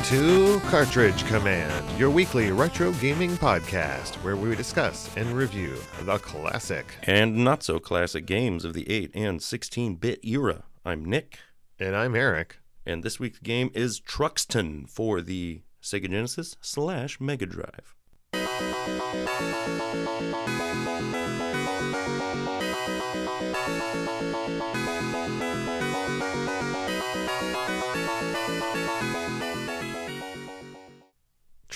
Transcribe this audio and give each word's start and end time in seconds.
Welcome 0.00 0.18
to 0.18 0.60
Cartridge 0.70 1.26
Command, 1.26 1.98
your 1.98 2.08
weekly 2.08 2.50
retro 2.52 2.90
gaming 2.92 3.32
podcast 3.32 4.14
where 4.24 4.34
we 4.34 4.56
discuss 4.56 5.14
and 5.14 5.30
review 5.32 5.76
the 6.04 6.16
classic. 6.16 6.86
and 7.02 7.36
not 7.44 7.62
so 7.62 7.78
classic 7.78 8.24
games 8.24 8.64
of 8.64 8.72
the 8.72 8.88
8 8.90 9.10
and 9.14 9.42
16 9.42 9.96
bit 9.96 10.24
era. 10.24 10.64
I'm 10.86 11.04
Nick, 11.04 11.38
And 11.78 11.94
I'm 11.94 12.14
Eric. 12.14 12.60
and 12.86 13.02
this 13.02 13.20
week's 13.20 13.40
game 13.40 13.70
is 13.74 14.00
Truxton 14.00 14.86
for 14.88 15.20
the 15.20 15.60
Sega 15.82 16.08
Genesis 16.10 16.56
slash 16.62 17.20
Mega 17.20 17.44
Drive. 17.44 17.94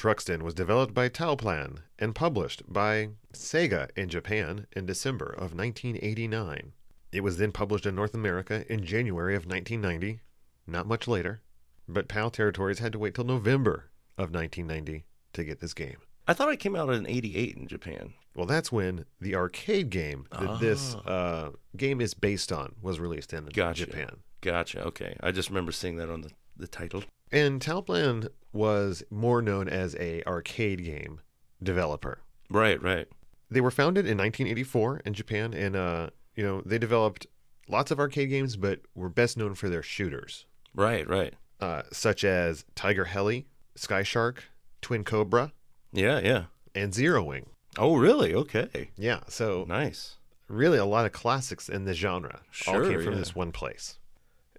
Truxton 0.05 0.45
was 0.45 0.53
developed 0.53 0.93
by 0.93 1.09
Toaplan 1.09 1.79
and 1.99 2.15
published 2.15 2.63
by 2.71 3.09
Sega 3.33 3.89
in 3.97 4.11
Japan 4.11 4.67
in 4.73 4.85
December 4.85 5.25
of 5.25 5.57
1989. 5.57 6.75
It 7.11 7.23
was 7.23 7.39
then 7.39 7.53
published 7.53 7.87
in 7.87 7.95
North 7.95 8.13
America 8.13 8.71
in 8.71 8.85
January 8.85 9.35
of 9.35 9.47
1990, 9.47 10.21
not 10.67 10.87
much 10.87 11.09
later, 11.09 11.41
but 11.89 12.07
PAL 12.09 12.29
territories 12.29 12.81
had 12.81 12.93
to 12.93 12.99
wait 12.99 13.15
till 13.15 13.25
November 13.25 13.89
of 14.19 14.31
1990 14.31 15.07
to 15.33 15.43
get 15.43 15.61
this 15.61 15.73
game. 15.73 15.97
I 16.29 16.35
thought 16.35 16.53
it 16.53 16.61
came 16.61 16.77
out 16.77 16.91
in 16.91 17.07
88 17.07 17.57
in 17.57 17.67
Japan. 17.67 18.13
Well, 18.37 18.45
that's 18.45 18.71
when 18.71 19.07
the 19.23 19.35
arcade 19.35 19.89
game 19.89 20.27
that 20.39 20.61
this 20.61 20.97
uh, 21.07 21.53
game 21.79 22.03
is 22.03 22.13
based 22.13 22.53
on 22.53 22.75
was 22.83 23.01
released 23.01 23.33
in 23.33 23.47
Gotcha. 23.47 23.87
Japan. 23.87 24.19
Gotcha, 24.43 24.83
okay. 24.83 25.17
I 25.21 25.31
just 25.31 25.49
remember 25.49 25.73
seeing 25.73 25.97
that 25.97 26.11
on 26.11 26.21
the, 26.21 26.31
the 26.59 26.69
title. 26.69 27.05
And 27.35 27.61
Toaplan 27.61 28.29
was 28.53 29.03
more 29.11 29.43
known 29.43 29.69
as 29.69 29.97
a 29.97 30.23
arcade 30.25 30.85
game 30.85 31.21
developer. 31.63 32.21
Right, 32.49 32.81
right. 32.81 33.09
They 33.51 33.61
were 33.61 33.71
founded 33.73 34.07
in 34.07 34.17
1984 34.17 35.03
in 35.05 35.15
Japan, 35.15 35.53
and 35.53 35.75
uh, 35.77 36.11
you 36.37 36.45
know 36.45 36.63
they 36.65 36.79
developed 36.79 37.27
lots 37.69 37.91
of 37.91 37.99
arcade 37.99 38.31
games, 38.31 38.57
but 38.57 38.81
were 38.95 39.09
best 39.09 39.37
known 39.37 39.55
for 39.55 39.69
their 39.69 39.83
shooters, 39.83 40.47
Right, 40.75 41.09
right. 41.09 41.35
uh, 41.61 41.83
such 41.93 42.25
as 42.25 42.65
Tiger 42.75 43.07
Heli, 43.07 43.47
Sky 43.75 44.03
Shark, 44.03 44.45
Twin 44.81 45.03
Cobra, 45.05 45.53
Yeah, 45.93 46.21
yeah. 46.21 46.45
and 46.75 46.93
Zero 46.95 47.23
Wing. 47.25 47.47
Oh, 47.79 47.97
really? 47.97 48.35
Okay. 48.35 48.91
Yeah, 48.97 49.21
so 49.29 49.65
Nice. 49.67 50.17
really 50.49 50.79
a 50.79 50.85
lot 50.85 51.07
of 51.07 51.13
classics 51.13 51.69
in 51.69 51.85
the 51.87 51.95
genre 51.95 52.43
all 52.69 52.81
came 52.83 53.03
from 53.03 53.15
yeah. 53.15 53.19
this 53.19 53.35
one 53.35 53.51
place. 53.51 53.99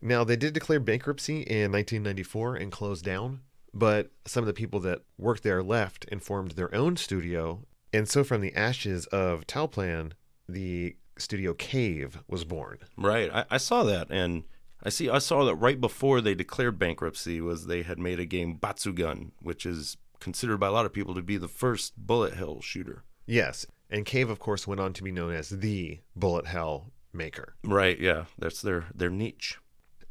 Now 0.01 0.23
they 0.23 0.35
did 0.35 0.53
declare 0.53 0.79
bankruptcy 0.79 1.41
in 1.41 1.71
1994 1.71 2.55
and 2.55 2.71
closed 2.71 3.05
down, 3.05 3.41
but 3.73 4.11
some 4.25 4.43
of 4.43 4.47
the 4.47 4.53
people 4.53 4.79
that 4.81 5.01
worked 5.17 5.43
there 5.43 5.63
left 5.63 6.05
and 6.11 6.21
formed 6.21 6.51
their 6.51 6.73
own 6.73 6.97
studio, 6.97 7.65
and 7.93 8.07
so 8.07 8.23
from 8.23 8.41
the 8.41 8.53
ashes 8.55 9.05
of 9.07 9.47
Toaplan, 9.47 10.13
the 10.47 10.95
studio 11.17 11.53
Cave 11.53 12.23
was 12.27 12.43
born. 12.43 12.79
Right. 12.97 13.31
I, 13.33 13.45
I 13.51 13.57
saw 13.57 13.83
that 13.83 14.11
and 14.11 14.43
I 14.83 14.89
see 14.89 15.09
I 15.09 15.19
saw 15.19 15.45
that 15.45 15.55
right 15.55 15.79
before 15.79 16.21
they 16.21 16.35
declared 16.35 16.77
bankruptcy 16.77 17.41
was 17.41 17.65
they 17.65 17.81
had 17.81 17.97
made 17.97 18.19
a 18.19 18.25
game 18.25 18.57
Batsugun, 18.57 19.31
which 19.41 19.65
is 19.65 19.97
considered 20.19 20.57
by 20.59 20.67
a 20.67 20.71
lot 20.71 20.85
of 20.85 20.93
people 20.93 21.15
to 21.15 21.21
be 21.21 21.37
the 21.37 21.47
first 21.47 21.93
bullet 21.97 22.35
hell 22.35 22.61
shooter. 22.61 23.03
Yes, 23.25 23.65
and 23.89 24.05
Cave 24.05 24.29
of 24.29 24.39
course 24.39 24.67
went 24.67 24.81
on 24.81 24.93
to 24.93 25.03
be 25.03 25.11
known 25.11 25.33
as 25.33 25.49
the 25.49 26.01
bullet 26.15 26.47
hell 26.47 26.91
maker. 27.13 27.55
Right, 27.63 27.99
yeah. 27.99 28.25
That's 28.37 28.61
their 28.61 28.85
their 28.93 29.09
niche. 29.09 29.57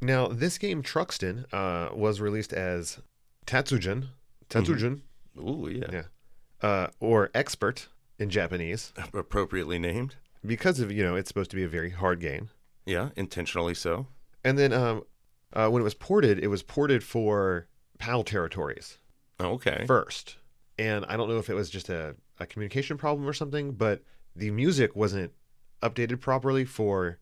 Now 0.05 0.29
this 0.29 0.59
game 0.59 0.83
Truxton 0.83 1.47
uh, 1.53 1.89
was 1.95 2.21
released 2.21 2.53
as 2.53 2.99
Tatsujin, 3.47 4.09
Tatsujin, 4.51 5.01
Ooh, 5.39 5.69
yeah. 5.71 5.87
yeah, 5.93 6.03
uh, 6.69 6.89
or 7.01 7.31
expert 7.35 7.89
in 8.19 8.29
Japanese. 8.31 8.93
Appropriately 9.15 9.79
named. 9.79 10.17
because 10.45 10.79
of 10.79 10.93
you 10.93 11.03
know 11.03 11.17
it's 11.17 11.29
supposed 11.29 11.51
to 11.51 11.57
be 11.57 11.65
a 11.65 11.69
very 11.69 11.91
hard 11.91 12.21
game 12.21 12.51
Yeah, 12.87 13.11
intentionally 13.17 13.75
so. 13.75 14.07
and 14.45 14.59
then 14.59 14.73
um, 14.75 15.05
uh, 15.55 15.69
when 15.69 15.81
it 15.81 15.85
was 15.85 15.95
ported 15.95 16.39
it 16.39 16.49
was 16.49 16.63
ported 16.63 17.03
for 17.03 17.67
pal 17.99 18.23
territories 18.25 18.99
Okay. 19.41 19.85
first 19.87 20.37
and 20.79 21.05
i 21.09 21.17
don't 21.17 21.29
know 21.31 21.39
if 21.39 21.49
it 21.49 21.55
was 21.55 21.71
just 21.71 21.89
a, 21.89 22.15
a 22.39 22.47
communication 22.47 22.99
problem 22.99 23.27
or 23.27 23.33
something 23.33 23.73
but 23.73 24.03
the 24.37 24.51
music 24.51 24.95
wasn't 24.95 25.33
updated 25.83 26.21
properly 26.21 26.65
for 26.67 27.19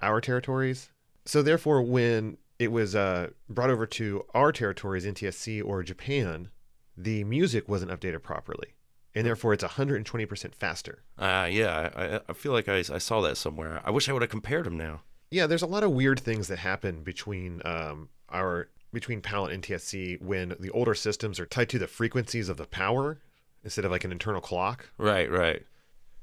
our 0.00 0.20
territories 0.20 0.90
so 1.24 1.42
therefore 1.42 1.82
when 1.82 2.36
it 2.58 2.70
was 2.72 2.94
uh, 2.94 3.28
brought 3.48 3.70
over 3.70 3.86
to 3.86 4.24
our 4.34 4.52
territories 4.52 5.04
ntsc 5.06 5.62
or 5.64 5.82
japan 5.82 6.48
the 6.96 7.24
music 7.24 7.68
wasn't 7.68 7.90
updated 7.90 8.22
properly 8.22 8.74
and 9.14 9.26
therefore 9.26 9.52
it's 9.52 9.64
120% 9.64 10.54
faster 10.54 11.02
Uh, 11.18 11.46
yeah, 11.50 11.90
I, 11.94 12.04
I- 12.16 12.20
I 12.30 12.32
feel 12.32 12.52
like 12.52 12.68
I, 12.68 12.78
I 12.78 12.98
saw 12.98 13.20
that 13.22 13.36
somewhere. 13.36 13.80
I 13.84 13.90
wish 13.90 14.08
I 14.08 14.12
would 14.14 14.22
have 14.22 14.30
compared 14.30 14.64
them 14.64 14.76
now. 14.78 15.02
Yeah, 15.30 15.46
there's 15.46 15.60
a 15.62 15.66
lot 15.66 15.82
of 15.84 15.90
weird 15.92 16.18
things 16.20 16.48
that 16.48 16.58
happen 16.58 17.02
between 17.02 17.60
um, 17.66 18.08
our 18.30 18.68
between 18.92 19.20
PAL 19.20 19.46
and 19.46 19.62
NTSC 19.62 20.20
when 20.22 20.54
the 20.60 20.70
older 20.70 20.94
systems 20.94 21.38
are 21.40 21.44
tied 21.46 21.68
to 21.70 21.78
the 21.78 21.86
frequencies 21.86 22.48
of 22.48 22.56
the 22.56 22.66
power 22.66 23.20
instead 23.64 23.84
of 23.84 23.90
like 23.90 24.04
an 24.04 24.12
internal 24.12 24.40
clock. 24.40 24.88
Right, 24.98 25.30
right. 25.30 25.64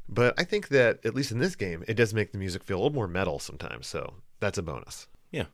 But 0.07 0.33
I 0.39 0.43
think 0.43 0.69
that 0.69 0.99
at 1.05 1.13
least 1.15 1.31
in 1.31 1.37
this 1.39 1.55
game, 1.55 1.83
it 1.87 1.93
does 1.95 2.13
make 2.13 2.31
the 2.31 2.37
music 2.39 2.63
feel 2.63 2.77
a 2.77 2.81
little 2.81 2.93
more 2.95 3.07
metal 3.07 3.37
sometimes, 3.39 3.85
so 3.87 4.15
that's 4.39 4.57
a 4.57 4.63
bonus. 4.63 5.07
Yeah. 5.31 5.45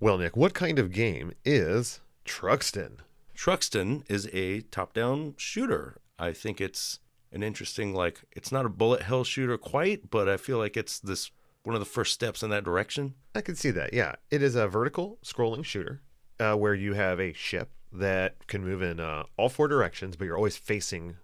Well, 0.00 0.18
Nick, 0.18 0.36
what 0.36 0.54
kind 0.54 0.78
of 0.78 0.92
game 0.92 1.32
is 1.44 2.00
Truxton? 2.24 2.98
Truxton 3.34 4.04
is 4.08 4.28
a 4.32 4.60
top-down 4.62 5.34
shooter. 5.36 5.98
I 6.18 6.32
think 6.32 6.60
it's 6.60 7.00
an 7.32 7.42
interesting 7.42 7.94
like 7.94 8.20
it's 8.32 8.50
not 8.50 8.66
a 8.66 8.70
bullet 8.70 9.02
hell 9.02 9.24
shooter 9.24 9.56
quite, 9.56 10.10
but 10.10 10.28
I 10.28 10.36
feel 10.36 10.58
like 10.58 10.76
it's 10.76 10.98
this 10.98 11.30
one 11.62 11.74
of 11.74 11.80
the 11.80 11.86
first 11.86 12.14
steps 12.14 12.42
in 12.42 12.50
that 12.50 12.64
direction. 12.64 13.14
I 13.34 13.42
can 13.42 13.54
see 13.54 13.70
that. 13.72 13.92
Yeah, 13.92 14.14
it 14.30 14.42
is 14.42 14.54
a 14.54 14.66
vertical 14.68 15.18
scrolling 15.22 15.64
shooter 15.64 16.00
uh, 16.38 16.54
where 16.54 16.74
you 16.74 16.94
have 16.94 17.20
a 17.20 17.32
ship 17.34 17.70
that 17.92 18.46
can 18.46 18.64
move 18.64 18.82
in 18.82 19.00
uh, 19.00 19.24
all 19.36 19.48
four 19.48 19.68
directions, 19.68 20.16
but 20.16 20.24
you're 20.24 20.36
always 20.36 20.56
facing 20.56 21.16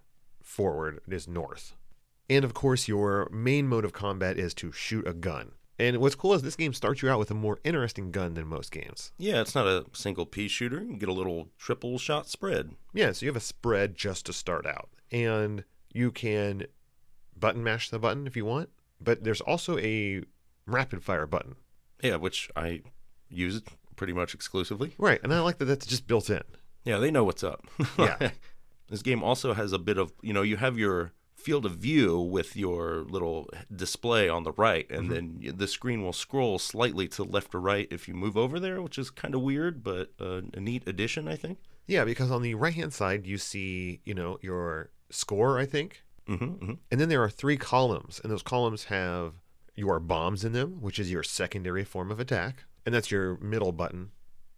forward. 0.43 0.99
It 1.07 1.13
is 1.13 1.27
north, 1.27 1.75
and 2.29 2.45
of 2.45 2.53
course, 2.53 2.87
your 2.87 3.29
main 3.31 3.67
mode 3.67 3.85
of 3.85 3.93
combat 3.93 4.37
is 4.37 4.53
to 4.55 4.71
shoot 4.71 5.07
a 5.07 5.13
gun. 5.13 5.51
And 5.79 5.97
what's 5.97 6.15
cool 6.15 6.33
is 6.33 6.41
this 6.41 6.55
game 6.55 6.73
starts 6.73 7.03
you 7.03 7.09
out 7.09 7.19
with 7.19 7.29
a 7.29 7.35
more 7.35 7.59
interesting 7.63 8.11
gun 8.11 8.33
than 8.33 8.47
most 8.47 8.71
games. 8.71 9.11
Yeah, 9.19 9.41
it's 9.41 9.53
not 9.53 9.67
a 9.67 9.85
single 9.93 10.25
piece 10.25 10.51
shooter. 10.51 10.83
You 10.83 10.97
get 10.97 11.09
a 11.09 11.13
little 11.13 11.49
triple 11.59 11.99
shot 11.99 12.27
spread. 12.27 12.71
Yeah, 12.93 13.11
so 13.11 13.25
you 13.25 13.29
have 13.29 13.35
a 13.37 13.41
spread 13.41 13.93
just 13.93 14.25
to 14.25 14.33
start 14.33 14.65
out, 14.65 14.89
and 15.11 15.63
you 15.93 16.11
can 16.11 16.65
button 17.39 17.63
mash 17.63 17.89
the 17.89 17.99
button 17.99 18.25
if 18.25 18.35
you 18.35 18.45
want, 18.45 18.69
but 18.99 19.23
there's 19.23 19.41
also 19.41 19.77
a 19.77 20.23
rapid 20.65 21.03
fire 21.03 21.27
button. 21.27 21.55
Yeah, 22.01 22.15
which 22.15 22.49
I 22.55 22.81
use 23.29 23.61
pretty 23.95 24.13
much 24.13 24.33
exclusively. 24.33 24.95
Right, 24.97 25.19
and 25.23 25.33
I 25.33 25.41
like 25.41 25.59
that 25.59 25.65
that's 25.65 25.85
just 25.85 26.07
built 26.07 26.29
in. 26.29 26.43
Yeah, 26.85 26.97
they 26.97 27.11
know 27.11 27.23
what's 27.23 27.43
up. 27.43 27.65
Yeah. 27.99 28.31
this 28.89 29.01
game 29.01 29.23
also 29.23 29.53
has 29.53 29.73
a 29.73 29.79
bit 29.79 29.97
of, 29.97 30.13
you 30.21 30.33
know, 30.33 30.41
you 30.41 30.57
have 30.57 30.77
your 30.77 31.11
field 31.47 31.65
of 31.65 31.77
view 31.77 32.19
with 32.19 32.57
your 32.57 33.05
little 33.07 33.49
display 33.73 34.27
on 34.27 34.43
the 34.43 34.51
right, 34.51 34.85
and 34.91 35.09
then 35.09 35.53
the 35.55 35.65
screen 35.65 36.03
will 36.03 36.11
scroll 36.11 36.59
slightly 36.59 37.07
to 37.07 37.23
left 37.23 37.55
or 37.55 37.61
right 37.61 37.87
if 37.89 38.05
you 38.05 38.13
move 38.13 38.35
over 38.35 38.59
there, 38.59 38.81
which 38.81 38.97
is 38.97 39.09
kind 39.09 39.33
of 39.33 39.39
weird, 39.41 39.81
but 39.81 40.11
uh, 40.19 40.41
a 40.53 40.59
neat 40.59 40.83
addition, 40.85 41.25
I 41.25 41.37
think. 41.37 41.59
Yeah, 41.85 42.03
because 42.03 42.31
on 42.31 42.41
the 42.41 42.55
right 42.55 42.73
hand 42.73 42.91
side 42.93 43.25
you 43.25 43.37
see, 43.37 44.01
you 44.03 44.13
know, 44.13 44.37
your 44.41 44.89
score, 45.09 45.57
I 45.57 45.65
think. 45.65 46.03
hmm 46.27 46.35
hmm 46.35 46.73
And 46.91 46.99
then 46.99 47.07
there 47.07 47.23
are 47.23 47.29
three 47.29 47.55
columns, 47.55 48.19
and 48.21 48.29
those 48.29 48.43
columns 48.43 48.83
have 48.85 49.35
your 49.73 50.01
bombs 50.01 50.43
in 50.43 50.51
them, 50.51 50.81
which 50.81 50.99
is 50.99 51.09
your 51.09 51.23
secondary 51.23 51.85
form 51.85 52.11
of 52.11 52.19
attack. 52.19 52.65
And 52.85 52.93
that's 52.93 53.09
your 53.09 53.37
middle 53.37 53.71
button. 53.71 54.11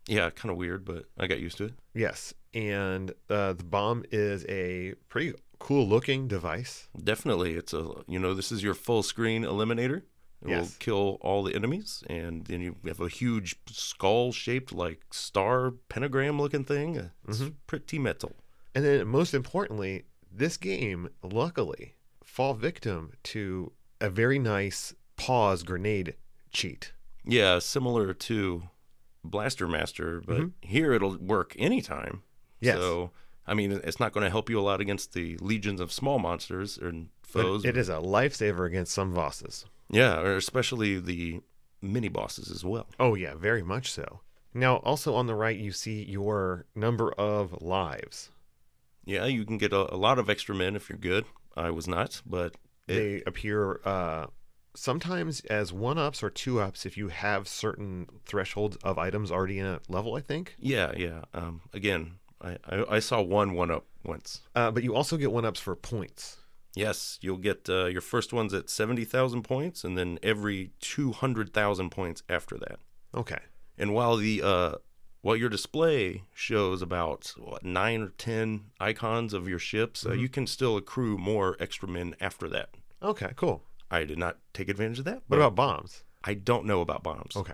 Yeah, 0.07 0.31
kind 0.31 0.49
of 0.49 0.57
weird, 0.57 0.85
but 0.85 1.05
I 1.19 1.27
got 1.27 1.39
used 1.39 1.57
to 1.59 1.65
it. 1.65 1.73
Yes. 1.93 2.33
And 2.55 3.11
uh, 3.29 3.53
the 3.53 3.63
bomb 3.63 4.05
is 4.11 4.43
a 4.49 4.95
pretty 5.07 5.33
cool 5.59 5.87
looking 5.87 6.27
device. 6.27 6.87
Definitely, 7.01 7.53
it's 7.53 7.73
a, 7.73 7.91
you 8.07 8.19
know, 8.19 8.33
this 8.33 8.51
is 8.51 8.63
your 8.63 8.73
full 8.73 9.03
screen 9.03 9.43
eliminator. 9.43 10.03
It 10.41 10.57
will 10.57 10.69
kill 10.79 11.17
all 11.19 11.43
the 11.43 11.53
enemies, 11.53 12.01
and 12.07 12.45
then 12.45 12.61
you 12.61 12.77
have 12.85 13.01
a 13.01 13.09
huge 13.09 13.57
skull 13.69 14.31
shaped 14.31 14.71
like 14.71 15.01
star 15.11 15.71
pentagram 15.89 16.39
looking 16.39 16.63
thing. 16.63 17.11
It's 17.27 17.39
mm-hmm. 17.39 17.49
pretty 17.67 17.99
metal. 17.99 18.31
And 18.73 18.85
then, 18.85 19.07
most 19.07 19.33
importantly, 19.33 20.05
this 20.31 20.55
game, 20.55 21.09
luckily, 21.21 21.95
fall 22.23 22.53
victim 22.53 23.11
to 23.23 23.73
a 23.99 24.09
very 24.09 24.39
nice 24.39 24.93
pause 25.17 25.63
grenade 25.63 26.15
cheat. 26.51 26.93
Yeah, 27.25 27.59
similar 27.59 28.13
to 28.13 28.63
Blaster 29.25 29.67
Master, 29.67 30.21
but 30.25 30.37
mm-hmm. 30.37 30.47
here 30.61 30.93
it'll 30.93 31.17
work 31.17 31.53
anytime. 31.59 32.23
Yes. 32.61 32.77
So, 32.77 33.11
I 33.49 33.53
mean, 33.55 33.71
it's 33.83 33.99
not 33.99 34.11
going 34.13 34.23
to 34.23 34.29
help 34.29 34.49
you 34.49 34.59
a 34.59 34.61
lot 34.61 34.79
against 34.79 35.13
the 35.13 35.37
legions 35.41 35.81
of 35.81 35.91
small 35.91 36.19
monsters 36.19 36.77
and 36.77 37.09
But 37.33 37.41
foes. 37.43 37.65
it 37.65 37.75
is 37.75 37.89
a 37.89 37.95
lifesaver 37.97 38.65
against 38.67 38.93
some 38.93 39.13
bosses. 39.13 39.65
yeah, 39.89 40.19
or 40.19 40.35
especially 40.37 40.99
the 40.99 41.41
mini 41.81 42.09
bosses 42.09 42.51
as 42.51 42.63
well. 42.63 42.87
Oh, 42.99 43.15
yeah, 43.15 43.33
very 43.35 43.63
much 43.63 43.91
so. 43.91 44.21
Now, 44.53 44.77
also 44.77 45.13
on 45.15 45.27
the 45.27 45.35
right, 45.35 45.57
you 45.57 45.71
see 45.71 46.03
your 46.03 46.65
number 46.75 47.11
of 47.13 47.61
lives. 47.61 48.29
Yeah, 49.05 49.25
you 49.25 49.45
can 49.45 49.57
get 49.57 49.73
a, 49.73 49.93
a 49.93 49.97
lot 49.97 50.19
of 50.19 50.29
extra 50.29 50.53
men 50.55 50.75
if 50.75 50.89
you're 50.89 50.97
good. 50.97 51.25
I 51.57 51.71
was 51.71 51.87
not, 51.87 52.21
but 52.25 52.55
it, 52.87 52.93
They 52.95 53.23
appear 53.25 53.79
uh, 53.85 54.27
sometimes 54.75 55.41
as 55.41 55.73
one 55.73 55.97
ups 55.97 56.21
or 56.23 56.29
two 56.29 56.59
ups 56.59 56.85
if 56.85 56.97
you 56.97 57.07
have 57.09 57.47
certain 57.47 58.07
thresholds 58.25 58.77
of 58.83 58.97
items 58.97 59.31
already 59.31 59.59
in 59.59 59.65
a 59.65 59.79
level, 59.87 60.15
I 60.15 60.21
think. 60.21 60.55
yeah, 60.59 60.91
yeah. 60.95 61.21
Um, 61.33 61.61
again, 61.73 62.13
I, 62.41 62.57
I, 62.67 62.85
I 62.89 62.99
saw 62.99 63.21
one 63.21 63.53
one 63.53 63.71
up 63.71 63.85
once. 64.03 64.41
Uh, 64.55 64.71
but 64.71 64.83
you 64.83 64.95
also 64.95 65.17
get 65.17 65.31
one 65.31 65.45
ups 65.45 65.59
for 65.59 65.75
points. 65.75 66.37
Yes, 66.75 67.17
you'll 67.21 67.37
get 67.37 67.67
uh, 67.69 67.85
your 67.85 68.01
first 68.01 68.31
one's 68.31 68.53
at 68.53 68.69
70,000 68.69 69.41
points, 69.43 69.83
and 69.83 69.97
then 69.97 70.19
every 70.21 70.71
200,000 70.81 71.89
points 71.89 72.23
after 72.29 72.57
that. 72.57 72.79
Okay. 73.13 73.39
And 73.77 73.93
while 73.93 74.17
the 74.17 74.41
uh, 74.43 74.75
while 75.21 75.35
your 75.35 75.49
display 75.49 76.23
shows 76.33 76.81
about 76.81 77.33
what, 77.37 77.63
nine 77.63 78.01
or 78.01 78.09
ten 78.09 78.65
icons 78.79 79.33
of 79.33 79.47
your 79.49 79.59
ships, 79.59 80.05
uh, 80.05 80.13
you 80.13 80.29
can 80.29 80.47
still 80.47 80.77
accrue 80.77 81.17
more 81.17 81.57
extra 81.59 81.87
men 81.87 82.15
after 82.21 82.47
that. 82.49 82.69
Okay, 83.01 83.31
cool. 83.35 83.63
I 83.89 84.03
did 84.03 84.17
not 84.17 84.37
take 84.53 84.69
advantage 84.69 84.99
of 84.99 85.05
that. 85.05 85.23
What 85.27 85.37
about 85.37 85.55
bombs? 85.55 86.03
I 86.23 86.33
don't 86.35 86.65
know 86.65 86.81
about 86.81 87.03
bombs. 87.03 87.35
Okay. 87.35 87.53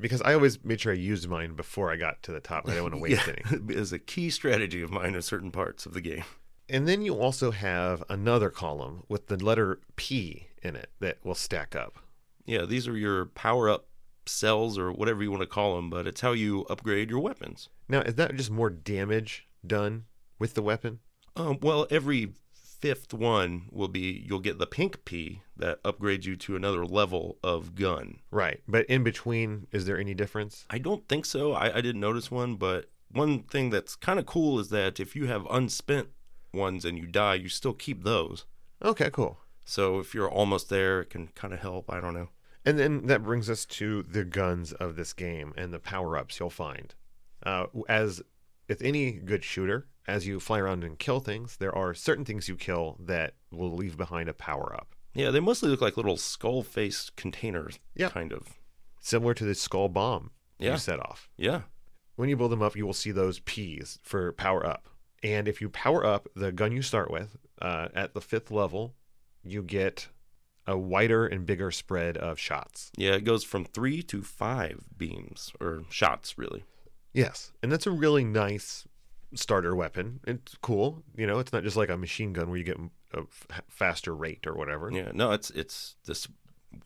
Because 0.00 0.22
I 0.22 0.34
always 0.34 0.64
made 0.64 0.80
sure 0.80 0.92
I 0.92 0.96
used 0.96 1.28
mine 1.28 1.54
before 1.54 1.92
I 1.92 1.96
got 1.96 2.22
to 2.24 2.32
the 2.32 2.40
top. 2.40 2.64
I 2.66 2.70
didn't 2.70 2.84
want 2.84 2.94
to 2.94 3.00
waste 3.02 3.28
any. 3.28 3.42
it 3.68 3.76
is 3.76 3.92
a 3.92 3.98
key 3.98 4.30
strategy 4.30 4.82
of 4.82 4.90
mine 4.90 5.14
in 5.14 5.22
certain 5.22 5.50
parts 5.50 5.86
of 5.86 5.94
the 5.94 6.00
game. 6.00 6.24
And 6.68 6.86
then 6.86 7.02
you 7.02 7.18
also 7.18 7.50
have 7.50 8.04
another 8.08 8.48
column 8.48 9.02
with 9.08 9.26
the 9.26 9.36
letter 9.36 9.80
P 9.96 10.46
in 10.62 10.76
it 10.76 10.90
that 11.00 11.18
will 11.24 11.34
stack 11.34 11.74
up. 11.74 11.98
Yeah, 12.46 12.64
these 12.64 12.86
are 12.86 12.96
your 12.96 13.26
power 13.26 13.68
up 13.68 13.86
cells 14.26 14.78
or 14.78 14.92
whatever 14.92 15.22
you 15.22 15.30
want 15.30 15.42
to 15.42 15.46
call 15.46 15.76
them, 15.76 15.90
but 15.90 16.06
it's 16.06 16.20
how 16.20 16.32
you 16.32 16.64
upgrade 16.70 17.10
your 17.10 17.20
weapons. 17.20 17.68
Now, 17.88 18.00
is 18.02 18.14
that 18.14 18.36
just 18.36 18.50
more 18.50 18.70
damage 18.70 19.48
done 19.66 20.04
with 20.38 20.54
the 20.54 20.62
weapon? 20.62 21.00
Um, 21.36 21.58
well, 21.60 21.86
every 21.90 22.34
fifth 22.80 23.12
one 23.12 23.68
will 23.70 23.88
be 23.88 24.24
you'll 24.26 24.40
get 24.40 24.58
the 24.58 24.66
pink 24.66 25.04
P 25.04 25.42
that 25.56 25.82
upgrades 25.82 26.24
you 26.24 26.36
to 26.36 26.56
another 26.56 26.84
level 26.84 27.38
of 27.42 27.74
gun. 27.74 28.20
Right. 28.30 28.60
But 28.66 28.86
in 28.86 29.04
between, 29.04 29.66
is 29.70 29.86
there 29.86 29.98
any 29.98 30.14
difference? 30.14 30.64
I 30.70 30.78
don't 30.78 31.06
think 31.08 31.24
so. 31.24 31.52
I, 31.52 31.76
I 31.76 31.80
didn't 31.80 32.00
notice 32.00 32.30
one, 32.30 32.56
but 32.56 32.90
one 33.10 33.42
thing 33.42 33.70
that's 33.70 33.96
kind 33.96 34.18
of 34.18 34.26
cool 34.26 34.58
is 34.58 34.70
that 34.70 35.00
if 35.00 35.14
you 35.14 35.26
have 35.26 35.46
unspent 35.50 36.08
ones 36.52 36.84
and 36.84 36.98
you 36.98 37.06
die, 37.06 37.34
you 37.34 37.48
still 37.48 37.74
keep 37.74 38.04
those. 38.04 38.46
Okay, 38.82 39.10
cool. 39.10 39.38
So 39.64 39.98
if 39.98 40.14
you're 40.14 40.30
almost 40.30 40.68
there, 40.68 41.02
it 41.02 41.10
can 41.10 41.28
kind 41.28 41.52
of 41.52 41.60
help. 41.60 41.92
I 41.92 42.00
don't 42.00 42.14
know. 42.14 42.30
And 42.64 42.78
then 42.78 43.06
that 43.06 43.22
brings 43.22 43.48
us 43.48 43.64
to 43.66 44.02
the 44.02 44.24
guns 44.24 44.72
of 44.72 44.96
this 44.96 45.12
game 45.12 45.54
and 45.56 45.72
the 45.72 45.78
power 45.78 46.16
ups 46.16 46.38
you'll 46.38 46.50
find. 46.50 46.94
Uh, 47.42 47.66
as 47.88 48.22
with 48.70 48.82
any 48.82 49.10
good 49.10 49.42
shooter, 49.42 49.88
as 50.06 50.28
you 50.28 50.38
fly 50.38 50.60
around 50.60 50.84
and 50.84 50.96
kill 50.96 51.18
things, 51.18 51.56
there 51.56 51.74
are 51.74 51.92
certain 51.92 52.24
things 52.24 52.48
you 52.48 52.54
kill 52.54 52.96
that 53.00 53.34
will 53.50 53.74
leave 53.74 53.96
behind 53.96 54.28
a 54.28 54.32
power 54.32 54.72
up. 54.74 54.94
Yeah, 55.12 55.32
they 55.32 55.40
mostly 55.40 55.68
look 55.68 55.80
like 55.80 55.96
little 55.96 56.16
skull 56.16 56.62
faced 56.62 57.16
containers, 57.16 57.80
Yeah. 57.96 58.10
kind 58.10 58.32
of. 58.32 58.46
Similar 59.00 59.34
to 59.34 59.44
the 59.44 59.56
skull 59.56 59.88
bomb 59.88 60.30
Yeah. 60.60 60.72
you 60.72 60.78
set 60.78 61.00
off. 61.00 61.28
Yeah. 61.36 61.62
When 62.14 62.28
you 62.28 62.36
build 62.36 62.52
them 62.52 62.62
up, 62.62 62.76
you 62.76 62.86
will 62.86 62.92
see 62.94 63.10
those 63.10 63.40
P's 63.40 63.98
for 64.04 64.32
power 64.34 64.64
up. 64.64 64.88
And 65.20 65.48
if 65.48 65.60
you 65.60 65.68
power 65.68 66.06
up 66.06 66.28
the 66.36 66.52
gun 66.52 66.70
you 66.70 66.82
start 66.82 67.10
with 67.10 67.36
uh, 67.60 67.88
at 67.92 68.14
the 68.14 68.20
fifth 68.20 68.52
level, 68.52 68.94
you 69.42 69.64
get 69.64 70.06
a 70.64 70.78
wider 70.78 71.26
and 71.26 71.44
bigger 71.44 71.72
spread 71.72 72.16
of 72.16 72.38
shots. 72.38 72.92
Yeah, 72.96 73.14
it 73.14 73.24
goes 73.24 73.42
from 73.42 73.64
three 73.64 74.00
to 74.04 74.22
five 74.22 74.84
beams 74.96 75.52
or 75.60 75.82
shots, 75.90 76.38
really. 76.38 76.62
Yes, 77.12 77.52
and 77.62 77.70
that's 77.70 77.86
a 77.86 77.90
really 77.90 78.24
nice 78.24 78.86
starter 79.34 79.74
weapon. 79.74 80.20
It's 80.26 80.56
cool. 80.60 81.02
You 81.16 81.26
know, 81.26 81.38
it's 81.38 81.52
not 81.52 81.62
just 81.62 81.76
like 81.76 81.88
a 81.88 81.96
machine 81.96 82.32
gun 82.32 82.48
where 82.48 82.58
you 82.58 82.64
get 82.64 82.78
a 83.14 83.20
f- 83.20 83.62
faster 83.68 84.14
rate 84.14 84.46
or 84.46 84.54
whatever. 84.54 84.90
Yeah, 84.92 85.10
no, 85.14 85.32
it's 85.32 85.50
it's 85.50 85.96
this 86.06 86.28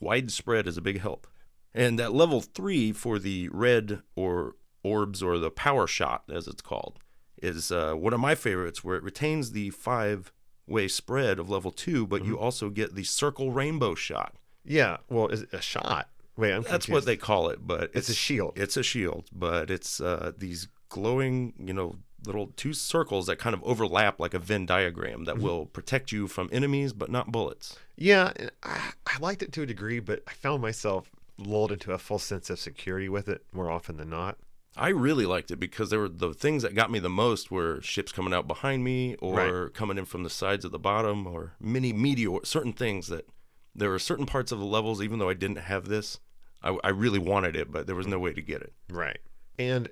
widespread 0.00 0.66
is 0.66 0.76
a 0.76 0.82
big 0.82 1.00
help. 1.00 1.26
And 1.74 1.98
that 1.98 2.14
level 2.14 2.40
three 2.40 2.92
for 2.92 3.18
the 3.18 3.48
red 3.50 4.02
or 4.14 4.54
orbs 4.82 5.22
or 5.22 5.38
the 5.38 5.50
power 5.50 5.86
shot, 5.86 6.22
as 6.32 6.46
it's 6.46 6.62
called, 6.62 6.98
is 7.42 7.72
uh, 7.72 7.94
one 7.94 8.12
of 8.12 8.20
my 8.20 8.34
favorites, 8.34 8.84
where 8.84 8.96
it 8.96 9.02
retains 9.02 9.50
the 9.50 9.70
five 9.70 10.32
way 10.66 10.88
spread 10.88 11.38
of 11.38 11.50
level 11.50 11.70
two, 11.70 12.06
but 12.06 12.24
you 12.24 12.38
also 12.38 12.70
get 12.70 12.94
the 12.94 13.04
circle 13.04 13.50
rainbow 13.50 13.94
shot. 13.94 14.34
Yeah. 14.64 14.98
Well, 15.10 15.30
a 15.52 15.60
shot? 15.60 16.08
Wait, 16.36 16.52
I'm 16.52 16.62
That's 16.62 16.86
confused. 16.86 16.92
what 16.92 17.04
they 17.06 17.16
call 17.16 17.48
it, 17.48 17.66
but 17.66 17.90
It's 17.94 18.08
a 18.08 18.14
shield. 18.14 18.54
It's 18.56 18.76
a 18.76 18.82
shield, 18.82 19.26
but 19.32 19.70
it's 19.70 20.00
uh, 20.00 20.32
these 20.36 20.68
glowing, 20.88 21.54
you 21.58 21.72
know, 21.72 21.96
little 22.26 22.48
two 22.56 22.72
circles 22.72 23.26
that 23.26 23.38
kind 23.38 23.54
of 23.54 23.62
overlap 23.64 24.18
like 24.18 24.34
a 24.34 24.38
Venn 24.38 24.66
diagram 24.66 25.24
that 25.24 25.38
will 25.38 25.66
protect 25.66 26.10
you 26.10 26.26
from 26.26 26.48
enemies, 26.52 26.92
but 26.92 27.10
not 27.10 27.30
bullets. 27.30 27.78
Yeah, 27.96 28.32
I, 28.62 28.92
I 29.06 29.18
liked 29.20 29.42
it 29.42 29.52
to 29.52 29.62
a 29.62 29.66
degree, 29.66 30.00
but 30.00 30.22
I 30.26 30.32
found 30.32 30.62
myself 30.62 31.10
lulled 31.38 31.72
into 31.72 31.92
a 31.92 31.98
false 31.98 32.24
sense 32.24 32.48
of 32.50 32.58
security 32.58 33.08
with 33.08 33.28
it 33.28 33.44
more 33.52 33.70
often 33.70 33.96
than 33.96 34.10
not. 34.10 34.38
I 34.76 34.88
really 34.88 35.26
liked 35.26 35.50
it 35.50 35.56
because 35.60 35.90
there 35.90 36.00
were 36.00 36.08
the 36.08 36.34
things 36.34 36.62
that 36.62 36.74
got 36.74 36.90
me 36.90 36.98
the 36.98 37.08
most 37.08 37.50
were 37.50 37.80
ships 37.80 38.10
coming 38.10 38.34
out 38.34 38.48
behind 38.48 38.82
me 38.82 39.14
or 39.16 39.68
coming 39.68 39.98
in 39.98 40.04
from 40.04 40.24
the 40.24 40.30
sides 40.30 40.64
at 40.64 40.72
the 40.72 40.80
bottom 40.80 41.26
or 41.28 41.52
mini 41.60 41.92
meteor 41.92 42.38
certain 42.44 42.72
things 42.72 43.06
that 43.06 43.28
there 43.72 43.90
were 43.90 44.00
certain 44.00 44.26
parts 44.26 44.50
of 44.50 44.58
the 44.58 44.64
levels 44.64 45.00
even 45.00 45.20
though 45.20 45.28
I 45.28 45.34
didn't 45.34 45.58
have 45.58 45.86
this 45.86 46.18
I, 46.64 46.76
I 46.82 46.88
really 46.88 47.18
wanted 47.20 47.54
it 47.54 47.70
but 47.70 47.86
there 47.86 47.94
was 47.94 48.06
no 48.08 48.18
way 48.18 48.32
to 48.32 48.42
get 48.42 48.60
it 48.62 48.72
Right. 48.90 49.18
And 49.58 49.88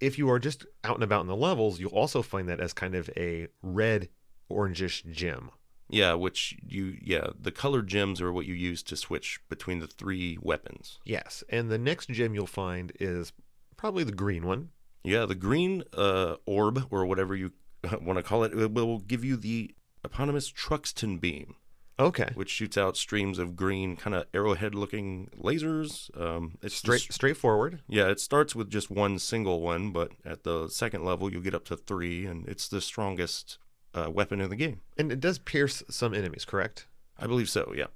if 0.00 0.16
you 0.18 0.30
are 0.30 0.38
just 0.38 0.64
out 0.84 0.94
and 0.96 1.04
about 1.04 1.20
in 1.20 1.26
the 1.28 1.36
levels, 1.36 1.78
you'll 1.78 1.90
also 1.92 2.22
find 2.22 2.48
that 2.48 2.58
as 2.60 2.72
kind 2.72 2.94
of 2.94 3.08
a 3.16 3.48
red 3.62 4.08
orangish 4.50 5.04
gem. 5.10 5.50
yeah 5.88 6.14
which 6.14 6.56
you 6.66 6.96
yeah 7.02 7.28
the 7.38 7.50
colored 7.52 7.86
gems 7.88 8.20
are 8.20 8.32
what 8.32 8.46
you 8.46 8.54
use 8.54 8.82
to 8.82 8.96
switch 8.96 9.40
between 9.48 9.78
the 9.80 9.86
three 9.86 10.38
weapons 10.40 10.98
Yes. 11.04 11.42
And 11.48 11.70
the 11.70 11.78
next 11.78 12.08
gem 12.08 12.34
you'll 12.34 12.46
find 12.46 12.92
is 13.00 13.32
probably 13.76 14.04
the 14.04 14.12
green 14.12 14.46
one. 14.46 14.70
yeah 15.04 15.26
the 15.26 15.34
green 15.34 15.82
uh, 15.96 16.36
orb 16.46 16.86
or 16.90 17.04
whatever 17.06 17.34
you 17.34 17.52
want 18.02 18.16
to 18.18 18.22
call 18.22 18.44
it 18.44 18.52
it 18.52 18.72
will 18.72 19.00
give 19.00 19.24
you 19.24 19.36
the 19.36 19.74
eponymous 20.04 20.48
Truxton 20.48 21.18
beam 21.18 21.54
Okay. 22.02 22.30
which 22.34 22.50
shoots 22.50 22.76
out 22.76 22.96
streams 22.96 23.38
of 23.38 23.56
green, 23.56 23.96
kind 23.96 24.14
of 24.14 24.26
arrowhead-looking 24.34 25.30
lasers. 25.38 26.10
Um, 26.20 26.58
it's 26.62 26.74
Straight 26.76 27.02
just- 27.02 27.12
straightforward. 27.12 27.80
yeah, 27.88 28.08
it 28.08 28.20
starts 28.20 28.54
with 28.54 28.70
just 28.70 28.90
one 28.90 29.18
single 29.18 29.60
one, 29.60 29.90
but 29.92 30.12
at 30.24 30.44
the 30.44 30.68
second 30.68 31.04
level, 31.04 31.32
you'll 31.32 31.42
get 31.42 31.54
up 31.54 31.64
to 31.66 31.76
three, 31.76 32.26
and 32.26 32.46
it's 32.48 32.68
the 32.68 32.80
strongest 32.80 33.58
uh, 33.94 34.10
weapon 34.10 34.40
in 34.40 34.50
the 34.50 34.56
game. 34.56 34.80
And 34.96 35.12
it 35.12 35.20
does 35.20 35.38
pierce 35.38 35.82
some 35.90 36.14
enemies, 36.14 36.44
correct? 36.44 36.86
I 37.18 37.26
believe 37.26 37.48
so. 37.50 37.72
Yeah, 37.76 37.86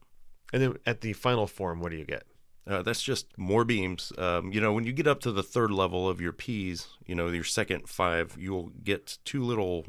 And 0.53 0.63
then 0.63 0.77
at 0.87 1.01
the 1.01 1.13
final 1.15 1.47
form, 1.47 1.81
what 1.81 1.91
do 1.91 1.97
you 1.97 2.05
get? 2.05 2.25
uh, 2.69 2.83
that's 2.83 3.01
just 3.03 3.27
more 3.39 3.65
beams. 3.65 4.13
Um, 4.19 4.53
you 4.53 4.61
know, 4.61 4.73
when 4.73 4.85
you 4.85 4.93
get 4.93 5.07
up 5.07 5.21
to 5.21 5.31
the 5.33 5.43
third 5.45 5.71
level 5.71 6.09
of 6.09 6.21
your 6.21 6.33
P's, 6.33 6.89
you 7.07 7.15
know, 7.15 7.29
your 7.29 7.45
second 7.45 7.89
five, 7.89 8.37
you'll 8.39 8.71
get 8.83 9.19
two 9.25 9.43
little 9.45 9.87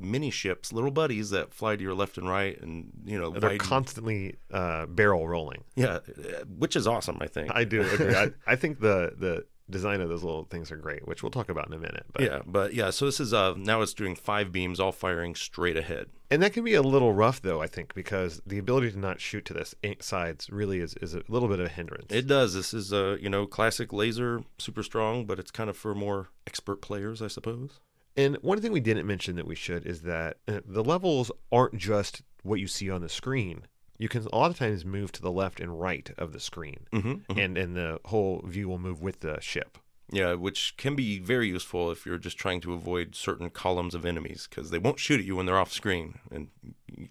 mini 0.00 0.30
ships, 0.30 0.72
little 0.72 0.90
buddies 0.90 1.30
that 1.30 1.52
fly 1.54 1.76
to 1.76 1.82
your 1.82 1.94
left 1.94 2.18
and 2.18 2.28
right, 2.28 2.60
and 2.60 2.90
you 3.04 3.18
know, 3.18 3.30
They're 3.30 3.50
widen- 3.50 3.58
constantly 3.58 4.36
uh, 4.52 4.86
barrel 4.86 5.28
rolling. 5.28 5.64
yeah, 5.76 5.98
uh, 6.08 6.44
which 6.58 6.74
is 6.76 6.86
awesome. 6.86 7.18
I 7.20 7.26
think. 7.26 7.50
I 7.54 7.64
do 7.64 7.82
agree. 7.92 8.14
I, 8.14 8.30
I 8.46 8.56
think 8.56 8.80
the 8.80 9.12
the 9.16 9.44
design 9.68 10.00
of 10.00 10.08
those 10.08 10.24
little 10.24 10.44
things 10.46 10.72
are 10.72 10.76
great, 10.76 11.06
which 11.06 11.22
we'll 11.22 11.30
talk 11.30 11.48
about 11.48 11.68
in 11.68 11.72
a 11.72 11.78
minute. 11.78 12.04
But 12.12 12.22
Yeah, 12.22 12.40
but 12.44 12.74
yeah, 12.74 12.90
so 12.90 13.06
this 13.06 13.20
is 13.20 13.32
uh 13.32 13.54
now 13.56 13.82
it's 13.82 13.94
doing 13.94 14.16
five 14.16 14.50
beams 14.50 14.80
all 14.80 14.90
firing 14.90 15.36
straight 15.36 15.76
ahead. 15.76 16.06
And 16.32 16.42
that 16.42 16.52
can 16.52 16.64
be 16.64 16.74
a 16.74 16.82
little 16.82 17.12
rough, 17.12 17.42
though, 17.42 17.60
I 17.60 17.66
think, 17.68 17.92
because 17.94 18.40
the 18.46 18.58
ability 18.58 18.90
to 18.92 18.98
not 18.98 19.20
shoot 19.20 19.44
to 19.46 19.52
this 19.54 19.74
sides 20.00 20.48
really 20.50 20.78
is, 20.78 20.94
is 21.02 21.12
a 21.14 21.22
little 21.28 21.48
bit 21.48 21.58
of 21.60 21.66
a 21.66 21.68
hindrance. 21.68 22.12
It 22.12 22.26
does. 22.28 22.54
This 22.54 22.72
is 22.72 22.92
a 22.92 23.16
you 23.20 23.28
know, 23.28 23.46
classic 23.46 23.92
laser, 23.92 24.42
super 24.58 24.82
strong, 24.84 25.24
but 25.24 25.38
it's 25.40 25.50
kind 25.50 25.68
of 25.70 25.76
for 25.76 25.92
more 25.94 26.28
expert 26.46 26.80
players, 26.82 27.20
I 27.20 27.26
suppose. 27.28 27.80
And 28.16 28.36
one 28.42 28.60
thing 28.60 28.72
we 28.72 28.80
didn't 28.80 29.06
mention 29.06 29.36
that 29.36 29.46
we 29.46 29.54
should 29.54 29.86
is 29.86 30.02
that 30.02 30.38
uh, 30.48 30.60
the 30.66 30.84
levels 30.84 31.30
aren't 31.52 31.76
just 31.76 32.22
what 32.42 32.60
you 32.60 32.66
see 32.66 32.90
on 32.90 33.00
the 33.02 33.08
screen. 33.08 33.62
You 33.98 34.08
can 34.08 34.26
a 34.32 34.36
lot 34.36 34.50
of 34.50 34.58
times 34.58 34.84
move 34.84 35.12
to 35.12 35.22
the 35.22 35.30
left 35.30 35.60
and 35.60 35.78
right 35.80 36.10
of 36.16 36.32
the 36.32 36.40
screen, 36.40 36.86
Mm-hmm. 36.92 37.38
and 37.38 37.58
and 37.58 37.76
the 37.76 38.00
whole 38.06 38.42
view 38.46 38.68
will 38.68 38.78
move 38.78 39.02
with 39.02 39.20
the 39.20 39.38
ship. 39.40 39.76
Yeah, 40.12 40.34
which 40.34 40.74
can 40.76 40.96
be 40.96 41.20
very 41.20 41.46
useful 41.48 41.92
if 41.92 42.04
you're 42.04 42.18
just 42.18 42.36
trying 42.36 42.60
to 42.62 42.72
avoid 42.72 43.14
certain 43.14 43.48
columns 43.50 43.94
of 43.94 44.04
enemies 44.04 44.48
because 44.50 44.70
they 44.70 44.78
won't 44.78 44.98
shoot 44.98 45.20
at 45.20 45.26
you 45.26 45.36
when 45.36 45.46
they're 45.46 45.58
off 45.58 45.72
screen, 45.72 46.18
and 46.32 46.48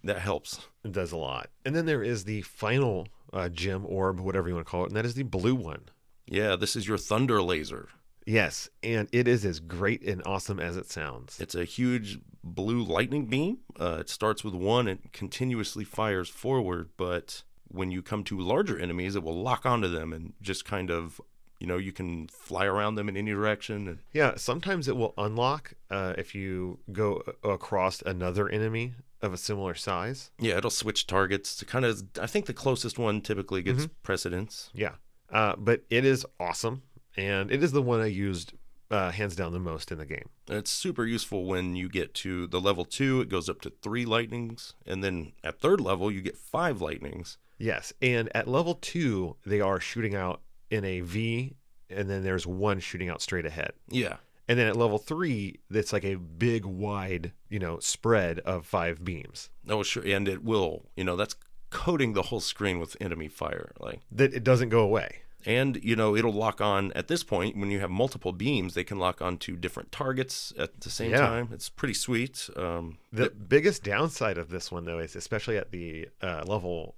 that 0.04 0.20
helps. 0.20 0.68
It 0.84 0.92
does 0.92 1.14
a 1.14 1.18
lot. 1.18 1.50
And 1.64 1.74
then 1.76 1.86
there 1.86 2.04
is 2.04 2.26
the 2.26 2.42
final 2.42 3.08
uh, 3.32 3.48
gem 3.50 3.86
orb, 3.88 4.20
whatever 4.20 4.50
you 4.50 4.56
want 4.56 4.68
to 4.68 4.72
call 4.72 4.84
it, 4.84 4.88
and 4.88 4.96
that 4.98 5.06
is 5.06 5.14
the 5.14 5.24
blue 5.24 5.56
one. 5.56 5.84
Yeah, 6.26 6.56
this 6.58 6.76
is 6.76 6.88
your 6.90 6.98
thunder 6.98 7.42
laser. 7.42 7.88
Yes, 8.30 8.70
and 8.84 9.10
it 9.12 9.28
is 9.28 9.44
as 9.44 9.60
great 9.60 10.04
and 10.04 10.22
awesome 10.24 10.60
as 10.60 10.78
it 10.78 10.90
sounds. 10.92 11.40
It's 11.40 11.56
a 11.56 11.64
huge 11.66 12.20
blue 12.44 12.84
lightning 12.84 13.26
beam. 13.26 13.58
Uh, 13.80 13.98
it 14.02 14.10
starts 14.10 14.44
with 14.44 14.54
one 14.54 14.88
and 14.88 15.12
continuously 15.12 15.84
fires 15.84 16.30
forward, 16.30 16.90
but 16.96 17.42
when 17.70 17.90
you 17.90 18.04
come 18.04 18.24
to 18.26 18.40
larger 18.40 18.78
enemies, 18.78 19.16
it 19.16 19.24
will 19.24 19.42
lock 19.42 19.66
onto 19.66 19.88
them 19.88 20.14
and 20.14 20.34
just 20.42 20.64
kind 20.64 20.92
of 20.92 21.20
you 21.60 21.66
know 21.66 21.78
you 21.78 21.92
can 21.92 22.28
fly 22.28 22.66
around 22.66 22.96
them 22.96 23.10
in 23.10 23.18
any 23.18 23.32
direction. 23.32 23.88
And, 23.88 24.00
Yeah, 24.14 24.36
sometimes 24.36 24.88
it 24.88 24.96
will 24.96 25.16
unlock 25.18 25.74
uh, 25.90 26.14
if 26.16 26.36
you 26.36 26.80
go 26.92 27.24
across 27.44 28.04
another 28.04 28.48
enemy 28.48 28.94
of 29.24 29.34
a 29.34 29.38
similar 29.38 29.74
size. 29.74 30.30
yeah, 30.40 30.58
it'll 30.58 30.70
switch 30.70 31.08
targets 31.08 31.56
to 31.58 31.66
kind 31.66 31.84
of. 31.84 32.04
I 32.22 32.28
think 32.28 32.46
the 32.46 32.54
closest 32.54 33.00
one 33.00 33.22
typically 33.22 33.64
gets 33.64 33.88
precedence. 34.04 34.70
Yeah, 34.74 34.96
uh, 35.32 35.56
but 35.58 35.82
it 35.90 36.06
is 36.06 36.26
awesome, 36.40 36.84
and 37.20 37.52
it 37.52 37.62
is 37.62 37.72
the 37.74 37.82
one 37.82 38.00
I 38.00 38.06
used 38.06 38.54
uh, 38.90 39.12
hands 39.12 39.36
down 39.36 39.52
the 39.54 39.60
most 39.60 39.92
in 39.92 39.98
the 39.98 40.06
game. 40.06 40.30
It's 40.48 40.72
super 40.72 41.06
useful 41.06 41.46
when 41.46 41.76
you 41.76 41.90
get 41.90 42.14
to 42.16 42.48
the 42.48 42.60
level 42.62 42.86
two. 42.86 43.22
It 43.22 43.30
goes 43.30 43.50
up 43.50 43.62
to 43.62 43.70
three 43.82 44.06
lightnings, 44.06 44.74
and 44.86 45.04
then 45.04 45.34
at 45.44 45.60
third 45.60 45.82
level 45.82 46.10
you 46.12 46.22
get 46.22 46.38
five 46.38 46.82
lightnings. 46.82 47.38
Yes, 47.58 47.92
and 48.02 48.34
at 48.36 48.48
level 48.48 48.76
two, 48.76 49.36
they 49.46 49.60
are 49.60 49.80
shooting 49.80 50.16
out 50.16 50.42
in 50.72 50.86
a 50.86 51.02
V, 51.02 51.56
and 51.90 52.10
then 52.10 52.24
there's 52.24 52.48
one 52.48 52.80
shooting 52.80 53.10
out 53.10 53.22
straight 53.22 53.46
ahead. 53.46 53.74
Yeah, 53.90 54.18
And 54.48 54.58
then 54.58 54.68
at 54.68 54.78
level 54.78 54.98
three, 54.98 55.60
it's 55.70 55.92
like 55.92 56.06
a 56.06 56.16
big, 56.16 56.66
wide, 56.66 57.34
you 57.50 57.60
know, 57.60 57.80
spread 57.80 58.40
of 58.40 58.66
five 58.66 59.04
beams. 59.04 59.50
oh 59.68 59.84
sure, 59.84 60.04
and 60.06 60.28
it 60.28 60.44
will. 60.44 60.86
You 60.96 61.04
know 61.04 61.16
that's 61.18 61.36
coating 61.70 62.14
the 62.14 62.24
whole 62.24 62.40
screen 62.40 62.80
with 62.80 62.98
enemy 63.02 63.28
fire. 63.28 63.74
Like 63.80 64.00
That 64.12 64.34
it 64.34 64.44
doesn't 64.44 64.70
go 64.70 64.80
away. 64.80 65.24
And 65.46 65.80
you 65.84 65.96
know 65.96 66.16
it'll 66.16 66.34
lock 66.34 66.60
on 66.62 66.92
at 66.94 67.08
this 67.08 67.24
point 67.24 67.56
when 67.58 67.72
you 67.72 67.80
have 67.80 67.90
multiple 67.90 68.32
beams. 68.34 68.74
They 68.74 68.84
can 68.84 69.00
lock 69.00 69.22
on 69.22 69.38
to 69.40 69.56
different 69.56 69.92
targets 69.92 70.52
at 70.58 70.82
the 70.82 70.90
same 70.90 71.12
Yeah. 71.12 71.20
time. 71.28 71.50
It's 71.54 71.70
pretty 71.70 71.94
sweet. 71.94 72.50
Um, 72.56 72.98
The 73.12 73.30
biggest 73.30 73.84
downside 73.84 74.38
of 74.38 74.50
this 74.50 74.72
one, 74.72 74.86
though, 74.86 75.00
is 75.00 75.16
especially 75.16 75.58
at 75.58 75.72
the 75.72 76.10
uh, 76.22 76.44
level 76.46 76.96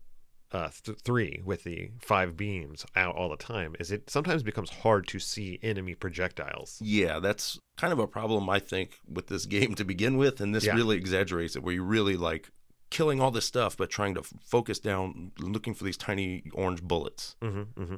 uh, 0.52 0.70
th- 0.84 0.98
three 1.06 1.40
with 1.46 1.64
the 1.64 1.92
five 2.02 2.36
beams 2.36 2.86
out 2.96 3.16
all 3.16 3.30
the 3.30 3.38
time, 3.38 3.74
is 3.80 3.90
it 3.90 4.10
sometimes 4.10 4.44
becomes 4.44 4.70
hard 4.70 5.08
to 5.08 5.18
see 5.18 5.58
enemy 5.64 5.96
projectiles. 5.96 6.78
yeah, 6.84 7.20
that's 7.20 7.58
kind 7.78 7.94
of 7.94 8.00
a 8.00 8.06
problem 8.08 8.50
I 8.50 8.60
think 8.60 9.00
with 9.08 9.28
this 9.28 9.46
game 9.56 9.76
to 9.76 9.86
begin 9.86 10.18
with, 10.18 10.42
and 10.42 10.54
this 10.54 10.66
Yeah. 10.66 10.76
really 10.76 10.98
exaggerates 10.98 11.56
it. 11.56 11.64
Where 11.64 11.74
you 11.74 11.84
really 11.84 12.18
like 12.18 12.50
killing 12.90 13.22
all 13.22 13.32
this 13.32 13.46
stuff, 13.46 13.78
but 13.78 13.90
trying 13.90 14.14
to 14.16 14.20
f- 14.20 14.34
focus 14.44 14.78
down, 14.78 15.32
looking 15.40 15.74
for 15.74 15.86
these 15.86 15.96
tiny 15.96 16.44
orange 16.54 16.84
bullets. 16.84 17.38
hmm 17.42 17.62
hmm 17.78 17.98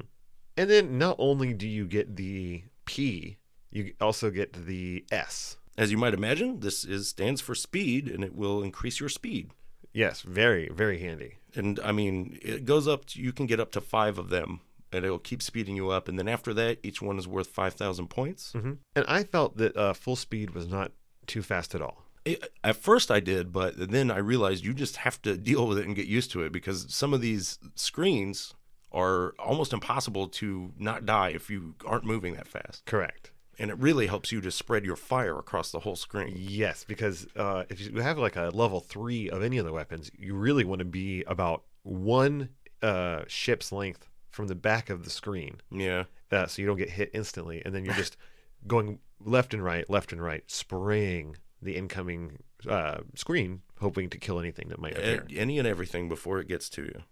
And 0.56 0.70
then 0.70 0.98
not 0.98 1.16
only 1.18 1.52
do 1.52 1.68
you 1.68 1.86
get 1.86 2.16
the 2.16 2.64
P, 2.84 3.38
you 3.70 3.92
also 4.00 4.30
get 4.30 4.66
the 4.66 5.04
S. 5.10 5.56
As 5.76 5.90
you 5.90 5.98
might 5.98 6.14
imagine, 6.14 6.60
this 6.60 6.84
is 6.84 7.08
stands 7.08 7.40
for 7.40 7.54
speed, 7.54 8.08
and 8.08 8.22
it 8.22 8.34
will 8.36 8.62
increase 8.62 9.00
your 9.00 9.08
speed. 9.08 9.50
Yes, 9.92 10.22
very, 10.22 10.68
very 10.68 10.98
handy. 11.00 11.38
And 11.54 11.80
I 11.82 11.90
mean, 11.92 12.38
it 12.42 12.64
goes 12.64 12.86
up. 12.86 13.06
To, 13.06 13.20
you 13.20 13.32
can 13.32 13.46
get 13.46 13.58
up 13.60 13.72
to 13.72 13.80
five 13.80 14.16
of 14.18 14.28
them, 14.28 14.60
and 14.92 15.04
it'll 15.04 15.18
keep 15.18 15.42
speeding 15.42 15.74
you 15.76 15.90
up. 15.90 16.08
And 16.08 16.16
then 16.18 16.28
after 16.28 16.54
that, 16.54 16.78
each 16.84 17.02
one 17.02 17.18
is 17.18 17.26
worth 17.26 17.48
five 17.48 17.74
thousand 17.74 18.08
points. 18.08 18.52
hmm 18.52 18.72
And 18.94 19.04
I 19.08 19.24
felt 19.24 19.56
that 19.56 19.76
uh, 19.76 19.92
full 19.94 20.16
speed 20.16 20.50
was 20.50 20.68
not 20.68 20.92
too 21.26 21.42
fast 21.42 21.74
at 21.74 21.82
all. 21.82 22.02
It- 22.24 22.52
At 22.62 22.76
first, 22.76 23.10
I 23.10 23.18
did, 23.20 23.52
but 23.52 23.90
then 23.90 24.10
I 24.12 24.18
realized 24.18 24.64
you 24.64 24.74
just 24.74 24.98
have 24.98 25.20
to 25.22 25.36
deal 25.50 25.66
with 25.66 25.78
it 25.78 25.86
and 25.86 25.96
get 25.96 26.06
used 26.06 26.30
to 26.32 26.42
it 26.42 26.52
because 26.52 26.86
some 26.94 27.12
of 27.12 27.20
these 27.20 27.58
screens 27.74 28.54
are 28.94 29.34
almost 29.38 29.72
impossible 29.72 30.28
to 30.28 30.72
not 30.78 31.04
die 31.04 31.30
if 31.30 31.50
you 31.50 31.74
aren't 31.84 32.04
moving 32.04 32.34
that 32.34 32.46
fast. 32.48 32.84
Correct. 32.86 33.32
And 33.58 33.70
it 33.70 33.78
really 33.78 34.06
helps 34.06 34.32
you 34.32 34.40
to 34.40 34.50
spread 34.50 34.84
your 34.84 34.96
fire 34.96 35.38
across 35.38 35.70
the 35.70 35.80
whole 35.80 35.96
screen. 35.96 36.34
Yes, 36.36 36.84
because 36.86 37.26
uh, 37.36 37.64
if 37.68 37.80
you 37.80 38.00
have 38.00 38.18
like 38.18 38.36
a 38.36 38.50
level 38.52 38.80
three 38.80 39.28
of 39.30 39.42
any 39.42 39.58
of 39.58 39.64
the 39.64 39.72
weapons, 39.72 40.10
you 40.18 40.34
really 40.34 40.64
want 40.64 40.78
to 40.80 40.84
be 40.84 41.22
about 41.26 41.62
one 41.82 42.48
uh, 42.82 43.22
ship's 43.28 43.70
length 43.70 44.08
from 44.30 44.48
the 44.48 44.54
back 44.56 44.90
of 44.90 45.04
the 45.04 45.10
screen, 45.10 45.60
Yeah. 45.70 46.04
uh, 46.32 46.46
so 46.46 46.60
you 46.62 46.66
don't 46.66 46.76
get 46.78 46.90
hit 46.90 47.10
instantly, 47.14 47.62
and 47.64 47.72
then 47.74 47.84
you're 47.84 47.94
just 47.94 48.16
going 48.66 48.98
left 49.20 49.54
and 49.54 49.62
right, 49.62 49.88
left 49.88 50.10
and 50.12 50.20
right, 50.20 50.42
spraying 50.50 51.36
the 51.62 51.76
incoming 51.76 52.38
uh, 52.68 52.98
screen, 53.14 53.62
hoping 53.78 54.10
to 54.10 54.18
kill 54.18 54.40
anything 54.40 54.68
that 54.70 54.80
might 54.80 54.98
appear. 54.98 55.24
Any 55.36 55.58
and 55.60 55.68
everything 55.68 56.08
before 56.08 56.40
it 56.40 56.48
gets 56.48 56.68
to 56.70 56.82
you. 56.82 57.02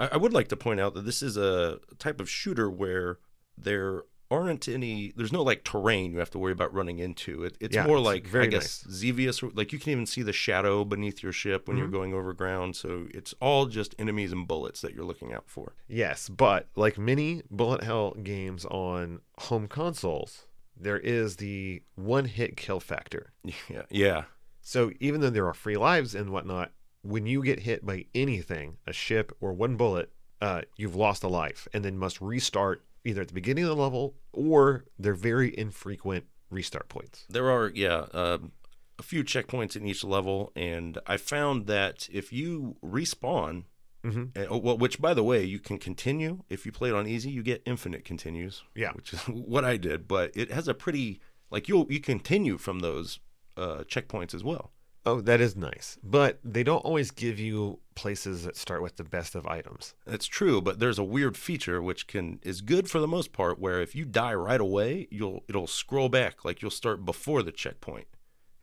I, 0.00 0.08
I 0.12 0.16
would 0.16 0.32
like 0.32 0.48
to 0.48 0.56
point 0.56 0.80
out 0.80 0.94
that 0.94 1.04
this 1.04 1.22
is 1.22 1.36
a 1.36 1.78
type 1.98 2.20
of 2.20 2.28
shooter 2.28 2.68
where 2.70 3.18
there 3.56 4.02
aren't 4.32 4.68
any. 4.68 5.12
There's 5.16 5.32
no 5.32 5.42
like 5.42 5.64
terrain 5.64 6.12
you 6.12 6.18
have 6.18 6.30
to 6.30 6.38
worry 6.38 6.52
about 6.52 6.72
running 6.72 6.98
into. 7.00 7.42
It, 7.44 7.56
it's 7.60 7.74
Yeah, 7.74 7.86
more 7.86 7.98
it's 7.98 8.04
like 8.06 8.26
very 8.26 8.44
I 8.44 8.48
guess 8.48 8.84
Xevious. 8.90 9.42
or- 9.42 9.50
Like 9.52 9.72
you 9.72 9.78
can 9.78 9.90
even 9.90 10.06
see 10.06 10.22
the 10.22 10.32
shadow 10.32 10.84
beneath 10.84 11.22
your 11.22 11.32
ship 11.32 11.66
when 11.66 11.76
you're 11.76 11.86
mm-hmm. 11.86 11.96
going 11.96 12.14
over 12.14 12.32
ground. 12.32 12.76
So 12.76 13.06
it's 13.12 13.34
all 13.40 13.66
just 13.66 13.94
enemies 13.98 14.32
and 14.32 14.46
bullets 14.46 14.80
that 14.82 14.94
you're 14.94 15.04
looking 15.04 15.32
out 15.32 15.44
for. 15.48 15.74
Yes, 15.88 16.28
but 16.28 16.68
like 16.76 16.96
many 16.96 17.42
bullet 17.50 17.82
hell 17.82 18.12
games 18.22 18.64
on 18.66 19.20
home 19.38 19.66
consoles, 19.66 20.46
there 20.76 20.98
is 20.98 21.36
the 21.36 21.82
one 21.96 22.24
hit 22.26 22.56
kill 22.56 22.80
factor. 22.80 23.32
Yeah, 23.68 23.82
yeah, 23.90 24.24
So 24.60 24.92
even 25.00 25.20
though 25.20 25.30
there 25.30 25.46
are 25.46 25.54
free 25.54 25.76
lives 25.76 26.14
and 26.14 26.30
whatnot, 26.30 26.70
when 27.02 27.26
you 27.26 27.42
get 27.42 27.60
hit 27.60 27.84
by 27.84 28.04
anything, 28.14 28.76
a 28.86 28.92
ship 28.92 29.36
or 29.40 29.52
one 29.52 29.76
bullet, 29.76 30.12
uh, 30.40 30.62
you've 30.76 30.94
lost 30.96 31.22
a 31.22 31.28
life 31.28 31.66
and 31.72 31.84
then 31.84 31.96
must 31.98 32.20
restart 32.20 32.82
either 33.04 33.22
at 33.22 33.28
the 33.28 33.34
beginning 33.34 33.64
of 33.64 33.70
the 33.70 33.76
level 33.82 34.14
or 34.32 34.84
they're 34.98 35.14
very 35.14 35.56
infrequent 35.58 36.24
restart 36.50 36.88
points. 36.88 37.24
There 37.28 37.50
are, 37.50 37.70
yeah, 37.74 38.06
um, 38.12 38.52
a 38.98 39.02
few 39.02 39.24
checkpoints 39.24 39.76
in 39.76 39.86
each 39.86 40.04
level, 40.04 40.52
and 40.54 40.98
I 41.06 41.16
found 41.16 41.66
that 41.66 42.08
if 42.12 42.32
you 42.32 42.76
respawn, 42.84 43.64
Mhm. 44.04 44.36
uh, 44.50 44.58
well, 44.58 44.76
which 44.78 45.00
by 45.00 45.14
the 45.14 45.22
way, 45.24 45.42
you 45.44 45.58
can 45.58 45.78
continue 45.78 46.42
if 46.50 46.64
you 46.66 46.72
play 46.72 46.88
it 46.90 46.94
on 46.94 47.06
easy, 47.06 47.30
you 47.30 47.42
get 47.42 47.62
infinite 47.66 48.04
continues. 48.04 48.62
Yeah. 48.74 48.92
which 48.92 49.12
is 49.14 49.20
what 49.28 49.64
I 49.64 49.76
did, 49.78 50.06
but 50.08 50.32
it 50.34 50.50
has 50.50 50.68
a 50.68 50.74
pretty 50.74 51.20
like 51.50 51.68
you'll 51.68 51.86
you 51.90 52.00
continue 52.00 52.56
from 52.58 52.80
those 52.80 53.20
uh, 53.56 53.84
checkpoints 53.86 54.34
as 54.34 54.42
well. 54.44 54.70
Oh, 55.06 55.20
that 55.22 55.40
is 55.40 55.56
nice. 55.56 55.98
But 56.02 56.38
they 56.44 56.62
don't 56.62 56.84
always 56.84 57.10
give 57.10 57.38
you 57.38 57.80
places 57.94 58.44
that 58.44 58.56
start 58.56 58.82
with 58.82 58.96
the 58.96 59.04
best 59.04 59.34
of 59.34 59.46
items. 59.46 59.94
That's 60.06 60.26
true, 60.26 60.60
but 60.60 60.78
there's 60.78 60.98
a 60.98 61.04
weird 61.04 61.36
feature 61.36 61.80
which 61.82 62.06
can 62.06 62.38
is 62.42 62.60
good 62.60 62.90
for 62.90 62.98
the 63.00 63.08
most 63.08 63.32
part, 63.32 63.58
where 63.58 63.80
if 63.80 63.94
you 63.94 64.04
die 64.04 64.34
right 64.34 64.60
away, 64.60 65.08
you'll 65.10 65.44
it'll 65.48 65.66
scroll 65.66 66.08
back 66.08 66.44
like 66.44 66.60
you'll 66.62 66.70
start 66.70 67.04
before 67.04 67.42
the 67.42 67.52
checkpoint, 67.52 68.08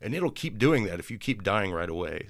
and 0.00 0.14
it'll 0.14 0.30
keep 0.30 0.58
doing 0.58 0.84
that 0.84 1.00
if 1.00 1.10
you 1.10 1.18
keep 1.18 1.42
dying 1.42 1.72
right 1.72 1.90
away. 1.90 2.28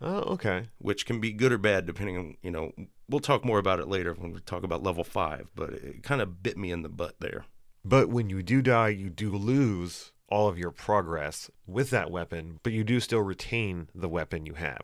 Oh, 0.00 0.20
okay. 0.34 0.68
which 0.78 1.06
can 1.06 1.20
be 1.20 1.32
good 1.32 1.50
or 1.50 1.58
bad 1.58 1.84
depending 1.84 2.16
on 2.16 2.36
you 2.40 2.52
know 2.52 2.70
we'll 3.08 3.18
talk 3.18 3.44
more 3.44 3.58
about 3.58 3.80
it 3.80 3.88
later 3.88 4.14
when 4.14 4.32
we 4.32 4.38
talk 4.38 4.62
about 4.62 4.80
level 4.80 5.02
five 5.02 5.48
but 5.56 5.70
it 5.70 6.04
kind 6.04 6.20
of 6.22 6.40
bit 6.40 6.56
me 6.56 6.70
in 6.70 6.82
the 6.82 6.88
butt 6.88 7.16
there 7.18 7.46
But 7.84 8.08
when 8.08 8.30
you 8.30 8.44
do 8.44 8.62
die, 8.62 8.90
you 8.90 9.10
do 9.10 9.32
lose 9.32 10.12
all 10.28 10.48
of 10.48 10.58
your 10.58 10.70
progress 10.70 11.50
with 11.66 11.90
that 11.90 12.10
weapon, 12.10 12.60
but 12.62 12.72
you 12.72 12.84
do 12.84 13.00
still 13.00 13.20
retain 13.22 13.88
the 13.94 14.08
weapon 14.08 14.46
you 14.46 14.54
have. 14.54 14.82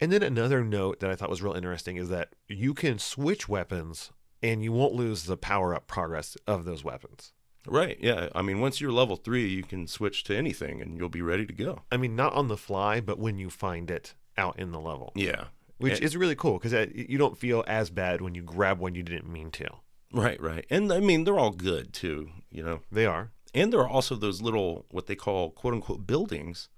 And 0.00 0.10
then 0.10 0.22
another 0.22 0.64
note 0.64 1.00
that 1.00 1.10
I 1.10 1.14
thought 1.14 1.30
was 1.30 1.42
real 1.42 1.52
interesting 1.54 1.96
is 1.96 2.08
that 2.08 2.30
you 2.48 2.74
can 2.74 2.98
switch 2.98 3.48
weapons 3.48 4.10
and 4.42 4.62
you 4.64 4.72
won't 4.72 4.94
lose 4.94 5.24
the 5.24 5.36
power 5.36 5.74
up 5.74 5.86
progress 5.86 6.36
of 6.46 6.64
those 6.64 6.82
weapons. 6.82 7.32
right 7.66 7.98
yeah 8.00 8.28
i 8.34 8.40
mean 8.40 8.58
once 8.58 8.80
you're 8.80 8.90
level 8.90 9.16
three 9.16 9.46
you 9.46 9.62
can 9.62 9.86
switch 9.86 10.24
to 10.24 10.34
anything 10.34 10.80
and 10.80 10.96
you'll 10.96 11.10
be 11.10 11.20
ready 11.20 11.44
to 11.44 11.52
go 11.52 11.82
I 11.92 11.98
mean, 11.98 12.16
not 12.16 12.32
on 12.32 12.48
the 12.48 12.56
fly, 12.56 13.00
but 13.02 13.18
when 13.18 13.36
you 13.38 13.50
find 13.50 13.90
it 13.90 14.14
out 14.38 14.58
in 14.58 14.72
the 14.72 14.80
level, 14.80 15.12
yeah 15.14 15.44
which 15.76 15.94
And- 15.96 16.02
is 16.02 16.16
really 16.16 16.34
cool 16.34 16.54
because 16.54 16.72
uh, 16.72 16.86
you 16.94 17.18
don't 17.18 17.36
feel 17.36 17.62
as 17.66 17.90
bad 17.90 18.22
when 18.22 18.34
you 18.34 18.42
grab 18.42 18.78
one 18.78 18.94
you 18.94 19.02
didn't 19.02 19.30
mean 19.30 19.50
to. 19.52 19.68
right 20.14 20.40
right 20.40 20.64
and 20.70 20.90
i 20.90 21.00
mean 21.00 21.24
they're 21.24 21.38
all 21.38 21.50
good 21.52 21.92
too 21.92 22.30
you 22.50 22.62
know 22.62 22.80
They 22.90 23.04
are. 23.04 23.30
And 23.54 23.72
there 23.72 23.80
are 23.80 23.88
also 23.88 24.14
those 24.14 24.40
little 24.42 24.86
what 24.90 25.06
they 25.06 25.16
call 25.16 25.50
quote 25.50 25.74
unquote 25.74 26.06
buildings 26.06 26.68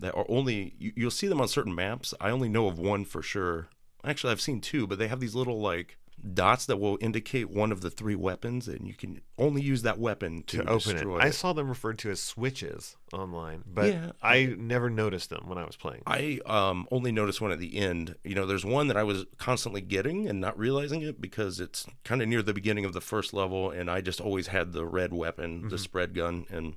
that 0.00 0.14
are 0.14 0.26
only 0.28 0.74
you, 0.78 0.92
you'll 0.96 1.10
see 1.10 1.26
them 1.26 1.40
on 1.40 1.48
certain 1.48 1.74
maps. 1.74 2.14
I 2.20 2.30
only 2.30 2.48
know 2.48 2.66
of 2.66 2.78
one 2.78 3.04
for 3.04 3.22
sure. 3.22 3.68
Actually 4.02 4.32
i've 4.32 4.40
seen 4.40 4.60
two 4.60 4.86
but 4.86 4.98
they 4.98 5.08
have 5.08 5.20
these 5.20 5.34
little 5.34 5.60
like 5.60 5.98
dots 6.34 6.66
that 6.66 6.78
will 6.78 6.98
indicate 7.00 7.50
one 7.50 7.72
of 7.72 7.80
the 7.80 7.90
three 7.90 8.14
weapons 8.14 8.68
and 8.68 8.86
you 8.86 8.94
can 8.94 9.20
only 9.38 9.62
use 9.62 9.82
that 9.82 9.98
weapon 9.98 10.42
to, 10.46 10.58
to 10.58 10.68
open 10.68 10.96
it. 10.96 11.06
I 11.20 11.30
saw 11.30 11.52
them 11.52 11.68
referred 11.68 11.98
to 12.00 12.10
as 12.10 12.20
switches 12.22 12.96
online, 13.12 13.64
but 13.66 13.86
Yeah. 13.86 14.12
I 14.22 14.54
never 14.58 14.90
noticed 14.90 15.30
them 15.30 15.48
when 15.48 15.58
I 15.58 15.64
was 15.64 15.76
playing. 15.76 16.02
I 16.06 16.40
um, 16.46 16.86
only 16.90 17.12
noticed 17.12 17.40
one 17.40 17.52
at 17.52 17.58
the 17.58 17.76
end. 17.76 18.16
You 18.24 18.34
know, 18.34 18.46
there's 18.46 18.64
one 18.64 18.88
that 18.88 18.96
I 18.96 19.02
was 19.02 19.24
constantly 19.38 19.80
getting 19.80 20.28
and 20.28 20.40
not 20.40 20.58
realizing 20.58 21.02
it 21.02 21.20
because 21.20 21.60
it's 21.60 21.86
kind 22.04 22.22
of 22.22 22.28
near 22.28 22.42
the 22.42 22.54
beginning 22.54 22.84
of 22.84 22.92
the 22.92 23.00
first 23.00 23.32
level, 23.32 23.70
and 23.70 23.90
I 23.90 24.00
just 24.00 24.20
always 24.20 24.48
had 24.48 24.72
the 24.72 24.86
red 24.86 25.12
weapon, 25.12 25.68
the 25.68 25.78
spread 25.78 26.14
gun, 26.14 26.46
and 26.50 26.74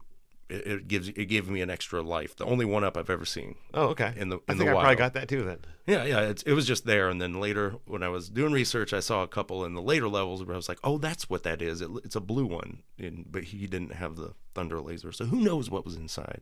it, 0.50 0.68
it 0.68 0.88
gives 0.88 1.10
it 1.10 1.26
gave 1.26 1.50
me 1.50 1.62
an 1.62 1.70
extra 1.70 2.02
life. 2.02 2.36
The 2.36 2.46
only 2.46 2.66
one 2.66 2.84
up 2.84 2.98
I've 2.98 3.10
ever 3.10 3.26
seen. 3.26 3.56
Oh, 3.74 3.88
okay. 3.90 4.14
In 4.16 4.30
the- 4.30 4.38
I 4.48 4.54
in 4.54 4.58
think 4.58 4.70
the 4.70 4.78
I 4.78 4.82
probably 4.82 4.96
got 4.96 5.14
that 5.14 5.28
too 5.28 5.44
then. 5.44 5.60
Yeah, 5.86 6.04
yeah, 6.06 6.22
it's, 6.22 6.44
it 6.44 6.54
was 6.54 6.66
just 6.66 6.86
there, 6.86 7.10
and 7.10 7.20
then 7.22 7.40
later 7.42 7.76
when 7.86 8.04
I 8.04 8.08
was 8.10 8.30
doing 8.30 8.54
research, 8.54 8.94
I 8.94 9.02
saw 9.02 9.22
a 9.24 9.28
couple 9.28 9.66
in 9.66 9.74
the 9.74 9.82
later 9.82 10.08
levels 10.08 10.44
where 10.44 10.54
I 10.54 10.58
was 10.58 10.70
like, 10.70 10.80
oh, 10.84 10.98
that's 10.98 11.30
what 11.30 11.44
that 11.44 11.62
is. 11.62 11.82
It, 11.82 11.90
it's 12.06 12.16
a 12.16 12.22
blue 12.22 12.46
one, 12.46 12.84
and, 12.98 13.26
but 13.30 13.44
he 13.46 13.68
didn't 13.68 13.94
have 13.94 14.16
the 14.16 14.34
thunder 14.56 14.80
laser, 14.80 15.12
so 15.12 15.26
who 15.26 15.42
knows 15.42 15.70
what 15.70 15.84
was 15.84 15.96
inside. 15.98 16.42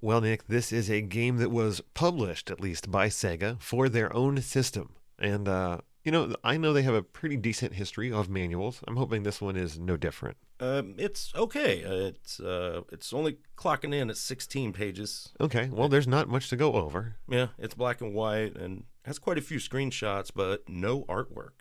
Well, 0.00 0.20
Nick, 0.20 0.46
this 0.46 0.72
is 0.72 0.88
a 0.88 1.00
game 1.00 1.38
that 1.38 1.50
was 1.50 1.80
published, 1.92 2.50
at 2.50 2.60
least 2.60 2.90
by 2.90 3.08
Sega, 3.08 3.60
for 3.60 3.88
their 3.88 4.14
own 4.14 4.40
system. 4.40 4.94
And 5.18 5.48
uh, 5.48 5.78
you 6.04 6.12
know, 6.12 6.34
I 6.44 6.56
know 6.56 6.72
they 6.72 6.82
have 6.82 6.94
a 6.94 7.02
pretty 7.02 7.36
decent 7.36 7.74
history 7.74 8.12
of 8.12 8.28
manuals. 8.28 8.80
I'm 8.86 8.96
hoping 8.96 9.22
this 9.22 9.40
one 9.40 9.56
is 9.56 9.78
no 9.78 9.96
different. 9.96 10.36
Um, 10.60 10.94
it's 10.98 11.32
okay. 11.36 11.84
Uh, 11.84 12.08
it's 12.08 12.40
uh, 12.40 12.82
it's 12.90 13.12
only 13.12 13.38
clocking 13.56 13.94
in 13.94 14.10
at 14.10 14.16
16 14.16 14.72
pages. 14.72 15.32
Okay, 15.40 15.68
well, 15.70 15.88
there's 15.88 16.08
not 16.08 16.28
much 16.28 16.48
to 16.50 16.56
go 16.56 16.72
over. 16.74 17.16
Yeah, 17.28 17.48
it's 17.58 17.74
black 17.74 18.00
and 18.00 18.14
white 18.14 18.56
and 18.56 18.84
has 19.04 19.18
quite 19.18 19.38
a 19.38 19.42
few 19.42 19.58
screenshots, 19.58 20.30
but 20.34 20.68
no 20.68 21.02
artwork. 21.04 21.60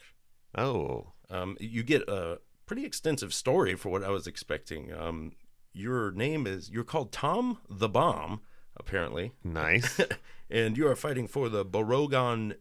Oh, 0.57 1.13
Um, 1.29 1.57
you 1.59 1.83
get 1.83 2.07
a 2.07 2.39
pretty 2.65 2.85
extensive 2.85 3.33
story 3.33 3.75
for 3.75 3.89
what 3.89 4.03
I 4.03 4.09
was 4.09 4.27
expecting. 4.27 4.93
Um, 4.93 5.33
your 5.73 6.11
name 6.11 6.47
is 6.47 6.69
you're 6.71 6.83
called 6.83 7.11
Tom 7.11 7.59
the 7.69 7.89
Bomb, 7.89 8.41
apparently, 8.75 9.33
nice. 9.43 9.99
and 10.49 10.75
you 10.77 10.87
are 10.87 10.95
fighting 10.95 11.27
for 11.27 11.49
the 11.49 11.63
Borogon 11.65 12.55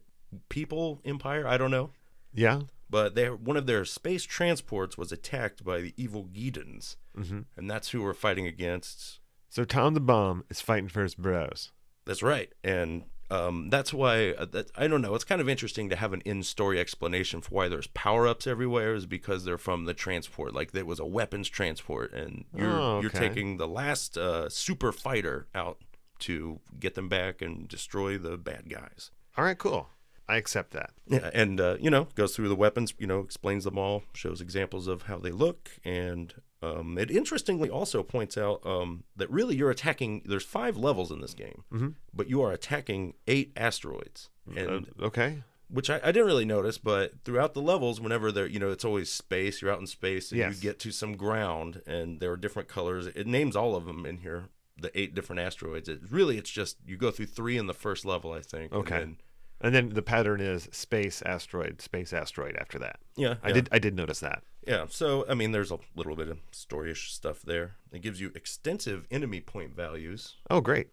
People 0.49 1.01
Empire. 1.05 1.47
I 1.47 1.57
don't 1.57 1.71
know, 1.71 1.91
yeah. 2.33 2.61
but 2.89 3.15
they 3.15 3.27
one 3.29 3.57
of 3.57 3.65
their 3.65 3.85
space 3.85 4.23
transports 4.23 4.97
was 4.97 5.11
attacked 5.11 5.63
by 5.63 5.81
the 5.81 5.93
evil 5.97 6.25
Geedons, 6.25 6.95
hmm 7.15 7.41
and 7.55 7.69
that's 7.69 7.89
who 7.89 8.01
we're 8.03 8.13
fighting 8.13 8.47
against. 8.47 9.19
So 9.49 9.63
Tom 9.63 9.93
the 9.93 9.99
Bomb 9.99 10.43
is 10.49 10.61
fighting 10.61 10.89
for 10.89 11.03
his 11.03 11.15
bros. 11.15 11.71
That's 12.05 12.21
right, 12.23 12.51
and 12.63 13.03
um, 13.29 13.69
that's 13.69 13.93
why 13.93 14.31
uh, 14.31 14.45
that, 14.45 14.71
I 14.75 14.87
don't 14.87 15.01
know. 15.01 15.13
It's 15.15 15.23
kind 15.25 15.41
of 15.41 15.49
interesting 15.49 15.89
to 15.89 15.95
have 15.97 16.13
an 16.13 16.21
in-story 16.23 16.79
explanation 16.79 17.41
for 17.41 17.55
why 17.55 17.67
there's 17.67 17.87
power-ups 17.87 18.47
everywhere. 18.47 18.93
Is 18.93 19.05
because 19.05 19.43
they're 19.43 19.57
from 19.57 19.85
the 19.85 19.93
transport, 19.93 20.53
like 20.53 20.73
it 20.73 20.85
was 20.85 20.99
a 20.99 21.05
weapons 21.05 21.49
transport, 21.49 22.13
and 22.13 22.45
you're 22.55 22.69
Oh, 22.69 23.01
you're 23.01 23.09
taking 23.09 23.57
the 23.57 23.67
last 23.67 24.17
uh, 24.17 24.47
super 24.49 24.91
fighter 24.91 25.47
out 25.53 25.79
to 26.19 26.59
get 26.79 26.95
them 26.95 27.09
back 27.09 27.41
and 27.41 27.67
destroy 27.67 28.17
the 28.17 28.37
bad 28.37 28.69
guys. 28.69 29.11
All 29.37 29.43
right, 29.43 29.57
cool. 29.57 29.89
I 30.29 30.35
accept 30.37 30.71
that. 30.71 30.91
Yeah, 31.07 31.29
and 31.33 31.59
uh, 31.61 31.77
you 31.79 31.89
know 31.89 32.07
goes 32.15 32.35
through 32.35 32.49
the 32.49 32.55
weapons, 32.55 32.93
you 32.97 33.07
know 33.07 33.19
explains 33.19 33.63
them 33.63 33.77
all, 33.77 34.03
shows 34.13 34.41
examples 34.41 34.87
of 34.87 35.03
how 35.03 35.17
they 35.19 35.31
look, 35.31 35.71
and 35.85 36.33
um, 36.61 36.97
it 36.97 37.09
interestingly 37.11 37.69
also 37.69 38.03
points 38.03 38.37
out 38.37 38.65
um, 38.65 39.03
that 39.15 39.29
really 39.31 39.55
you're 39.55 39.69
attacking. 39.71 40.23
There's 40.25 40.43
five 40.43 40.75
levels 40.75 41.11
in 41.11 41.21
this 41.21 41.33
game, 41.33 41.63
Mhm. 41.71 41.95
but 42.13 42.29
you 42.29 42.41
are 42.41 42.51
attacking 42.51 43.13
eight 43.27 43.51
asteroids, 43.55 44.29
and 44.55 44.87
Uh, 44.99 45.05
okay. 45.05 45.43
which 45.69 45.89
I, 45.89 45.97
I 46.03 46.11
didn't 46.11 46.25
really 46.25 46.45
notice, 46.45 46.77
but 46.77 47.23
throughout 47.23 47.53
the 47.53 47.61
levels, 47.61 48.01
whenever 48.01 48.31
they're 48.31 48.47
you 48.47 48.59
know 48.59 48.71
it's 48.71 48.83
always 48.85 49.09
space. 49.09 49.61
You're 49.61 49.71
out 49.71 49.79
in 49.79 49.87
space, 49.87 50.31
and 50.31 50.39
Yes. 50.39 50.55
you 50.55 50.61
get 50.61 50.79
to 50.79 50.91
some 50.91 51.15
ground, 51.15 51.81
and 51.87 52.19
there 52.19 52.31
are 52.31 52.37
different 52.37 52.67
colors. 52.67 53.07
It 53.07 53.27
names 53.27 53.55
all 53.55 53.75
of 53.75 53.85
them 53.85 54.05
in 54.05 54.17
here. 54.17 54.49
The 54.79 54.91
eight 54.99 55.15
different 55.15 55.39
asteroids. 55.39 55.87
It 55.89 56.01
really, 56.11 56.37
it's 56.37 56.51
just 56.51 56.77
you 56.85 56.97
go 56.97 57.09
through 57.11 57.25
three 57.27 57.57
in 57.57 57.65
the 57.67 57.73
first 57.73 58.03
level, 58.05 58.31
I 58.33 58.41
think. 58.41 58.71
and 58.73 58.81
Okay. 58.81 58.99
then- 58.99 59.17
And 59.59 59.73
then 59.73 59.89
the 59.89 60.01
pattern 60.03 60.39
is 60.39 60.69
space 60.71 61.21
asteroid, 61.23 61.81
space 61.81 62.13
asteroid 62.13 62.55
after 62.57 62.77
that. 62.79 62.99
yeah, 63.15 63.35
I 63.43 63.47
yeah. 63.49 63.53
did 63.55 63.69
I 63.71 63.79
did 63.79 63.95
notice 63.95 64.19
that. 64.19 64.43
Yeah, 64.67 64.85
so 64.89 65.25
I 65.29 65.33
mean, 65.33 65.51
there's 65.51 65.71
a 65.71 65.79
little 65.95 66.15
bit 66.15 66.27
of 66.29 66.39
storyish 66.51 67.09
stuff 67.11 67.41
there. 67.41 67.75
It 67.91 68.01
gives 68.01 68.19
you 68.21 68.31
extensive 68.35 69.07
enemy 69.09 69.39
point 69.41 69.75
values, 69.75 70.35
Oh, 70.49 70.61
great. 70.61 70.89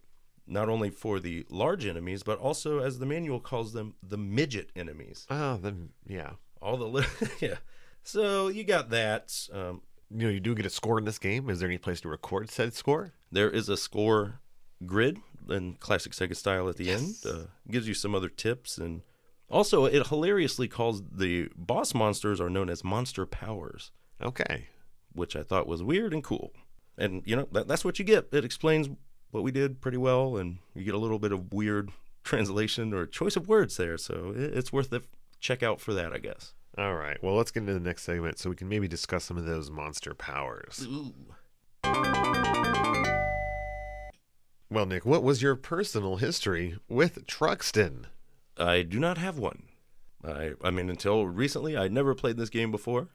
not 0.47 0.69
only 0.69 0.89
for 0.89 1.19
the 1.19 1.45
large 1.49 1.85
enemies, 1.85 2.23
but 2.23 2.39
also, 2.39 2.79
as 2.79 2.99
the 2.99 3.05
manual 3.05 3.39
calls 3.39 3.73
them, 3.73 3.95
the 4.01 4.17
midget 4.17 4.69
enemies. 4.75 5.27
Oh, 5.29 5.57
then 5.57 5.89
yeah. 6.07 6.31
All 6.61 6.77
the 6.77 6.85
li- 6.85 7.05
yeah. 7.41 7.57
So 8.03 8.47
you 8.47 8.63
got 8.63 8.89
that. 8.91 9.33
Um, 9.53 9.81
You 10.09 10.27
know, 10.27 10.29
you 10.33 10.39
do 10.39 10.55
get 10.55 10.65
a 10.65 10.69
score 10.69 10.97
in 10.97 11.05
this 11.05 11.19
game. 11.19 11.49
Is 11.49 11.59
there 11.59 11.67
any 11.69 11.77
place 11.77 12.01
to 12.01 12.07
record 12.09 12.49
said 12.49 12.73
score? 12.73 13.11
there 13.31 13.49
is 13.49 13.67
a 13.69 13.75
score 13.77 14.39
grid 14.85 15.17
in 15.49 15.73
classic 15.75 16.11
Sega 16.13 16.35
style 16.35 16.67
at 16.69 16.77
the 16.77 16.85
Yes. 16.85 17.25
end. 17.25 17.33
Uh, 17.35 17.43
gives 17.69 17.87
you 17.87 17.93
some 17.93 18.13
other 18.15 18.29
tips 18.29 18.77
and. 18.77 19.01
Also, 19.47 19.85
it 19.85 20.07
hilariously 20.07 20.67
calls 20.67 21.03
the 21.11 21.49
boss 21.55 21.93
monsters 21.93 22.41
are 22.41 22.49
known 22.49 22.67
as 22.69 22.83
monster 22.83 23.25
powers. 23.27 23.91
Okay. 24.21 24.67
which 25.13 25.35
I 25.35 25.43
thought 25.43 25.67
was 25.67 25.81
weird 25.83 26.13
and 26.13 26.23
cool. 26.23 26.51
And 26.97 27.21
you 27.25 27.35
know 27.35 27.47
that, 27.51 27.67
that's 27.67 27.85
what 27.85 27.99
you 27.99 28.05
get. 28.05 28.27
It 28.33 28.43
explains 28.43 28.89
what 29.31 29.43
we 29.43 29.51
did 29.51 29.79
pretty 29.81 29.97
well, 29.97 30.35
and 30.35 30.57
you 30.73 30.83
get 30.83 30.93
a 30.95 30.97
little 30.97 31.19
bit 31.19 31.31
of 31.31 31.53
weird 31.53 31.91
translation 32.23 32.93
or 32.93 33.05
choice 33.05 33.35
of 33.35 33.47
words 33.47 33.77
there. 33.77 33.97
So 33.97 34.33
it, 34.35 34.57
it's 34.57 34.73
worth 34.73 34.89
the 34.89 35.03
check 35.39 35.61
out 35.61 35.79
for 35.79 35.93
that, 35.93 36.11
I 36.11 36.17
guess. 36.17 36.53
All 36.77 36.95
right. 36.95 37.21
Well, 37.23 37.35
let's 37.35 37.51
get 37.51 37.61
into 37.61 37.73
the 37.73 37.79
next 37.79 38.03
segment 38.03 38.39
so 38.39 38.49
we 38.49 38.55
can 38.55 38.67
maybe 38.67 38.87
discuss 38.87 39.23
some 39.25 39.37
of 39.37 39.45
those 39.45 39.69
monster 39.69 40.13
powers. 40.15 40.85
Ooh. 40.89 41.13
Well, 44.69 44.85
Nick, 44.85 45.05
what 45.05 45.23
was 45.23 45.41
your 45.41 45.55
personal 45.55 46.17
history 46.17 46.77
with 46.89 47.25
Truxton? 47.27 48.07
I 48.57 48.81
do 48.81 48.99
not 48.99 49.17
have 49.17 49.37
one. 49.37 49.63
I 50.23 50.53
I 50.63 50.71
mean, 50.71 50.89
until 50.89 51.27
recently, 51.27 51.77
I'd 51.77 51.91
never 51.93 52.15
played 52.15 52.37
this 52.37 52.49
game 52.49 52.71
before. 52.71 53.09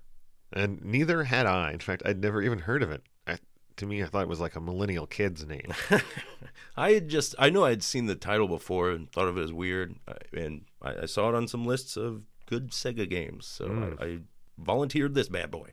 And 0.52 0.82
neither 0.84 1.24
had 1.24 1.46
I. 1.46 1.72
In 1.72 1.78
fact, 1.80 2.02
I'd 2.04 2.20
never 2.20 2.42
even 2.42 2.60
heard 2.60 2.82
of 2.82 2.90
it. 2.90 3.02
I, 3.26 3.38
to 3.76 3.86
me, 3.86 4.02
I 4.02 4.06
thought 4.06 4.22
it 4.22 4.28
was 4.28 4.40
like 4.40 4.56
a 4.56 4.60
millennial 4.60 5.06
kid's 5.06 5.46
name. 5.46 5.72
I 6.76 6.92
had 6.92 7.08
just 7.08 7.34
I 7.38 7.50
know 7.50 7.64
I'd 7.64 7.82
seen 7.82 8.06
the 8.06 8.14
title 8.16 8.48
before 8.48 8.90
and 8.90 9.10
thought 9.10 9.28
of 9.28 9.38
it 9.38 9.42
as 9.42 9.52
weird, 9.52 9.96
and 10.32 10.62
I, 10.82 11.02
I 11.02 11.06
saw 11.06 11.28
it 11.28 11.34
on 11.34 11.48
some 11.48 11.64
lists 11.64 11.96
of 11.96 12.22
good 12.46 12.70
Sega 12.70 13.08
games, 13.08 13.46
so 13.46 13.66
Mm. 13.68 14.00
I, 14.00 14.04
I 14.04 14.18
volunteered 14.58 15.14
this 15.14 15.28
bad 15.28 15.50
boy. 15.50 15.70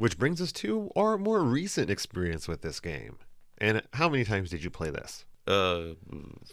Which 0.00 0.16
brings 0.18 0.40
us 0.40 0.50
to 0.52 0.90
our 0.96 1.18
more 1.18 1.42
recent 1.42 1.90
experience 1.90 2.48
with 2.48 2.62
this 2.62 2.80
game. 2.80 3.18
And 3.58 3.82
how 3.92 4.08
many 4.08 4.24
times 4.24 4.48
did 4.48 4.64
you 4.64 4.70
play 4.70 4.88
this? 4.88 5.26
Uh, 5.46 5.88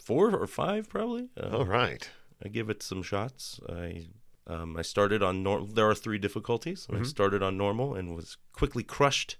four 0.02 0.36
or 0.36 0.46
five 0.46 0.90
probably. 0.90 1.28
Uh, 1.34 1.56
All 1.56 1.64
right. 1.64 2.10
I 2.44 2.48
give 2.48 2.68
it 2.68 2.82
some 2.82 3.02
shots. 3.02 3.58
I 3.66 4.08
um, 4.46 4.76
I 4.76 4.82
started 4.82 5.22
on 5.22 5.42
normal. 5.42 5.66
There 5.66 5.88
are 5.88 5.94
three 5.94 6.18
difficulties. 6.18 6.86
I 6.92 7.02
started 7.04 7.42
on 7.42 7.56
normal 7.56 7.94
and 7.94 8.14
was 8.14 8.36
quickly 8.52 8.82
crushed. 8.82 9.36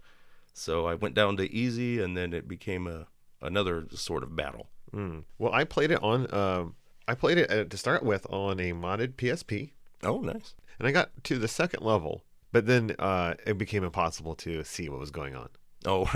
So 0.54 0.86
I 0.86 0.94
went 0.94 1.14
down 1.14 1.36
to 1.36 1.52
easy, 1.52 2.00
and 2.02 2.16
then 2.16 2.32
it 2.32 2.48
became 2.48 2.86
a 2.86 3.08
another 3.42 3.86
sort 3.92 4.22
of 4.22 4.34
battle. 4.34 4.68
Mm. 4.94 5.24
Well, 5.38 5.52
I 5.52 5.64
played 5.64 5.90
it 5.90 6.02
on. 6.02 6.32
Um, 6.34 6.76
I 7.06 7.14
played 7.14 7.36
it 7.36 7.50
uh, 7.50 7.64
to 7.64 7.76
start 7.76 8.02
with 8.02 8.26
on 8.30 8.58
a 8.58 8.72
modded 8.72 9.16
PSP, 9.16 9.72
Oh, 10.02 10.20
nice. 10.20 10.54
and 10.78 10.88
I 10.88 10.92
got 10.92 11.10
to 11.24 11.38
the 11.38 11.48
second 11.48 11.82
level, 11.84 12.24
but 12.52 12.66
then 12.66 12.94
uh, 12.98 13.34
it 13.46 13.58
became 13.58 13.84
impossible 13.84 14.34
to 14.36 14.64
see 14.64 14.88
what 14.88 15.00
was 15.00 15.10
going 15.10 15.34
on. 15.34 15.48
Oh, 15.84 16.10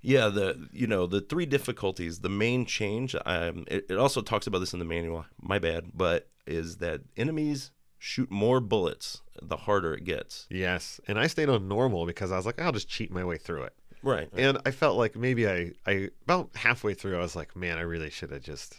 yeah. 0.00 0.28
The 0.28 0.68
you 0.72 0.86
know 0.86 1.06
the 1.06 1.20
three 1.20 1.46
difficulties. 1.46 2.20
The 2.20 2.28
main 2.28 2.66
change. 2.66 3.14
Um, 3.26 3.64
it, 3.68 3.86
it 3.88 3.98
also 3.98 4.22
talks 4.22 4.46
about 4.46 4.58
this 4.58 4.72
in 4.72 4.78
the 4.78 4.84
manual. 4.84 5.26
My 5.40 5.58
bad, 5.58 5.90
but 5.94 6.28
is 6.46 6.78
that 6.78 7.02
enemies 7.16 7.70
shoot 7.98 8.30
more 8.30 8.60
bullets 8.60 9.20
the 9.42 9.56
harder 9.56 9.94
it 9.94 10.04
gets. 10.04 10.46
Yes, 10.50 11.00
and 11.06 11.18
I 11.18 11.26
stayed 11.26 11.48
on 11.48 11.68
normal 11.68 12.06
because 12.06 12.32
I 12.32 12.36
was 12.36 12.46
like, 12.46 12.60
I'll 12.60 12.72
just 12.72 12.88
cheat 12.88 13.12
my 13.12 13.24
way 13.24 13.36
through 13.36 13.64
it. 13.64 13.74
Right. 14.02 14.28
And 14.34 14.58
I 14.64 14.70
felt 14.70 14.96
like 14.96 15.16
maybe 15.16 15.48
I, 15.48 15.72
I 15.86 16.08
about 16.24 16.50
halfway 16.54 16.94
through, 16.94 17.18
I 17.18 17.20
was 17.20 17.36
like, 17.36 17.54
man, 17.54 17.78
I 17.78 17.82
really 17.82 18.10
should 18.10 18.30
have 18.30 18.42
just 18.42 18.76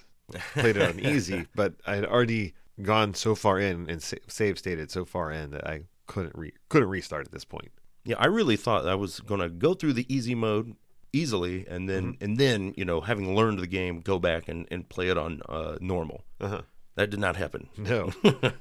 played 0.54 0.78
it 0.78 0.82
on 0.82 1.00
easy. 1.13 1.46
But 1.56 1.76
I 1.86 1.96
had 1.96 2.06
already 2.06 2.56
gone 2.82 3.13
so 3.13 3.36
far 3.36 3.60
in 3.60 3.89
and 3.89 4.02
sa- 4.02 4.17
save 4.28 4.58
stated 4.58 4.89
so 4.89 5.06
far 5.06 5.32
in 5.32 5.52
that 5.52 5.67
I 5.67 5.82
couldn't 6.12 6.36
re- 6.36 6.54
couldn't 6.67 6.89
restart 6.89 7.26
at 7.26 7.32
this 7.32 7.45
point. 7.45 7.71
Yeah, 8.04 8.17
I 8.19 8.26
really 8.26 8.58
thought 8.58 8.86
I 8.86 8.95
was 8.95 9.21
gonna 9.21 9.47
go 9.47 9.74
through 9.74 9.93
the 9.93 10.13
easy 10.13 10.36
mode 10.36 10.76
easily, 11.13 11.65
and 11.67 11.88
then 11.88 12.17
and 12.19 12.38
then 12.38 12.74
you 12.76 12.84
know 12.84 13.00
having 13.00 13.34
learned 13.34 13.60
the 13.60 13.67
game, 13.67 14.02
go 14.02 14.19
back 14.19 14.50
and, 14.50 14.67
and 14.69 14.89
play 14.89 15.08
it 15.08 15.17
on 15.17 15.41
uh, 15.47 15.78
normal. 15.80 16.26
Uh-huh. 16.41 16.63
That 16.95 17.10
did 17.10 17.19
not 17.19 17.38
happen. 17.38 17.69
No. 17.78 18.12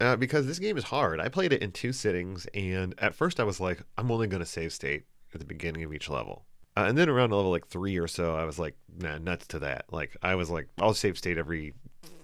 Uh, 0.00 0.16
because 0.16 0.48
this 0.48 0.58
game 0.58 0.76
is 0.76 0.82
hard. 0.82 1.20
I 1.20 1.28
played 1.28 1.52
it 1.52 1.62
in 1.62 1.70
two 1.70 1.92
sittings, 1.92 2.44
and 2.54 2.92
at 2.98 3.14
first 3.14 3.38
I 3.38 3.44
was 3.44 3.60
like, 3.60 3.82
I'm 3.96 4.10
only 4.10 4.26
going 4.26 4.42
to 4.42 4.46
save 4.46 4.72
state 4.72 5.04
at 5.32 5.38
the 5.38 5.46
beginning 5.46 5.84
of 5.84 5.94
each 5.94 6.10
level. 6.10 6.44
Uh, 6.76 6.86
and 6.88 6.98
then 6.98 7.08
around 7.08 7.30
level 7.30 7.52
like 7.52 7.68
three 7.68 7.96
or 7.98 8.08
so, 8.08 8.34
I 8.34 8.44
was 8.44 8.58
like, 8.58 8.74
nah, 8.98 9.18
nuts 9.18 9.46
to 9.48 9.60
that. 9.60 9.84
Like, 9.92 10.16
I 10.20 10.34
was 10.34 10.50
like, 10.50 10.66
I'll 10.80 10.92
save 10.92 11.18
state 11.18 11.38
every, 11.38 11.74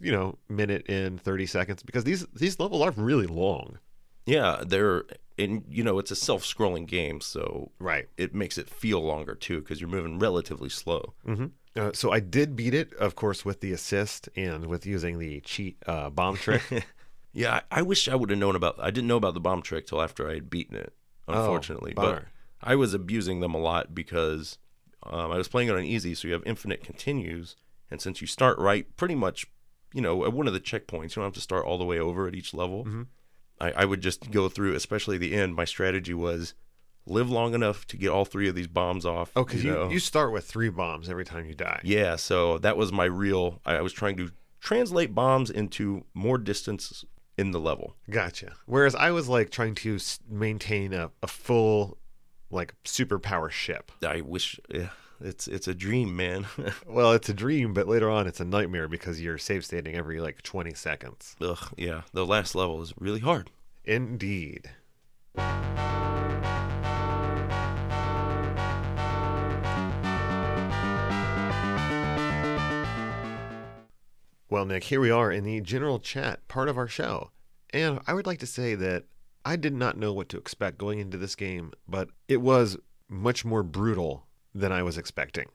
you 0.00 0.10
know, 0.10 0.38
minute 0.48 0.86
in 0.86 1.18
30 1.18 1.46
seconds 1.46 1.84
because 1.84 2.02
these 2.02 2.26
these 2.34 2.58
levels 2.58 2.82
are 2.82 2.90
really 2.96 3.28
long. 3.28 3.78
Yeah, 4.28 4.62
they're 4.66 5.04
and 5.38 5.64
you 5.70 5.82
know 5.84 5.98
it's 5.98 6.10
a 6.10 6.16
self-scrolling 6.16 6.86
game, 6.86 7.20
so 7.20 7.70
Right. 7.78 8.08
it 8.16 8.34
makes 8.34 8.58
it 8.58 8.68
feel 8.68 9.00
longer 9.00 9.34
too 9.34 9.60
because 9.60 9.80
you're 9.80 9.88
moving 9.90 10.18
relatively 10.18 10.68
slow. 10.68 11.14
hmm 11.24 11.46
Uh, 11.76 11.92
so 11.94 12.10
I 12.10 12.20
did 12.20 12.56
beat 12.56 12.74
it, 12.74 12.92
of 12.94 13.14
course, 13.14 13.44
with 13.44 13.60
the 13.60 13.72
assist 13.72 14.28
and 14.36 14.66
with 14.66 14.84
using 14.84 15.18
the 15.18 15.40
cheat 15.40 15.76
uh, 15.86 16.10
bomb 16.10 16.36
trick. 16.36 16.62
Yeah, 17.34 17.60
I, 17.70 17.78
I 17.80 17.82
wish 17.82 18.08
I 18.08 18.14
would 18.16 18.30
have 18.30 18.38
known 18.38 18.56
about. 18.56 18.76
I 18.80 18.90
didn't 18.90 19.06
know 19.06 19.18
about 19.18 19.34
the 19.34 19.40
bomb 19.40 19.62
trick 19.62 19.86
till 19.86 20.00
after 20.02 20.28
I 20.28 20.34
had 20.34 20.48
beaten 20.50 20.74
it. 20.76 20.92
Unfortunately, 21.28 21.92
but 21.94 22.02
bummer. 22.02 22.28
I 22.62 22.74
was 22.74 22.94
abusing 22.94 23.40
them 23.40 23.54
a 23.54 23.58
lot 23.58 23.94
because 23.94 24.58
um, 25.04 25.30
I 25.30 25.36
was 25.36 25.46
playing 25.46 25.68
it 25.68 25.76
on 25.76 25.84
easy, 25.84 26.14
so 26.14 26.26
you 26.26 26.34
have 26.34 26.42
infinite 26.46 26.82
continues, 26.82 27.54
and 27.90 28.00
since 28.00 28.20
you 28.22 28.26
start 28.26 28.58
right, 28.58 28.84
pretty 28.96 29.14
much, 29.14 29.46
you 29.92 30.00
know, 30.00 30.24
at 30.24 30.32
one 30.32 30.48
of 30.48 30.54
the 30.54 30.58
checkpoints, 30.58 31.10
you 31.10 31.16
don't 31.20 31.24
have 31.24 31.34
to 31.34 31.40
start 31.40 31.64
all 31.66 31.78
the 31.78 31.84
way 31.84 31.98
over 32.00 32.26
at 32.26 32.34
each 32.34 32.54
level. 32.54 32.86
Mhm. 32.86 33.06
I, 33.60 33.72
I 33.72 33.84
would 33.84 34.00
just 34.00 34.30
go 34.30 34.48
through, 34.48 34.74
especially 34.74 35.18
the 35.18 35.34
end. 35.34 35.54
My 35.54 35.64
strategy 35.64 36.14
was 36.14 36.54
live 37.06 37.30
long 37.30 37.54
enough 37.54 37.86
to 37.86 37.96
get 37.96 38.10
all 38.10 38.24
three 38.24 38.48
of 38.48 38.54
these 38.54 38.68
bombs 38.68 39.06
off. 39.06 39.32
Oh, 39.34 39.44
because 39.44 39.64
you, 39.64 39.72
know? 39.72 39.90
you 39.90 39.98
start 39.98 40.32
with 40.32 40.44
three 40.44 40.68
bombs 40.68 41.08
every 41.08 41.24
time 41.24 41.46
you 41.46 41.54
die. 41.54 41.80
Yeah, 41.82 42.16
so 42.16 42.58
that 42.58 42.76
was 42.76 42.92
my 42.92 43.04
real. 43.04 43.60
I 43.64 43.76
I 43.76 43.80
was 43.80 43.92
trying 43.92 44.16
to 44.18 44.30
translate 44.60 45.14
bombs 45.14 45.50
into 45.50 46.04
more 46.14 46.38
distance 46.38 47.04
in 47.36 47.52
the 47.52 47.60
level. 47.60 47.96
Gotcha. 48.10 48.52
Whereas 48.66 48.94
I 48.94 49.12
was 49.12 49.28
like 49.28 49.50
trying 49.50 49.74
to 49.76 49.98
maintain 50.28 50.92
a, 50.92 51.10
a 51.22 51.26
full, 51.26 51.98
like 52.50 52.74
superpower 52.84 53.50
ship. 53.50 53.92
I 54.04 54.20
wish 54.20 54.60
yeah, 54.68 54.88
it's 55.20 55.48
it's 55.48 55.68
a 55.68 55.74
dream, 55.74 56.14
man. 56.16 56.46
Well, 56.86 57.12
it's 57.12 57.28
a 57.28 57.34
dream, 57.34 57.74
but 57.74 57.88
later 57.88 58.10
on 58.10 58.26
it's 58.26 58.40
a 58.40 58.44
nightmare 58.44 58.88
because 58.88 59.20
you're 59.20 59.38
save 59.38 59.64
stating 59.64 59.94
every 59.94 60.20
like 60.20 60.42
20 60.42 60.74
seconds. 60.74 61.36
Ugh, 61.40 61.72
yeah, 61.76 62.02
the 62.12 62.26
last 62.26 62.54
level 62.54 62.82
is 62.82 62.92
really 62.98 63.20
hard. 63.20 63.50
Indeed. 63.84 64.70
Well, 74.50 74.64
Nick, 74.64 74.84
here 74.84 75.00
we 75.00 75.10
are 75.10 75.30
in 75.30 75.44
the 75.44 75.60
general 75.60 75.98
chat 75.98 76.46
part 76.48 76.68
of 76.68 76.78
our 76.78 76.88
show. 76.88 77.30
And 77.70 78.00
I 78.06 78.14
would 78.14 78.26
like 78.26 78.38
to 78.38 78.46
say 78.46 78.74
that 78.76 79.04
I 79.44 79.56
did 79.56 79.74
not 79.74 79.98
know 79.98 80.12
what 80.12 80.28
to 80.30 80.38
expect 80.38 80.78
going 80.78 80.98
into 81.00 81.18
this 81.18 81.34
game, 81.34 81.72
but 81.86 82.08
it 82.28 82.38
was 82.38 82.78
much 83.08 83.44
more 83.44 83.62
brutal 83.62 84.26
than 84.58 84.72
I 84.72 84.82
was 84.82 84.98
expecting. 84.98 85.46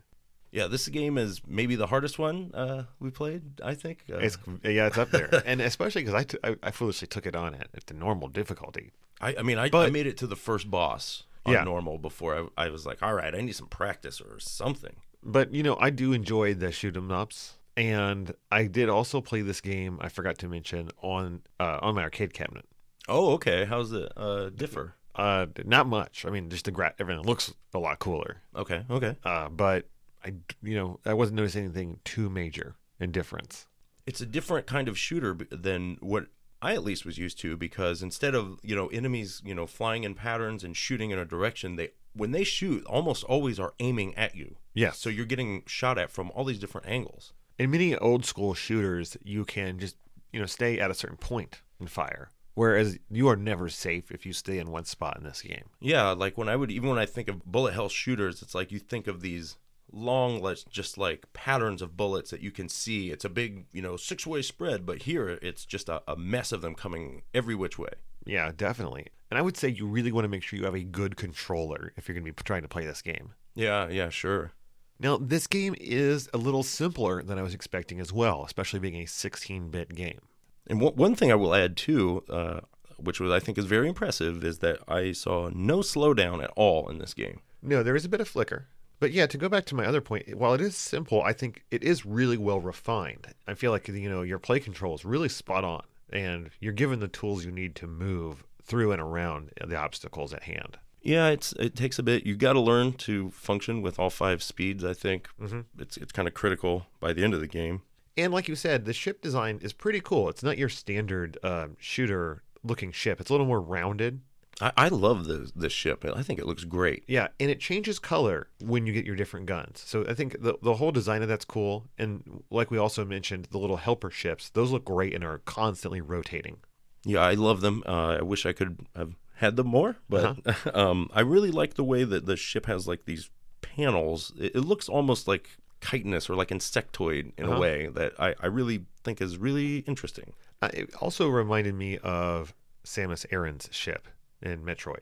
Yeah, 0.51 0.67
this 0.67 0.87
game 0.87 1.17
is 1.17 1.41
maybe 1.47 1.75
the 1.75 1.87
hardest 1.87 2.19
one 2.19 2.51
uh, 2.53 2.83
we 2.99 3.09
played. 3.09 3.41
I 3.63 3.73
think. 3.73 4.03
Uh, 4.11 4.17
It's 4.19 4.37
yeah, 4.63 4.85
it's 4.87 4.97
up 4.99 5.09
there, 5.11 5.29
and 5.45 5.59
especially 5.61 6.03
because 6.03 6.13
I, 6.21 6.23
t- 6.23 6.37
I 6.43 6.55
I 6.61 6.71
foolishly 6.71 7.07
took 7.07 7.25
it 7.25 7.35
on 7.35 7.55
at, 7.55 7.67
at 7.75 7.85
the 7.87 7.93
normal 7.95 8.27
difficulty. 8.29 8.91
I, 9.19 9.35
I 9.39 9.41
mean, 9.41 9.57
I, 9.57 9.69
I 9.73 9.89
made 9.89 10.05
it 10.07 10.17
to 10.17 10.27
the 10.27 10.35
first 10.35 10.69
boss 10.69 11.23
on 11.45 11.53
Yeah. 11.53 11.63
normal 11.63 11.97
before 11.97 12.49
I, 12.57 12.65
I 12.65 12.69
was 12.69 12.85
like, 12.85 13.01
all 13.01 13.13
right, 13.15 13.33
I 13.33 13.41
need 13.41 13.55
some 13.55 13.67
practice 13.67 14.21
or 14.21 14.39
something. 14.39 14.95
But 15.23 15.53
you 15.53 15.63
know, 15.63 15.75
I 15.79 15.89
do 15.89 16.13
enjoy 16.13 16.53
the 16.53 16.71
shoot 16.71 16.95
'em 16.97 17.09
ups, 17.11 17.57
and 17.75 18.33
I 18.51 18.67
did 18.67 18.89
also 18.89 19.21
play 19.21 19.41
this 19.41 19.59
game. 19.61 19.97
I 20.01 20.09
forgot 20.09 20.37
to 20.39 20.47
mention 20.47 20.89
on 21.01 21.41
uh, 21.59 21.79
on 21.81 21.95
my 21.95 22.03
arcade 22.03 22.33
cabinet. 22.33 22.65
Oh, 23.07 23.31
okay. 23.33 23.65
How's 23.65 23.91
it 23.91 24.11
uh, 24.15 24.49
differ? 24.49 24.93
Uh, 25.15 25.45
not 25.65 25.87
much. 25.87 26.25
I 26.25 26.29
mean, 26.29 26.49
just 26.49 26.65
the 26.65 26.71
gra- 26.71 26.95
everything 26.99 27.23
looks 27.23 27.53
a 27.73 27.79
lot 27.79 27.99
cooler. 27.99 28.37
Okay, 28.55 28.83
okay. 28.89 29.15
Uh, 29.23 29.49
but 29.49 29.87
I, 30.23 30.33
you 30.61 30.75
know, 30.75 30.99
I 31.05 31.13
wasn't 31.13 31.37
noticing 31.37 31.65
anything 31.65 31.99
too 32.03 32.29
major 32.29 32.75
in 32.99 33.11
difference. 33.11 33.67
It's 34.05 34.21
a 34.21 34.25
different 34.25 34.65
kind 34.67 34.87
of 34.87 34.97
shooter 34.97 35.37
than 35.51 35.97
what 36.01 36.27
I 36.61 36.73
at 36.73 36.83
least 36.83 37.05
was 37.05 37.17
used 37.17 37.39
to 37.39 37.55
because 37.57 38.01
instead 38.01 38.35
of 38.35 38.59
you 38.63 38.75
know 38.75 38.87
enemies 38.87 39.41
you 39.45 39.53
know 39.53 39.67
flying 39.67 40.03
in 40.03 40.13
patterns 40.15 40.63
and 40.63 40.75
shooting 40.75 41.11
in 41.11 41.19
a 41.19 41.25
direction, 41.25 41.75
they 41.75 41.89
when 42.15 42.31
they 42.31 42.43
shoot 42.43 42.83
almost 42.85 43.23
always 43.25 43.59
are 43.59 43.73
aiming 43.79 44.15
at 44.15 44.35
you. 44.35 44.55
Yes. 44.73 44.97
So 44.97 45.09
you're 45.09 45.25
getting 45.25 45.63
shot 45.67 45.97
at 45.97 46.09
from 46.09 46.31
all 46.33 46.43
these 46.45 46.59
different 46.59 46.87
angles. 46.87 47.33
in 47.59 47.69
many 47.69 47.95
old 47.97 48.25
school 48.25 48.53
shooters, 48.53 49.15
you 49.23 49.45
can 49.45 49.77
just 49.77 49.95
you 50.31 50.39
know 50.39 50.45
stay 50.47 50.79
at 50.79 50.89
a 50.89 50.93
certain 50.95 51.17
point 51.17 51.61
and 51.79 51.89
fire, 51.89 52.31
whereas 52.53 52.97
you 53.09 53.27
are 53.27 53.35
never 53.35 53.69
safe 53.69 54.11
if 54.11 54.25
you 54.25 54.33
stay 54.33 54.57
in 54.57 54.71
one 54.71 54.85
spot 54.85 55.17
in 55.17 55.23
this 55.23 55.41
game. 55.41 55.69
Yeah, 55.79 56.11
like 56.11 56.37
when 56.37 56.49
I 56.49 56.55
would 56.55 56.71
even 56.71 56.89
when 56.89 56.99
I 56.99 57.05
think 57.05 57.27
of 57.27 57.45
bullet 57.45 57.73
hell 57.73 57.89
shooters, 57.89 58.41
it's 58.41 58.55
like 58.55 58.71
you 58.71 58.79
think 58.79 59.07
of 59.07 59.21
these 59.21 59.57
long, 59.91 60.55
just 60.69 60.97
like 60.97 61.31
patterns 61.33 61.81
of 61.81 61.95
bullets 61.95 62.31
that 62.31 62.41
you 62.41 62.51
can 62.51 62.67
see. 62.67 63.11
It's 63.11 63.25
a 63.25 63.29
big, 63.29 63.65
you 63.71 63.81
know, 63.81 63.95
six 63.95 64.25
way 64.25 64.41
spread, 64.41 64.85
but 64.85 65.03
here 65.03 65.39
it's 65.41 65.65
just 65.65 65.89
a, 65.89 66.01
a 66.07 66.15
mess 66.15 66.51
of 66.51 66.61
them 66.61 66.75
coming 66.75 67.21
every 67.33 67.55
which 67.55 67.77
way. 67.77 67.91
Yeah, 68.25 68.51
definitely. 68.55 69.07
And 69.29 69.37
I 69.37 69.41
would 69.41 69.57
say 69.57 69.69
you 69.69 69.85
really 69.87 70.11
want 70.11 70.25
to 70.25 70.29
make 70.29 70.43
sure 70.43 70.57
you 70.57 70.65
have 70.65 70.75
a 70.75 70.83
good 70.83 71.15
controller 71.15 71.93
if 71.97 72.07
you're 72.07 72.13
going 72.13 72.25
to 72.25 72.31
be 72.31 72.43
trying 72.43 72.61
to 72.61 72.67
play 72.67 72.85
this 72.85 73.01
game. 73.01 73.33
Yeah, 73.55 73.87
yeah, 73.89 74.09
sure. 74.09 74.51
Now, 74.99 75.17
this 75.17 75.47
game 75.47 75.75
is 75.79 76.29
a 76.33 76.37
little 76.37 76.63
simpler 76.63 77.23
than 77.23 77.37
I 77.37 77.41
was 77.41 77.53
expecting 77.53 77.99
as 77.99 78.13
well, 78.13 78.43
especially 78.45 78.79
being 78.79 78.95
a 78.97 79.05
16 79.05 79.69
bit 79.69 79.93
game. 79.95 80.21
And 80.67 80.79
one 80.81 80.93
one 80.95 81.15
thing 81.15 81.31
I 81.31 81.35
will 81.35 81.53
add 81.55 81.75
too, 81.77 82.23
uh, 82.29 82.61
which 82.97 83.19
was 83.19 83.31
I 83.31 83.39
think 83.39 83.57
is 83.57 83.65
very 83.65 83.87
impressive, 83.87 84.43
is 84.43 84.59
that 84.59 84.79
I 84.87 85.11
saw 85.11 85.49
no 85.53 85.79
slowdown 85.79 86.43
at 86.43 86.51
all 86.55 86.89
in 86.89 86.99
this 86.99 87.13
game. 87.13 87.41
No, 87.61 87.83
there 87.83 87.95
is 87.95 88.05
a 88.05 88.09
bit 88.09 88.21
of 88.21 88.27
flicker. 88.27 88.67
But 88.99 89.11
yeah, 89.11 89.25
to 89.27 89.37
go 89.37 89.49
back 89.49 89.65
to 89.65 89.75
my 89.75 89.85
other 89.85 89.99
point, 89.99 90.37
while 90.37 90.53
it 90.53 90.61
is 90.61 90.77
simple, 90.77 91.21
I 91.21 91.33
think 91.33 91.63
it 91.71 91.83
is 91.83 92.05
really 92.05 92.37
well 92.37 92.61
refined. 92.61 93.27
I 93.47 93.53
feel 93.53 93.71
like 93.71 93.87
you 93.89 94.09
know 94.09 94.21
your 94.21 94.39
play 94.39 94.59
control 94.61 94.95
is 94.95 95.03
really 95.03 95.29
spot 95.29 95.63
on, 95.65 95.83
and 96.11 96.49
you're 96.61 96.71
given 96.73 96.99
the 96.99 97.07
tools 97.09 97.43
you 97.43 97.51
need 97.51 97.75
to 97.75 97.87
move 97.87 98.45
through 98.63 98.93
and 98.93 99.01
around 99.01 99.51
the 99.65 99.75
obstacles 99.75 100.33
at 100.33 100.43
hand. 100.43 100.77
Yeah, 101.01 101.27
it's 101.27 101.51
it 101.59 101.75
takes 101.75 101.99
a 101.99 102.03
bit. 102.03 102.25
You 102.25 102.37
got 102.37 102.53
to 102.53 102.61
learn 102.61 102.93
to 102.93 103.29
function 103.31 103.81
with 103.81 103.99
all 103.99 104.09
five 104.09 104.41
speeds. 104.41 104.85
I 104.85 104.93
think 104.93 105.27
Mhm. 105.41 105.65
it's 105.77 105.97
it's 105.97 106.13
kind 106.13 106.29
of 106.29 106.33
critical 106.33 106.85
by 107.01 107.11
the 107.11 107.25
end 107.25 107.33
of 107.33 107.41
the 107.41 107.47
game. 107.47 107.81
And 108.17 108.33
like 108.33 108.47
you 108.47 108.55
said, 108.55 108.85
the 108.85 108.93
ship 108.93 109.21
design 109.21 109.59
is 109.61 109.73
pretty 109.73 109.99
cool. 109.99 110.29
It's 110.29 110.43
not 110.43 110.57
your 110.57 110.69
standard 110.69 111.37
um, 111.43 111.75
shooter 111.79 112.43
looking 112.63 112.91
ship. 112.91 113.19
It's 113.19 113.29
a 113.29 113.33
little 113.33 113.47
more 113.47 113.61
rounded. 113.61 114.21
I, 114.61 114.71
I 114.77 114.87
love 114.89 115.25
this 115.25 115.51
this 115.55 115.73
ship. 115.73 116.05
I 116.05 116.21
think 116.21 116.39
it 116.39 116.45
looks 116.45 116.63
great. 116.63 117.03
Yeah, 117.07 117.29
and 117.39 117.49
it 117.49 117.59
changes 117.59 117.99
color 117.99 118.47
when 118.61 118.85
you 118.85 118.93
get 118.93 119.05
your 119.05 119.15
different 119.15 119.47
guns. 119.47 119.83
So 119.85 120.05
I 120.07 120.13
think 120.13 120.41
the 120.41 120.55
the 120.61 120.75
whole 120.75 120.91
design 120.91 121.21
of 121.21 121.27
that's 121.27 121.45
cool. 121.45 121.85
And 121.97 122.43
like 122.49 122.69
we 122.69 122.77
also 122.77 123.03
mentioned, 123.03 123.47
the 123.51 123.57
little 123.57 123.77
helper 123.77 124.11
ships, 124.11 124.49
those 124.49 124.71
look 124.71 124.85
great 124.85 125.13
and 125.13 125.23
are 125.23 125.39
constantly 125.39 126.01
rotating. 126.01 126.57
Yeah, 127.03 127.21
I 127.21 127.33
love 127.33 127.61
them. 127.61 127.83
Uh, 127.85 128.17
I 128.19 128.21
wish 128.21 128.45
I 128.45 128.53
could 128.53 128.85
have 128.95 129.15
had 129.35 129.55
them 129.55 129.67
more, 129.67 129.97
but 130.07 130.37
um, 130.75 131.09
I 131.13 131.21
really 131.21 131.51
like 131.51 131.73
the 131.73 131.83
way 131.83 132.03
that 132.03 132.25
the 132.25 132.37
ship 132.37 132.65
has 132.67 132.87
like 132.87 133.05
these 133.05 133.29
panels. 133.61 134.33
It, 134.39 134.55
it 134.55 134.61
looks 134.61 134.87
almost 134.87 135.27
like 135.27 135.57
chitinous 135.83 136.29
or 136.29 136.35
like 136.35 136.49
insectoid 136.49 137.31
in 137.37 137.45
Uh-huh. 137.45 137.55
a 137.55 137.59
way 137.59 137.87
that 137.87 138.13
I, 138.19 138.35
I 138.39 138.47
really 138.47 138.85
think 139.03 139.21
is 139.21 139.37
really 139.37 139.79
interesting. 139.79 140.33
Uh, 140.61 140.69
it 140.73 140.93
also 141.01 141.27
reminded 141.27 141.75
me 141.75 141.97
of 141.99 142.53
Samus 142.85 143.25
Aran's 143.31 143.67
ship 143.71 144.07
in 144.41 144.63
Metroid. 144.63 145.01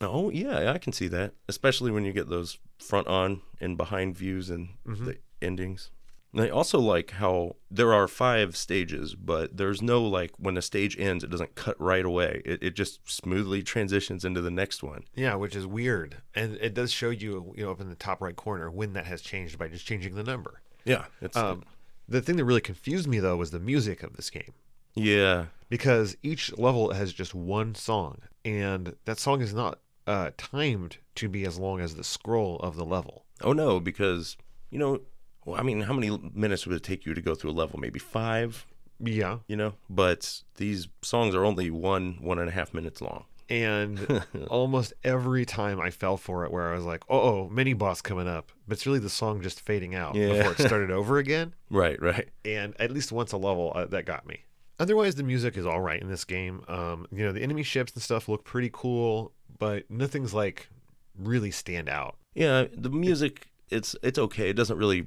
Oh 0.00 0.30
yeah, 0.30 0.72
I 0.72 0.78
can 0.78 0.92
see 0.92 1.08
that, 1.08 1.32
especially 1.48 1.90
when 1.90 2.04
you 2.04 2.12
get 2.12 2.28
those 2.28 2.58
front 2.78 3.06
on 3.06 3.40
and 3.60 3.76
behind 3.76 4.16
views 4.16 4.50
and 4.50 4.68
the 4.84 5.16
endings. 5.40 5.90
And 6.36 6.44
I 6.44 6.50
also 6.50 6.78
like 6.78 7.12
how 7.12 7.56
there 7.70 7.94
are 7.94 8.06
five 8.06 8.56
stages, 8.56 9.14
but 9.14 9.56
there's 9.56 9.80
no 9.80 10.02
like 10.02 10.32
when 10.38 10.56
a 10.58 10.62
stage 10.62 10.94
ends, 10.98 11.24
it 11.24 11.30
doesn't 11.30 11.54
cut 11.54 11.80
right 11.80 12.04
away. 12.04 12.42
It, 12.44 12.62
it 12.62 12.74
just 12.76 13.00
smoothly 13.10 13.62
transitions 13.62 14.22
into 14.22 14.42
the 14.42 14.50
next 14.50 14.82
one. 14.82 15.04
Yeah, 15.14 15.34
which 15.36 15.56
is 15.56 15.66
weird, 15.66 16.18
and 16.34 16.56
it 16.56 16.74
does 16.74 16.92
show 16.92 17.08
you, 17.08 17.54
you 17.56 17.64
know, 17.64 17.70
up 17.70 17.80
in 17.80 17.88
the 17.88 17.94
top 17.94 18.20
right 18.20 18.36
corner 18.36 18.70
when 18.70 18.92
that 18.92 19.06
has 19.06 19.22
changed 19.22 19.58
by 19.58 19.68
just 19.68 19.86
changing 19.86 20.14
the 20.14 20.22
number. 20.22 20.60
Yeah, 20.84 21.06
it's 21.22 21.36
Um, 21.38 21.64
the 22.06 22.20
thing 22.20 22.36
that 22.36 22.44
really 22.44 22.60
confused 22.60 23.08
me 23.08 23.18
though 23.18 23.36
was 23.36 23.50
the 23.50 23.58
music 23.58 24.02
of 24.02 24.16
this 24.16 24.28
game. 24.28 24.52
yeah, 24.94 25.46
because 25.70 26.16
each 26.22 26.56
level 26.58 26.92
has 26.92 27.12
just 27.12 27.34
one 27.34 27.74
song, 27.74 28.18
and 28.44 28.94
that 29.06 29.18
song 29.18 29.40
is 29.40 29.54
not 29.54 29.80
uh, 30.06 30.30
timed 30.36 30.98
to 31.16 31.28
be 31.28 31.44
as 31.44 31.58
long 31.58 31.80
as 31.80 31.94
the 31.96 32.04
scroll 32.04 32.58
of 32.60 32.76
the 32.76 32.84
level. 32.84 33.24
Oh 33.42 33.52
no, 33.54 33.80
because 33.80 34.36
you 34.70 34.78
know, 34.78 35.00
well, 35.46 35.58
I 35.58 35.62
mean, 35.62 35.80
how 35.82 35.94
many 35.94 36.10
minutes 36.34 36.66
would 36.66 36.76
it 36.76 36.82
take 36.82 37.06
you 37.06 37.14
to 37.14 37.22
go 37.22 37.34
through 37.34 37.52
a 37.52 37.58
level? 37.62 37.78
Maybe 37.80 37.98
five, 37.98 38.66
Yeah, 39.00 39.38
you 39.48 39.56
know. 39.56 39.74
But 39.88 40.42
these 40.56 40.88
songs 41.02 41.34
are 41.34 41.44
only 41.44 41.70
one 41.70 42.18
one 42.20 42.38
and 42.38 42.48
a 42.48 42.52
half 42.52 42.74
minutes 42.74 43.00
long. 43.00 43.24
and 43.48 44.24
almost 44.48 44.92
every 45.04 45.44
time 45.44 45.80
I 45.80 45.90
fell 45.90 46.16
for 46.16 46.44
it, 46.44 46.50
where 46.50 46.72
I 46.72 46.74
was 46.74 46.84
like, 46.84 47.04
"Oh, 47.08 47.20
oh, 47.20 47.48
mini 47.48 47.74
boss 47.74 48.02
coming 48.02 48.26
up," 48.28 48.50
but 48.66 48.76
it's 48.76 48.86
really 48.86 48.98
the 48.98 49.08
song 49.08 49.40
just 49.40 49.60
fading 49.60 49.94
out 49.94 50.14
Yeah. 50.16 50.32
before 50.32 50.52
it 50.52 50.58
started 50.58 50.90
over 51.00 51.18
again. 51.18 51.54
Right, 51.70 52.00
right. 52.02 52.28
And 52.44 52.74
at 52.80 52.90
least 52.90 53.12
once 53.12 53.32
a 53.32 53.36
level, 53.38 53.72
uh, 53.74 53.86
that 53.86 54.04
got 54.04 54.26
me. 54.26 54.40
Otherwise, 54.78 55.14
the 55.14 55.22
music 55.22 55.56
is 55.56 55.64
all 55.64 55.80
right 55.80 56.02
in 56.02 56.08
this 56.10 56.24
game. 56.24 56.62
Um, 56.68 57.06
you 57.10 57.24
know, 57.24 57.32
the 57.32 57.40
enemy 57.40 57.62
ships 57.62 57.92
and 57.94 58.02
stuff 58.02 58.28
look 58.28 58.44
pretty 58.44 58.68
cool, 58.72 59.32
but 59.58 59.88
nothing's 59.90 60.34
like 60.34 60.68
really 61.16 61.50
stand 61.52 61.88
out. 61.88 62.16
Yeah, 62.34 62.64
the 62.76 62.90
music 62.90 63.46
it's 63.70 63.94
it's 64.02 64.18
okay. 64.18 64.50
It 64.50 64.56
doesn't 64.56 64.76
really 64.76 65.06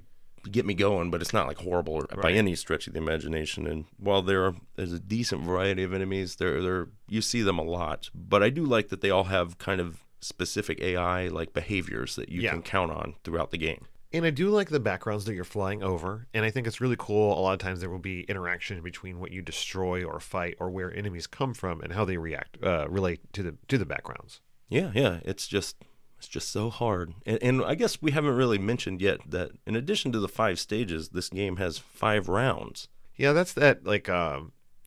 get 0.52 0.66
me 0.66 0.74
going, 0.74 1.10
but 1.12 1.22
it's 1.22 1.34
not 1.34 1.48
like 1.48 1.58
horrible 1.60 2.06
by 2.22 2.32
any 2.32 2.56
stretch 2.56 2.88
of 2.88 2.94
the 2.94 3.00
imagination. 3.00 3.68
And 3.68 3.86
while 3.98 4.22
there 4.22 4.46
are, 4.46 4.56
there's 4.76 4.94
a 4.94 5.00
decent 5.00 5.44
variety 5.44 5.84
of 5.84 5.94
enemies, 5.94 6.36
there 6.38 6.62
there 6.62 6.88
you 7.08 7.22
see 7.22 7.42
them 7.42 7.58
a 7.60 7.64
lot. 7.64 8.10
But 8.14 8.44
I 8.44 8.50
do 8.50 8.64
like 8.66 8.90
that 8.90 9.02
they 9.02 9.10
all 9.10 9.26
have 9.26 9.58
kind 9.58 9.82
of 9.82 10.04
specific 10.22 10.82
AI 10.82 11.28
like 11.28 11.54
behaviors 11.54 12.16
that 12.16 12.30
you 12.30 12.42
Yeah. 12.42 12.52
can 12.52 12.62
count 12.62 12.92
on 12.92 13.16
throughout 13.24 13.52
the 13.52 13.58
game. 13.58 13.86
And 14.12 14.26
I 14.26 14.32
do 14.32 14.50
like 14.50 14.70
the 14.70 14.80
backgrounds 14.80 15.26
that 15.26 15.36
you're 15.36 15.44
flying 15.44 15.84
over, 15.84 16.26
and 16.34 16.44
I 16.44 16.50
think 16.50 16.66
it's 16.66 16.82
really 16.82 16.96
cool. 16.98 17.38
A 17.38 17.42
lot 17.42 17.54
of 17.54 17.60
times 17.60 17.80
there 17.80 17.92
will 17.92 18.00
be 18.00 18.22
interaction 18.22 18.82
between 18.82 19.20
what 19.20 19.32
you 19.32 19.44
destroy 19.44 20.04
or 20.04 20.20
fight, 20.20 20.56
or 20.60 20.72
where 20.72 20.92
enemies 20.92 21.28
come 21.28 21.54
from, 21.54 21.80
and 21.82 21.94
how 21.94 22.06
they 22.06 22.18
react, 22.18 22.58
uh, 22.64 22.88
relate 22.90 23.20
to 23.34 23.44
the 23.44 23.56
to 23.68 23.78
the 23.78 23.86
backgrounds. 23.86 24.42
Yeah, 24.68 24.90
yeah. 24.96 25.20
It's 25.26 25.48
just 25.48 25.76
it's 26.20 26.28
just 26.28 26.52
so 26.52 26.70
hard. 26.70 27.14
And, 27.26 27.40
and 27.42 27.64
I 27.66 27.74
guess 27.76 28.02
we 28.02 28.12
haven't 28.12 28.36
really 28.36 28.58
mentioned 28.60 29.02
yet 29.02 29.20
that 29.28 29.52
in 29.66 29.76
addition 29.76 30.12
to 30.12 30.20
the 30.20 30.28
five 30.28 30.60
stages, 30.60 31.10
this 31.10 31.30
game 31.30 31.56
has 31.58 31.78
five 31.80 32.28
rounds. 32.30 32.88
Yeah, 33.16 33.34
that's 33.34 33.54
that 33.54 33.86
like 33.86 34.08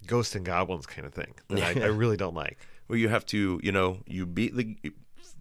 ghosts 0.06 0.34
and 0.34 0.44
goblins 0.44 0.86
kind 0.86 1.06
of 1.06 1.14
thing 1.14 1.34
that 1.48 1.76
I, 1.76 1.82
I 1.82 1.86
really 2.02 2.16
don't 2.16 2.34
like. 2.34 2.58
where 2.86 2.98
you 2.98 3.08
have 3.08 3.26
to, 3.26 3.60
you 3.62 3.72
know, 3.72 3.98
you 4.06 4.26
beat 4.26 4.54
the 4.56 4.76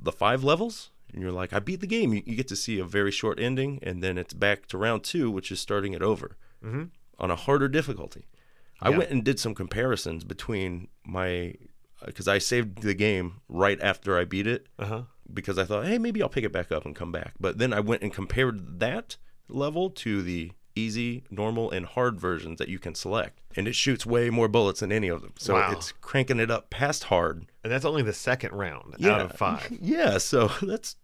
the 0.01 0.11
five 0.11 0.43
levels, 0.43 0.89
and 1.13 1.21
you're 1.21 1.31
like, 1.31 1.53
I 1.53 1.59
beat 1.59 1.79
the 1.81 1.87
game. 1.87 2.13
You, 2.13 2.23
you 2.25 2.35
get 2.35 2.47
to 2.47 2.55
see 2.55 2.79
a 2.79 2.85
very 2.85 3.11
short 3.11 3.39
ending, 3.39 3.79
and 3.83 4.01
then 4.01 4.17
it's 4.17 4.33
back 4.33 4.65
to 4.67 4.77
round 4.77 5.03
two, 5.03 5.29
which 5.29 5.51
is 5.51 5.59
starting 5.59 5.93
it 5.93 6.01
over. 6.01 6.37
Mhm. 6.63 6.89
on 7.19 7.29
a 7.31 7.35
harder 7.35 7.67
difficulty. 7.67 8.25
I 8.83 8.89
went 8.89 9.11
and 9.11 9.23
did 9.23 9.39
some 9.39 9.53
comparisons 9.55 10.23
between 10.23 10.87
my 11.05 11.53
because 12.05 12.27
I 12.27 12.39
saved 12.39 12.81
the 12.81 12.95
game 12.95 13.41
right 13.47 13.79
after 13.81 14.17
I 14.17 14.25
beat 14.25 14.47
it 14.47 14.65
Uh 14.79 14.85
huh. 14.85 15.01
Because 15.33 15.57
I 15.57 15.63
thought, 15.65 15.85
hey, 15.85 15.97
maybe 15.97 16.21
I'll 16.21 16.29
pick 16.29 16.43
it 16.43 16.51
back 16.51 16.71
up 16.71 16.85
and 16.85 16.95
come 16.95 17.11
back. 17.11 17.33
But 17.39 17.57
then 17.57 17.73
I 17.73 17.79
went 17.79 18.01
and 18.01 18.13
compared 18.13 18.79
that 18.79 19.17
level 19.47 19.89
to 19.89 20.21
the 20.21 20.51
easy, 20.75 21.23
normal, 21.29 21.69
and 21.71 21.85
hard 21.85 22.19
versions 22.19 22.57
that 22.57 22.69
you 22.69 22.79
can 22.79 22.95
select, 22.95 23.41
and 23.57 23.67
it 23.67 23.75
shoots 23.75 24.05
way 24.05 24.29
more 24.29 24.47
bullets 24.47 24.79
than 24.79 24.91
any 24.91 25.09
of 25.09 25.21
them. 25.21 25.33
So 25.37 25.55
Wow. 25.55 25.71
it's 25.73 25.91
cranking 25.91 26.39
it 26.39 26.49
up 26.49 26.69
past 26.69 27.05
hard. 27.05 27.45
And 27.63 27.71
that's 27.73 27.83
only 27.83 28.01
the 28.03 28.13
second 28.13 28.53
round 28.53 28.95
Yeah. 28.97 29.15
out 29.15 29.21
of 29.21 29.33
five. 29.33 29.67
Yeah, 29.81 30.17
so 30.17 30.47
that's 30.61 30.95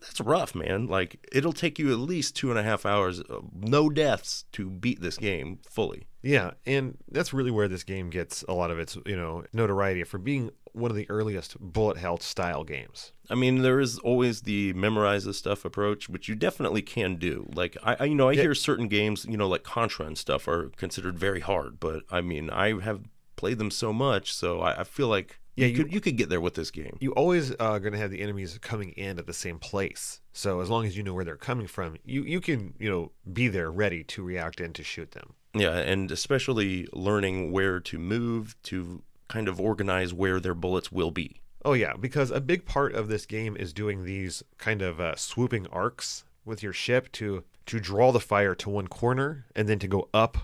that's 0.00 0.20
rough, 0.20 0.54
man. 0.54 0.86
Like 0.88 1.26
it'll 1.32 1.54
take 1.54 1.78
you 1.78 1.90
at 1.90 1.98
least 1.98 2.36
two 2.36 2.50
and 2.50 2.58
a 2.58 2.62
half 2.62 2.84
hours, 2.84 3.20
uh, 3.22 3.40
no 3.58 3.88
deaths, 3.88 4.44
to 4.52 4.68
beat 4.68 5.00
this 5.00 5.16
game 5.16 5.58
fully. 5.70 6.06
Yeah, 6.24 6.52
and 6.64 6.96
that's 7.10 7.34
really 7.34 7.50
where 7.50 7.68
this 7.68 7.84
game 7.84 8.08
gets 8.08 8.42
a 8.48 8.54
lot 8.54 8.70
of 8.70 8.78
its, 8.78 8.96
you 9.04 9.14
know, 9.14 9.44
notoriety 9.52 10.04
for 10.04 10.16
being 10.16 10.50
one 10.72 10.90
of 10.90 10.96
the 10.96 11.08
earliest 11.10 11.60
bullet 11.60 11.98
hell 11.98 12.18
style 12.18 12.64
games. 12.64 13.12
I 13.30 13.34
mean, 13.34 13.60
there 13.62 13.78
is 13.78 13.98
always 13.98 14.40
the 14.42 14.72
memorize 14.72 15.24
the 15.24 15.34
stuff 15.34 15.64
approach, 15.66 16.08
which 16.08 16.26
you 16.28 16.34
definitely 16.34 16.80
can 16.82 17.16
do. 17.16 17.46
Like 17.54 17.76
I, 17.82 17.96
I 18.00 18.04
you 18.06 18.14
know, 18.14 18.28
I 18.30 18.32
Yeah. 18.32 18.42
hear 18.42 18.54
certain 18.54 18.88
games, 18.88 19.26
you 19.28 19.36
know, 19.36 19.46
like 19.46 19.64
Contra 19.64 20.06
and 20.06 20.16
stuff, 20.16 20.48
are 20.48 20.70
considered 20.76 21.18
very 21.18 21.40
hard. 21.40 21.78
But 21.78 22.04
I 22.10 22.22
mean, 22.22 22.48
I 22.48 22.80
have 22.80 23.02
played 23.36 23.58
them 23.58 23.70
so 23.70 23.92
much, 23.92 24.32
so 24.32 24.60
I, 24.62 24.80
I 24.80 24.84
feel 24.84 25.08
like 25.08 25.38
Yeah, 25.56 25.66
you, 25.66 25.72
you- 25.76 25.84
could 25.84 25.92
you 25.94 26.00
could 26.00 26.16
get 26.16 26.28
there 26.28 26.40
with 26.40 26.54
this 26.54 26.70
game. 26.70 26.96
You 27.00 27.12
always 27.12 27.52
are 27.52 27.78
going 27.80 27.92
to 27.92 27.98
have 27.98 28.10
the 28.10 28.20
enemies 28.20 28.58
coming 28.60 28.90
in 28.90 29.18
at 29.18 29.26
the 29.26 29.32
same 29.34 29.58
place. 29.58 30.20
So 30.32 30.60
as 30.60 30.68
long 30.70 30.84
as 30.86 30.96
you 30.96 31.02
know 31.02 31.14
where 31.14 31.24
they're 31.24 31.36
coming 31.36 31.66
from, 31.66 31.96
you 32.04 32.22
you 32.22 32.40
can, 32.40 32.74
you 32.78 32.90
know, 32.90 33.12
be 33.32 33.48
there 33.48 33.70
ready 33.70 34.02
to 34.04 34.22
react 34.22 34.60
and 34.60 34.74
to 34.74 34.82
shoot 34.82 35.12
them. 35.12 35.34
Yeah, 35.54 35.76
and 35.78 36.10
especially 36.10 36.88
learning 36.92 37.52
where 37.52 37.78
to 37.80 37.98
move 37.98 38.56
to 38.64 39.02
kind 39.28 39.46
of 39.48 39.60
organize 39.60 40.12
where 40.12 40.40
their 40.40 40.54
bullets 40.54 40.90
will 40.90 41.12
be. 41.12 41.40
Oh 41.64 41.72
yeah, 41.72 41.94
because 41.98 42.30
a 42.30 42.40
big 42.40 42.66
part 42.66 42.92
of 42.94 43.08
this 43.08 43.24
game 43.24 43.56
is 43.56 43.72
doing 43.72 44.04
these 44.04 44.42
kind 44.58 44.82
of 44.82 45.00
uh, 45.00 45.14
swooping 45.16 45.66
arcs 45.68 46.24
with 46.44 46.62
your 46.62 46.72
ship 46.72 47.10
to 47.12 47.44
to 47.66 47.80
draw 47.80 48.12
the 48.12 48.20
fire 48.20 48.54
to 48.56 48.68
one 48.68 48.88
corner 48.88 49.46
and 49.56 49.68
then 49.68 49.78
to 49.78 49.88
go 49.88 50.08
up 50.12 50.36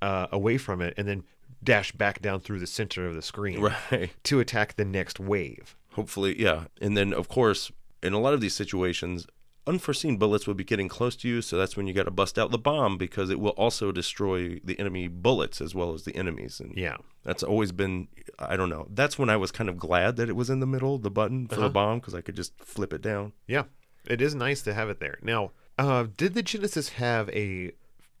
uh, 0.00 0.26
away 0.30 0.58
from 0.58 0.80
it 0.80 0.94
and 0.96 1.08
then 1.08 1.24
dash 1.62 1.92
back 1.92 2.20
down 2.20 2.40
through 2.40 2.58
the 2.58 2.66
center 2.66 3.06
of 3.06 3.14
the 3.14 3.22
screen 3.22 3.60
Right. 3.90 4.10
to 4.24 4.40
attack 4.40 4.76
the 4.76 4.84
next 4.84 5.20
wave. 5.20 5.76
Hopefully, 5.92 6.40
yeah. 6.40 6.64
And 6.80 6.96
then, 6.96 7.12
of 7.12 7.28
course, 7.28 7.70
in 8.02 8.12
a 8.12 8.18
lot 8.20 8.34
of 8.34 8.40
these 8.40 8.54
situations, 8.54 9.26
unforeseen 9.66 10.16
bullets 10.16 10.46
will 10.46 10.54
be 10.54 10.64
getting 10.64 10.88
close 10.88 11.14
to 11.16 11.28
you. 11.28 11.40
So 11.42 11.56
that's 11.56 11.76
when 11.76 11.86
you 11.86 11.92
got 11.94 12.04
to 12.04 12.10
bust 12.10 12.38
out 12.38 12.50
the 12.50 12.58
bomb 12.58 12.98
because 12.98 13.30
it 13.30 13.38
will 13.38 13.50
also 13.50 13.92
destroy 13.92 14.58
the 14.64 14.76
enemy 14.80 15.06
bullets 15.06 15.60
as 15.60 15.74
well 15.74 15.92
as 15.94 16.02
the 16.04 16.16
enemies. 16.16 16.58
And 16.60 16.76
Yeah. 16.76 16.96
that's 17.24 17.42
always 17.44 17.70
been, 17.70 18.08
I 18.38 18.56
don't 18.56 18.70
know. 18.70 18.88
That's 18.90 19.18
when 19.18 19.30
I 19.30 19.36
was 19.36 19.52
kind 19.52 19.68
of 19.70 19.76
glad 19.78 20.16
that 20.16 20.28
it 20.28 20.34
was 20.34 20.50
in 20.50 20.58
the 20.60 20.66
middle, 20.66 20.98
the 20.98 21.10
button 21.10 21.46
for 21.46 21.54
Uh-huh. 21.56 21.64
the 21.64 21.70
bomb, 21.70 22.00
because 22.00 22.14
I 22.14 22.22
could 22.22 22.34
just 22.34 22.58
flip 22.58 22.92
it 22.92 23.02
down. 23.02 23.34
Yeah, 23.46 23.64
it 24.06 24.20
is 24.20 24.34
nice 24.34 24.62
to 24.62 24.74
have 24.74 24.88
it 24.90 24.98
there. 24.98 25.18
Now, 25.22 25.52
uh, 25.78 26.06
did 26.16 26.34
the 26.34 26.42
Genesis 26.42 26.88
have 26.90 27.28
a 27.30 27.70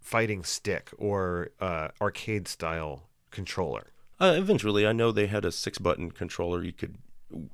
fighting 0.00 0.44
stick 0.44 0.90
or 0.98 1.50
uh, 1.60 1.88
arcade 2.00 2.46
style 2.46 3.08
controller? 3.32 3.88
Uh, 4.20 4.34
eventually, 4.36 4.86
I 4.86 4.92
know 4.92 5.10
they 5.10 5.26
had 5.26 5.44
a 5.44 5.50
six 5.50 5.78
button 5.78 6.12
controller. 6.12 6.62
You 6.62 6.72
could, 6.72 6.98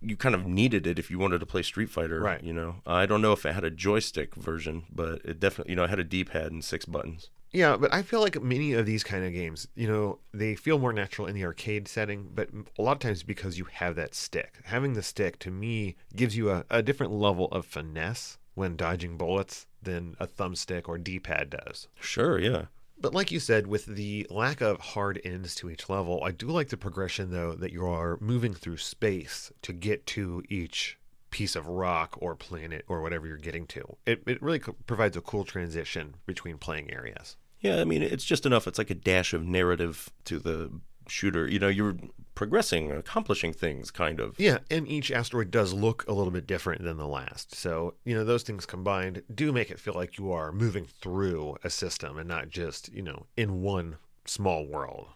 you 0.03 0.17
kind 0.17 0.35
of 0.35 0.47
needed 0.47 0.87
it 0.87 0.99
if 0.99 1.11
you 1.11 1.19
wanted 1.19 1.39
to 1.39 1.47
play 1.47 1.63
Street 1.63 1.89
Fighter. 1.89 2.21
Right. 2.21 2.43
You 2.45 2.53
know, 2.53 2.83
I 2.87 3.07
don't 3.07 3.23
know 3.23 3.33
if 3.33 3.47
it 3.47 3.55
had 3.55 3.65
a 3.65 3.71
joystick 3.71 4.35
version, 4.35 4.85
but 4.93 5.23
it 5.25 5.41
definitely, 5.41 5.73
you 5.73 5.77
know, 5.77 5.85
it 5.85 5.91
had 5.91 5.99
a 5.99 6.05
D 6.05 6.25
pad 6.25 6.53
and 6.53 6.63
six 6.63 6.85
buttons. 6.85 7.31
Yeah, 7.51 7.79
but 7.79 7.95
I 7.95 8.03
feel 8.03 8.21
like 8.21 8.43
many 8.43 8.75
of 8.75 8.85
these 8.85 9.03
kind 9.03 9.25
of 9.25 9.33
games, 9.33 9.69
you 9.75 9.89
know, 9.89 10.19
they 10.35 10.55
feel 10.55 10.79
more 10.79 10.93
natural 10.93 11.27
in 11.27 11.35
the 11.35 11.45
arcade 11.45 11.89
setting, 11.89 12.29
but 12.35 12.51
a 12.79 12.83
lot 12.83 12.93
of 12.93 12.99
times 12.99 13.23
because 13.23 13.57
you 13.57 13.65
have 13.73 13.97
that 13.97 14.15
stick. 14.15 14.61
Having 14.65 14.93
the 14.93 15.03
stick 15.03 15.39
to 15.39 15.51
me 15.51 15.97
gives 16.15 16.37
you 16.37 16.51
a, 16.51 16.67
a 16.69 16.83
different 16.83 17.13
level 17.13 17.47
of 17.47 17.65
finesse 17.65 18.37
when 18.55 18.77
dodging 18.77 19.17
bullets 19.17 19.67
than 19.83 20.15
a 20.21 20.27
thumbstick 20.27 20.89
or 20.89 20.99
D 20.99 21.19
pad 21.19 21.49
does. 21.49 21.89
Sure, 21.99 22.39
yeah. 22.39 22.67
But 23.01 23.15
like 23.15 23.31
you 23.31 23.39
said, 23.39 23.67
with 23.67 23.87
the 23.87 24.27
lack 24.29 24.61
of 24.61 24.81
hard 24.81 25.21
ends 25.25 25.55
to 25.57 25.71
each 25.71 25.89
level, 25.89 26.23
I 26.25 26.33
do 26.33 26.47
like 26.47 26.69
the 26.69 26.77
progression 26.77 27.31
though 27.31 27.53
that 27.55 27.73
you 27.73 27.87
are 27.87 28.19
moving 28.21 28.55
through 28.55 28.79
space 28.79 29.53
to 29.63 29.73
get 29.73 30.07
to 30.07 30.43
each 30.49 30.99
piece 31.31 31.55
of 31.55 31.67
rock 31.67 32.17
or 32.21 32.35
planet 32.35 32.85
or 32.89 33.03
whatever 33.03 33.27
you're 33.27 33.37
getting 33.37 33.67
to. 33.67 33.97
It, 34.07 34.23
it 34.27 34.43
really 34.43 34.59
co- 34.59 34.77
provides 34.87 35.17
a 35.17 35.21
cool 35.21 35.45
transition 35.45 36.15
between 36.27 36.59
playing 36.59 36.93
areas. 36.93 37.37
Yeah, 37.61 37.81
I 37.81 37.85
mean, 37.85 38.03
it's 38.03 38.25
just 38.25 38.47
enough. 38.47 38.67
It's 38.67 38.79
like 38.79 38.91
a 38.91 38.95
dash 38.95 39.35
of 39.35 39.45
narrative 39.45 40.11
to 40.25 40.39
the 40.39 40.71
shooter. 41.11 41.49
You 41.49 41.59
know, 41.59 41.69
you're 41.69 41.97
progressing, 42.35 42.93
accomplishing 42.93 43.53
things, 43.53 43.91
kind 43.91 44.21
of. 44.21 44.39
Yeah, 44.39 44.59
and 44.71 44.87
each 44.87 45.11
asteroid 45.11 45.51
does 45.51 45.73
look 45.73 46.07
a 46.07 46.13
little 46.13 46.31
bit 46.31 46.47
different 46.47 46.85
than 46.85 46.97
the 46.97 47.09
last. 47.09 47.55
So, 47.55 47.95
you 48.05 48.15
know, 48.15 48.25
those 48.25 48.45
things 48.45 48.65
combined 48.65 49.23
do 49.35 49.51
make 49.51 49.71
it 49.71 49.81
feel 49.81 49.95
like 49.95 50.19
you 50.19 50.31
are 50.33 50.53
moving 50.53 50.85
through 50.85 51.57
a 51.65 51.71
system 51.71 52.17
and 52.17 52.29
not 52.29 52.49
just, 52.49 52.93
you 52.93 53.03
know, 53.03 53.27
in 53.37 53.63
one 53.63 53.97
small 54.25 54.67
world. 54.67 55.09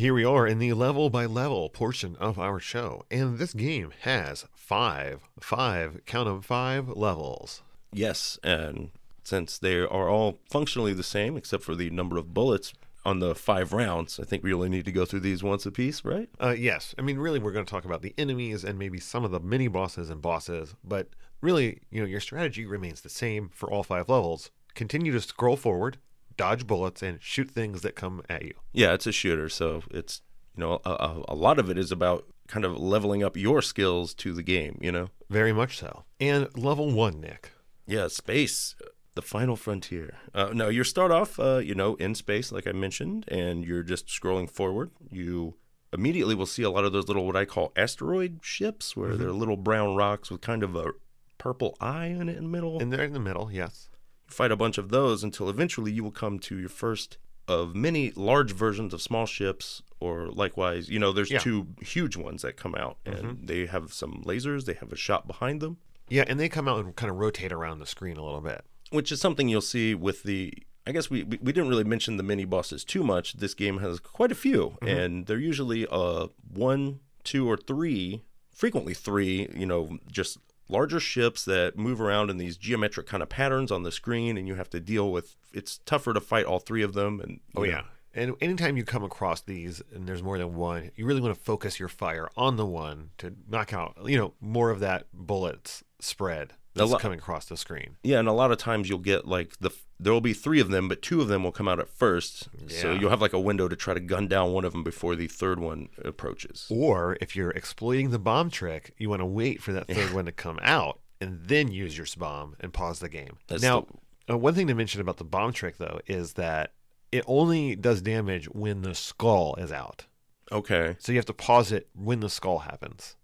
Here 0.00 0.14
we 0.14 0.24
are 0.24 0.46
in 0.46 0.58
the 0.58 0.72
level 0.72 1.10
by 1.10 1.26
level 1.26 1.68
portion 1.68 2.16
of 2.16 2.38
our 2.38 2.58
show, 2.58 3.04
and 3.10 3.38
this 3.38 3.52
game 3.52 3.92
has 4.00 4.46
five, 4.54 5.20
five, 5.38 6.00
count 6.06 6.26
count 6.26 6.28
'em, 6.28 6.40
five 6.40 6.88
levels. 6.88 7.62
Yes, 7.92 8.38
and 8.42 8.90
since 9.24 9.58
they 9.58 9.76
are 9.76 10.08
all 10.08 10.40
functionally 10.50 10.92
the 10.92 11.02
same, 11.02 11.36
except 11.36 11.62
for 11.62 11.74
the 11.74 11.90
number 11.90 12.16
of 12.16 12.34
bullets 12.34 12.72
on 13.04 13.20
the 13.20 13.34
five 13.34 13.72
rounds, 13.72 14.20
I 14.20 14.24
think 14.24 14.42
we 14.42 14.52
only 14.52 14.68
need 14.68 14.84
to 14.84 14.92
go 14.92 15.04
through 15.04 15.20
these 15.20 15.42
once 15.42 15.64
a 15.66 15.70
piece, 15.70 16.04
right? 16.04 16.28
Uh, 16.40 16.54
yes, 16.56 16.94
I 16.98 17.02
mean, 17.02 17.18
really, 17.18 17.38
we're 17.38 17.52
going 17.52 17.64
to 17.64 17.70
talk 17.70 17.84
about 17.84 18.02
the 18.02 18.14
enemies 18.18 18.64
and 18.64 18.78
maybe 18.78 19.00
some 19.00 19.24
of 19.24 19.30
the 19.30 19.40
mini 19.40 19.68
bosses 19.68 20.10
and 20.10 20.20
bosses, 20.20 20.74
but 20.84 21.08
really, 21.40 21.80
you 21.90 22.00
know, 22.00 22.06
your 22.06 22.20
strategy 22.20 22.66
remains 22.66 23.00
the 23.00 23.08
same 23.08 23.50
for 23.52 23.70
all 23.70 23.82
five 23.82 24.08
levels. 24.08 24.50
Continue 24.74 25.12
to 25.12 25.20
scroll 25.20 25.56
forward, 25.56 25.98
dodge 26.36 26.66
bullets, 26.66 27.02
and 27.02 27.22
shoot 27.22 27.50
things 27.50 27.82
that 27.82 27.96
come 27.96 28.22
at 28.28 28.42
you. 28.42 28.54
Yeah, 28.72 28.92
it's 28.92 29.06
a 29.06 29.12
shooter, 29.12 29.48
so 29.48 29.82
it's 29.90 30.22
you 30.56 30.62
know 30.62 30.80
a, 30.84 30.90
a, 30.90 31.24
a 31.28 31.34
lot 31.34 31.58
of 31.58 31.70
it 31.70 31.78
is 31.78 31.90
about 31.90 32.26
kind 32.46 32.64
of 32.64 32.76
leveling 32.78 33.22
up 33.22 33.36
your 33.36 33.62
skills 33.62 34.12
to 34.14 34.32
the 34.32 34.42
game. 34.42 34.78
You 34.80 34.92
know, 34.92 35.08
Very 35.28 35.52
much 35.52 35.78
so. 35.78 36.04
And 36.20 36.48
level 36.56 36.90
one, 36.90 37.20
Nick. 37.20 37.52
Yeah, 37.90 38.08
space, 38.08 38.74
the 39.14 39.22
final 39.22 39.56
frontier. 39.56 40.14
Uh, 40.34 40.50
no, 40.54 40.68
you 40.68 40.84
start 40.84 41.10
off, 41.10 41.38
uh, 41.40 41.58
you 41.58 41.74
know, 41.74 41.94
in 41.96 42.14
space, 42.14 42.52
like 42.52 42.66
I 42.66 42.72
mentioned, 42.72 43.24
and 43.28 43.64
you're 43.64 43.82
just 43.82 44.06
scrolling 44.06 44.48
forward. 44.48 44.90
You 45.10 45.56
immediately 45.92 46.34
will 46.34 46.46
see 46.46 46.62
a 46.62 46.70
lot 46.70 46.84
of 46.84 46.92
those 46.92 47.08
little 47.08 47.26
what 47.26 47.36
I 47.36 47.44
call 47.44 47.72
asteroid 47.76 48.40
ships, 48.42 48.96
where 48.96 49.16
they're 49.16 49.32
little 49.32 49.56
brown 49.56 49.96
rocks 49.96 50.30
with 50.30 50.40
kind 50.40 50.62
of 50.62 50.76
a 50.76 50.92
purple 51.38 51.76
eye 51.80 52.06
in 52.06 52.28
it 52.28 52.36
in 52.36 52.44
the 52.44 52.50
middle. 52.50 52.78
And 52.80 52.92
they're 52.92 53.04
in 53.04 53.12
the 53.12 53.20
middle, 53.20 53.50
yes. 53.52 53.88
You 54.28 54.32
fight 54.32 54.52
a 54.52 54.56
bunch 54.56 54.78
of 54.78 54.90
those 54.90 55.24
until 55.24 55.48
eventually 55.50 55.90
you 55.92 56.04
will 56.04 56.12
come 56.12 56.38
to 56.40 56.58
your 56.58 56.68
first 56.68 57.18
of 57.48 57.74
many 57.74 58.12
large 58.14 58.52
versions 58.52 58.94
of 58.94 59.02
small 59.02 59.26
ships 59.26 59.82
or 59.98 60.28
likewise 60.28 60.88
you 60.88 61.00
know 61.00 61.10
there's 61.10 61.32
Yeah. 61.32 61.40
two 61.40 61.66
huge 61.82 62.16
ones 62.16 62.42
that 62.42 62.56
come 62.56 62.76
out 62.76 62.98
and 63.04 63.48
they 63.48 63.66
have 63.66 63.92
some 63.92 64.22
lasers 64.24 64.66
they 64.66 64.74
have 64.74 64.92
a 64.92 64.96
shot 64.96 65.26
behind 65.26 65.60
them 65.60 65.78
Yeah, 66.10 66.24
and 66.28 66.38
they 66.38 66.48
come 66.48 66.68
out 66.68 66.84
and 66.84 66.94
kind 66.96 67.10
of 67.10 67.16
rotate 67.16 67.52
around 67.52 67.78
the 67.78 67.86
screen 67.86 68.16
a 68.16 68.24
little 68.24 68.40
bit. 68.40 68.62
which 68.90 69.10
is 69.12 69.20
something 69.20 69.48
you'll 69.48 69.60
see 69.60 69.94
with 69.94 70.22
the 70.24 70.52
i 70.86 70.92
guess 70.92 71.08
we 71.10 71.22
we, 71.24 71.38
we 71.42 71.52
didn't 71.52 71.68
really 71.68 71.84
mention 71.84 72.16
the 72.16 72.22
mini 72.22 72.44
bosses 72.44 72.84
too 72.84 73.02
much 73.04 73.34
this 73.34 73.54
game 73.54 73.78
has 73.78 74.00
quite 74.00 74.32
a 74.32 74.34
few 74.34 74.76
and 74.82 75.26
they're 75.26 75.38
usually 75.38 75.86
uh 75.90 76.26
one 76.52 77.00
two 77.22 77.48
or 77.48 77.56
three 77.56 78.22
frequently 78.50 78.94
three 78.94 79.48
you 79.54 79.66
know 79.66 79.98
just 80.10 80.38
larger 80.68 80.98
ships 81.00 81.44
that 81.44 81.76
move 81.76 82.00
around 82.00 82.30
in 82.30 82.36
these 82.38 82.56
geometric 82.56 83.06
kind 83.06 83.22
of 83.22 83.28
patterns 83.28 83.70
on 83.70 83.82
the 83.82 83.92
screen 83.92 84.36
and 84.38 84.48
you 84.48 84.54
have 84.54 84.70
to 84.70 84.80
deal 84.80 85.12
with 85.12 85.36
it's 85.52 85.78
tougher 85.84 86.12
to 86.14 86.20
fight 86.20 86.44
all 86.46 86.58
three 86.60 86.82
of 86.82 86.94
them 86.94 87.20
and 87.20 87.40
Oh, 87.56 87.62
know, 87.62 87.68
yeah. 87.68 87.82
And 88.14 88.34
anytime 88.40 88.76
you 88.76 88.84
come 88.84 89.04
across 89.04 89.40
these 89.42 89.82
and 89.94 90.08
there's 90.08 90.22
more 90.22 90.36
than 90.38 90.54
one, 90.56 90.90
you 90.96 91.06
really 91.06 91.20
want 91.20 91.32
to 91.34 91.40
focus 91.40 91.78
your 91.78 91.88
fire 91.88 92.28
on 92.36 92.56
the 92.56 92.66
one 92.66 93.10
to 93.18 93.34
knock 93.48 93.72
out, 93.72 93.96
you 94.04 94.16
know, 94.18 94.32
more 94.40 94.70
of 94.70 94.80
that 94.80 95.06
bullets 95.12 95.84
spread 96.02 96.54
that's 96.74 96.90
lo- 96.90 96.98
coming 96.98 97.18
across 97.18 97.46
the 97.46 97.56
screen. 97.56 97.96
Yeah, 98.02 98.18
and 98.18 98.28
a 98.28 98.32
lot 98.32 98.52
of 98.52 98.58
times 98.58 98.88
you'll 98.88 98.98
get 98.98 99.26
like 99.26 99.58
the 99.58 99.70
there 99.98 100.12
will 100.12 100.20
be 100.20 100.32
three 100.32 100.60
of 100.60 100.70
them, 100.70 100.88
but 100.88 101.02
two 101.02 101.20
of 101.20 101.28
them 101.28 101.44
will 101.44 101.52
come 101.52 101.68
out 101.68 101.78
at 101.78 101.88
first. 101.88 102.48
So 102.68 102.92
you'll 102.92 103.10
have 103.10 103.20
like 103.20 103.32
a 103.32 103.40
window 103.40 103.68
to 103.68 103.76
try 103.76 103.92
to 103.92 104.00
gun 104.00 104.28
down 104.28 104.52
one 104.52 104.64
of 104.64 104.72
them 104.72 104.82
before 104.82 105.14
the 105.14 105.26
third 105.26 105.60
one 105.60 105.88
approaches. 106.02 106.66
Or 106.70 107.18
if 107.20 107.36
you're 107.36 107.50
exploiting 107.50 108.10
the 108.10 108.18
bomb 108.18 108.50
trick, 108.50 108.94
you 108.96 109.10
want 109.10 109.20
to 109.20 109.26
wait 109.26 109.62
for 109.62 109.72
that 109.72 109.88
third 109.88 110.14
one 110.14 110.24
to 110.24 110.32
come 110.32 110.58
out 110.62 111.00
and 111.20 111.40
then 111.46 111.70
use 111.70 111.98
your 111.98 112.06
bomb 112.16 112.56
and 112.60 112.72
pause 112.72 113.00
the 113.00 113.08
game. 113.08 113.36
That's 113.48 113.62
now, 113.62 113.86
uh, 114.28 114.38
one 114.38 114.54
thing 114.54 114.68
to 114.68 114.74
mention 114.74 115.00
about 115.00 115.18
the 115.18 115.24
bomb 115.24 115.52
trick 115.52 115.76
though 115.76 116.00
is 116.06 116.34
that 116.34 116.72
it 117.12 117.24
only 117.26 117.76
does 117.76 118.00
damage 118.00 118.46
when 118.46 118.82
the 118.82 118.94
skull 118.94 119.54
is 119.56 119.70
out. 119.70 120.06
Okay. 120.52 120.96
So 120.98 121.12
you 121.12 121.18
have 121.18 121.26
to 121.26 121.34
pause 121.34 121.72
it 121.72 121.88
when 121.94 122.20
the 122.20 122.30
skull 122.30 122.60
happens. 122.60 123.16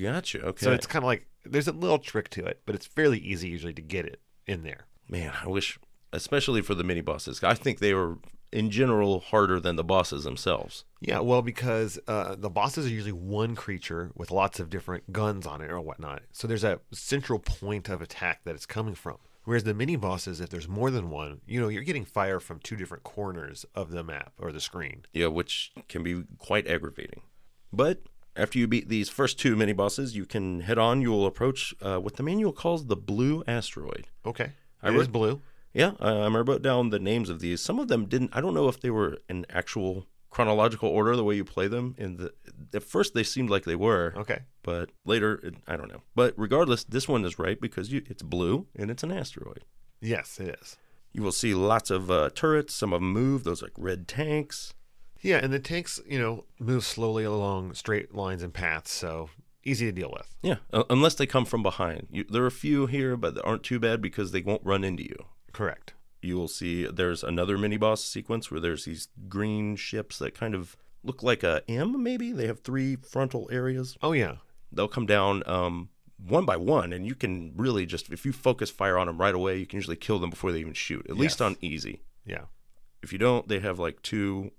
Gotcha. 0.00 0.40
Okay. 0.40 0.64
So 0.64 0.72
it's 0.72 0.86
kind 0.86 1.02
of 1.04 1.06
like 1.06 1.26
there's 1.44 1.68
a 1.68 1.72
little 1.72 1.98
trick 1.98 2.28
to 2.30 2.44
it, 2.44 2.60
but 2.66 2.74
it's 2.74 2.86
fairly 2.86 3.18
easy 3.18 3.48
usually 3.48 3.74
to 3.74 3.82
get 3.82 4.06
it 4.06 4.20
in 4.46 4.62
there. 4.62 4.86
Man, 5.08 5.32
I 5.42 5.48
wish, 5.48 5.78
especially 6.12 6.62
for 6.62 6.74
the 6.74 6.84
mini 6.84 7.00
bosses, 7.00 7.42
I 7.42 7.54
think 7.54 7.78
they 7.78 7.94
were 7.94 8.18
in 8.52 8.70
general 8.70 9.20
harder 9.20 9.58
than 9.58 9.76
the 9.76 9.84
bosses 9.84 10.24
themselves. 10.24 10.84
Yeah, 11.00 11.20
well, 11.20 11.42
because 11.42 11.98
uh, 12.06 12.36
the 12.38 12.50
bosses 12.50 12.86
are 12.86 12.90
usually 12.90 13.12
one 13.12 13.56
creature 13.56 14.12
with 14.14 14.30
lots 14.30 14.60
of 14.60 14.70
different 14.70 15.12
guns 15.12 15.46
on 15.46 15.62
it 15.62 15.70
or 15.70 15.80
whatnot. 15.80 16.22
So 16.32 16.46
there's 16.46 16.64
a 16.64 16.80
central 16.92 17.38
point 17.38 17.88
of 17.88 18.02
attack 18.02 18.42
that 18.44 18.54
it's 18.54 18.66
coming 18.66 18.94
from. 18.94 19.16
Whereas 19.44 19.64
the 19.64 19.74
mini 19.74 19.96
bosses, 19.96 20.40
if 20.40 20.50
there's 20.50 20.68
more 20.68 20.90
than 20.90 21.10
one, 21.10 21.40
you 21.46 21.60
know, 21.60 21.68
you're 21.68 21.82
getting 21.82 22.04
fire 22.04 22.38
from 22.38 22.60
two 22.60 22.76
different 22.76 23.02
corners 23.02 23.66
of 23.74 23.90
the 23.90 24.04
map 24.04 24.32
or 24.38 24.52
the 24.52 24.60
screen. 24.60 25.04
Yeah, 25.12 25.26
which 25.28 25.72
can 25.88 26.04
be 26.04 26.22
quite 26.38 26.68
aggravating. 26.68 27.22
But 27.72 28.02
after 28.36 28.58
you 28.58 28.66
beat 28.66 28.88
these 28.88 29.08
first 29.08 29.38
two 29.38 29.56
mini 29.56 29.72
bosses, 29.72 30.16
you 30.16 30.24
can 30.26 30.60
head 30.60 30.78
on. 30.78 31.02
You 31.02 31.10
will 31.10 31.26
approach 31.26 31.74
uh, 31.82 31.98
what 31.98 32.16
the 32.16 32.22
manual 32.22 32.52
calls 32.52 32.86
the 32.86 32.96
blue 32.96 33.42
asteroid. 33.46 34.08
Okay. 34.24 34.52
I 34.82 34.88
It 34.88 34.94
is 34.94 34.98
wrote- 35.00 35.12
blue. 35.12 35.42
Yeah, 35.74 35.92
I, 36.00 36.10
I 36.10 36.28
wrote 36.28 36.60
down 36.62 36.90
the 36.90 36.98
names 36.98 37.30
of 37.30 37.40
these. 37.40 37.62
Some 37.62 37.78
of 37.78 37.88
them 37.88 38.04
didn't. 38.06 38.30
I 38.34 38.40
don't 38.42 38.52
know 38.54 38.68
if 38.68 38.80
they 38.80 38.90
were 38.90 39.18
in 39.28 39.46
actual 39.48 40.06
chronological 40.28 40.88
order 40.88 41.16
the 41.16 41.24
way 41.24 41.34
you 41.34 41.44
play 41.44 41.66
them. 41.66 41.94
In 41.98 42.16
the 42.16 42.32
at 42.74 42.82
first 42.82 43.14
they 43.14 43.22
seemed 43.22 43.48
like 43.50 43.64
they 43.64 43.74
were, 43.74 44.12
Okay. 44.16 44.40
but 44.62 44.90
later 45.06 45.40
it, 45.42 45.54
I 45.66 45.76
don't 45.76 45.90
know. 45.90 46.02
But 46.14 46.34
regardless, 46.36 46.84
this 46.84 47.08
one 47.08 47.24
is 47.24 47.38
right 47.38 47.58
because 47.60 47.90
you, 47.92 48.02
it's 48.06 48.22
blue 48.22 48.66
and 48.76 48.90
it's 48.90 49.02
an 49.02 49.12
asteroid. 49.12 49.64
Yes, 50.00 50.38
it 50.40 50.58
is. 50.60 50.76
You 51.12 51.22
will 51.22 51.32
see 51.32 51.54
lots 51.54 51.90
of 51.90 52.10
uh, 52.10 52.30
turrets. 52.34 52.74
Some 52.74 52.92
of 52.92 53.00
them 53.00 53.12
move. 53.12 53.44
Those 53.44 53.62
like 53.62 53.72
red 53.78 54.08
tanks. 54.08 54.74
Yeah, 55.22 55.38
and 55.38 55.52
the 55.52 55.60
tanks, 55.60 56.00
you 56.06 56.18
know, 56.18 56.44
move 56.58 56.84
slowly 56.84 57.24
along 57.24 57.74
straight 57.74 58.14
lines 58.14 58.42
and 58.42 58.52
paths, 58.52 58.92
so 58.92 59.30
easy 59.64 59.86
to 59.86 59.92
deal 59.92 60.10
with. 60.12 60.34
Yeah, 60.42 60.56
uh, 60.72 60.84
unless 60.90 61.14
they 61.14 61.26
come 61.26 61.44
from 61.44 61.62
behind. 61.62 62.08
You, 62.10 62.24
there 62.28 62.42
are 62.42 62.48
a 62.48 62.50
few 62.50 62.86
here, 62.86 63.16
but 63.16 63.36
they 63.36 63.40
aren't 63.42 63.62
too 63.62 63.78
bad 63.78 64.02
because 64.02 64.32
they 64.32 64.42
won't 64.42 64.64
run 64.64 64.84
into 64.84 65.04
you. 65.04 65.24
Correct. 65.52 65.94
You 66.20 66.36
will 66.36 66.48
see 66.48 66.86
there's 66.86 67.22
another 67.22 67.56
mini 67.58 67.76
boss 67.76 68.04
sequence 68.04 68.50
where 68.50 68.60
there's 68.60 68.84
these 68.84 69.08
green 69.28 69.76
ships 69.76 70.18
that 70.18 70.34
kind 70.34 70.54
of 70.54 70.76
look 71.02 71.22
like 71.22 71.42
a 71.42 71.62
M. 71.68 72.02
Maybe 72.02 72.32
they 72.32 72.46
have 72.46 72.60
three 72.60 72.96
frontal 72.96 73.48
areas. 73.50 73.96
Oh 74.02 74.12
yeah. 74.12 74.36
They'll 74.70 74.88
come 74.88 75.06
down 75.06 75.42
um, 75.46 75.90
one 76.24 76.44
by 76.44 76.56
one, 76.56 76.92
and 76.92 77.06
you 77.06 77.14
can 77.14 77.52
really 77.56 77.86
just 77.86 78.10
if 78.10 78.24
you 78.24 78.32
focus 78.32 78.70
fire 78.70 78.98
on 78.98 79.08
them 79.08 79.20
right 79.20 79.34
away, 79.34 79.58
you 79.58 79.66
can 79.66 79.78
usually 79.78 79.96
kill 79.96 80.18
them 80.18 80.30
before 80.30 80.52
they 80.52 80.60
even 80.60 80.74
shoot. 80.74 81.06
At 81.08 81.16
least 81.16 81.42
on 81.42 81.56
easy. 81.60 82.02
Yeah. 82.24 82.44
If 83.02 83.12
you 83.12 83.18
don't, 83.18 83.48
they 83.48 83.58
have 83.58 83.80
like 83.80 84.00
two 84.02 84.52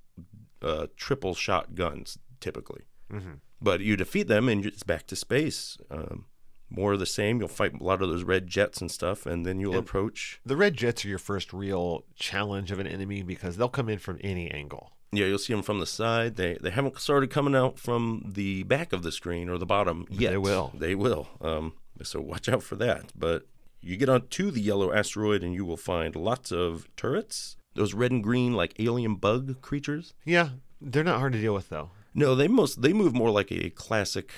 uh, 0.63 0.87
triple 0.97 1.33
shot 1.35 1.75
guns 1.75 2.17
typically. 2.39 2.83
hmm 3.11 3.35
But 3.61 3.81
you 3.81 3.95
defeat 3.95 4.27
them, 4.27 4.49
and 4.49 4.65
it's 4.65 4.83
back 4.83 5.07
to 5.07 5.15
space. 5.15 5.77
Um, 5.91 6.25
more 6.69 6.93
of 6.93 6.99
the 6.99 7.05
same. 7.05 7.39
You'll 7.39 7.47
fight 7.49 7.79
a 7.79 7.83
lot 7.83 8.01
of 8.01 8.09
those 8.09 8.23
red 8.23 8.47
jets 8.47 8.81
and 8.81 8.89
stuff, 8.89 9.25
and 9.25 9.45
then 9.45 9.59
you'll 9.59 9.73
And- 9.77 9.83
approach. 9.87 10.39
The 10.45 10.57
red 10.57 10.75
jets 10.75 11.05
are 11.05 11.09
your 11.09 11.19
first 11.19 11.53
real 11.53 12.05
challenge 12.15 12.71
of 12.71 12.79
an 12.79 12.87
enemy 12.87 13.21
because 13.23 13.57
they'll 13.57 13.69
come 13.69 13.89
in 13.89 13.99
from 13.99 14.17
any 14.21 14.49
angle. 14.49 14.91
Yeah, 15.11 15.27
you'll 15.27 15.37
see 15.37 15.53
them 15.53 15.61
from 15.61 15.79
the 15.79 15.85
side. 15.85 16.35
They 16.37 16.57
they 16.59 16.71
haven't 16.71 16.99
started 16.99 17.29
coming 17.29 17.53
out 17.55 17.77
from 17.77 18.31
the 18.33 18.63
back 18.63 18.91
of 18.93 19.03
the 19.03 19.11
screen 19.11 19.47
or 19.49 19.59
the 19.59 19.65
bottom 19.67 20.05
yet. 20.09 20.31
they 20.31 20.37
will. 20.39 20.71
They 20.73 20.95
will. 20.95 21.27
Um, 21.39 21.73
so 22.01 22.19
watch 22.19 22.49
out 22.49 22.63
for 22.63 22.75
that. 22.77 23.11
But 23.15 23.45
you 23.79 23.95
get 23.95 24.09
onto 24.09 24.49
the 24.49 24.61
yellow 24.61 24.91
asteroid, 24.91 25.43
and 25.43 25.53
you 25.53 25.63
will 25.65 25.77
find 25.77 26.15
lots 26.15 26.51
of 26.51 26.87
turrets. 26.97 27.55
Those 27.75 27.93
red 27.93 28.11
and 28.11 28.23
green, 28.23 28.53
like 28.53 28.75
alien 28.79 29.15
bug 29.15 29.61
creatures. 29.61 30.13
Yeah, 30.25 30.49
they're 30.81 31.03
not 31.03 31.19
hard 31.19 31.33
to 31.33 31.41
deal 31.41 31.53
with 31.53 31.69
though. 31.69 31.89
No, 32.13 32.35
they 32.35 32.47
most 32.47 32.81
they 32.81 32.93
move 32.93 33.13
more 33.15 33.31
like 33.31 33.51
a 33.51 33.69
classic 33.71 34.29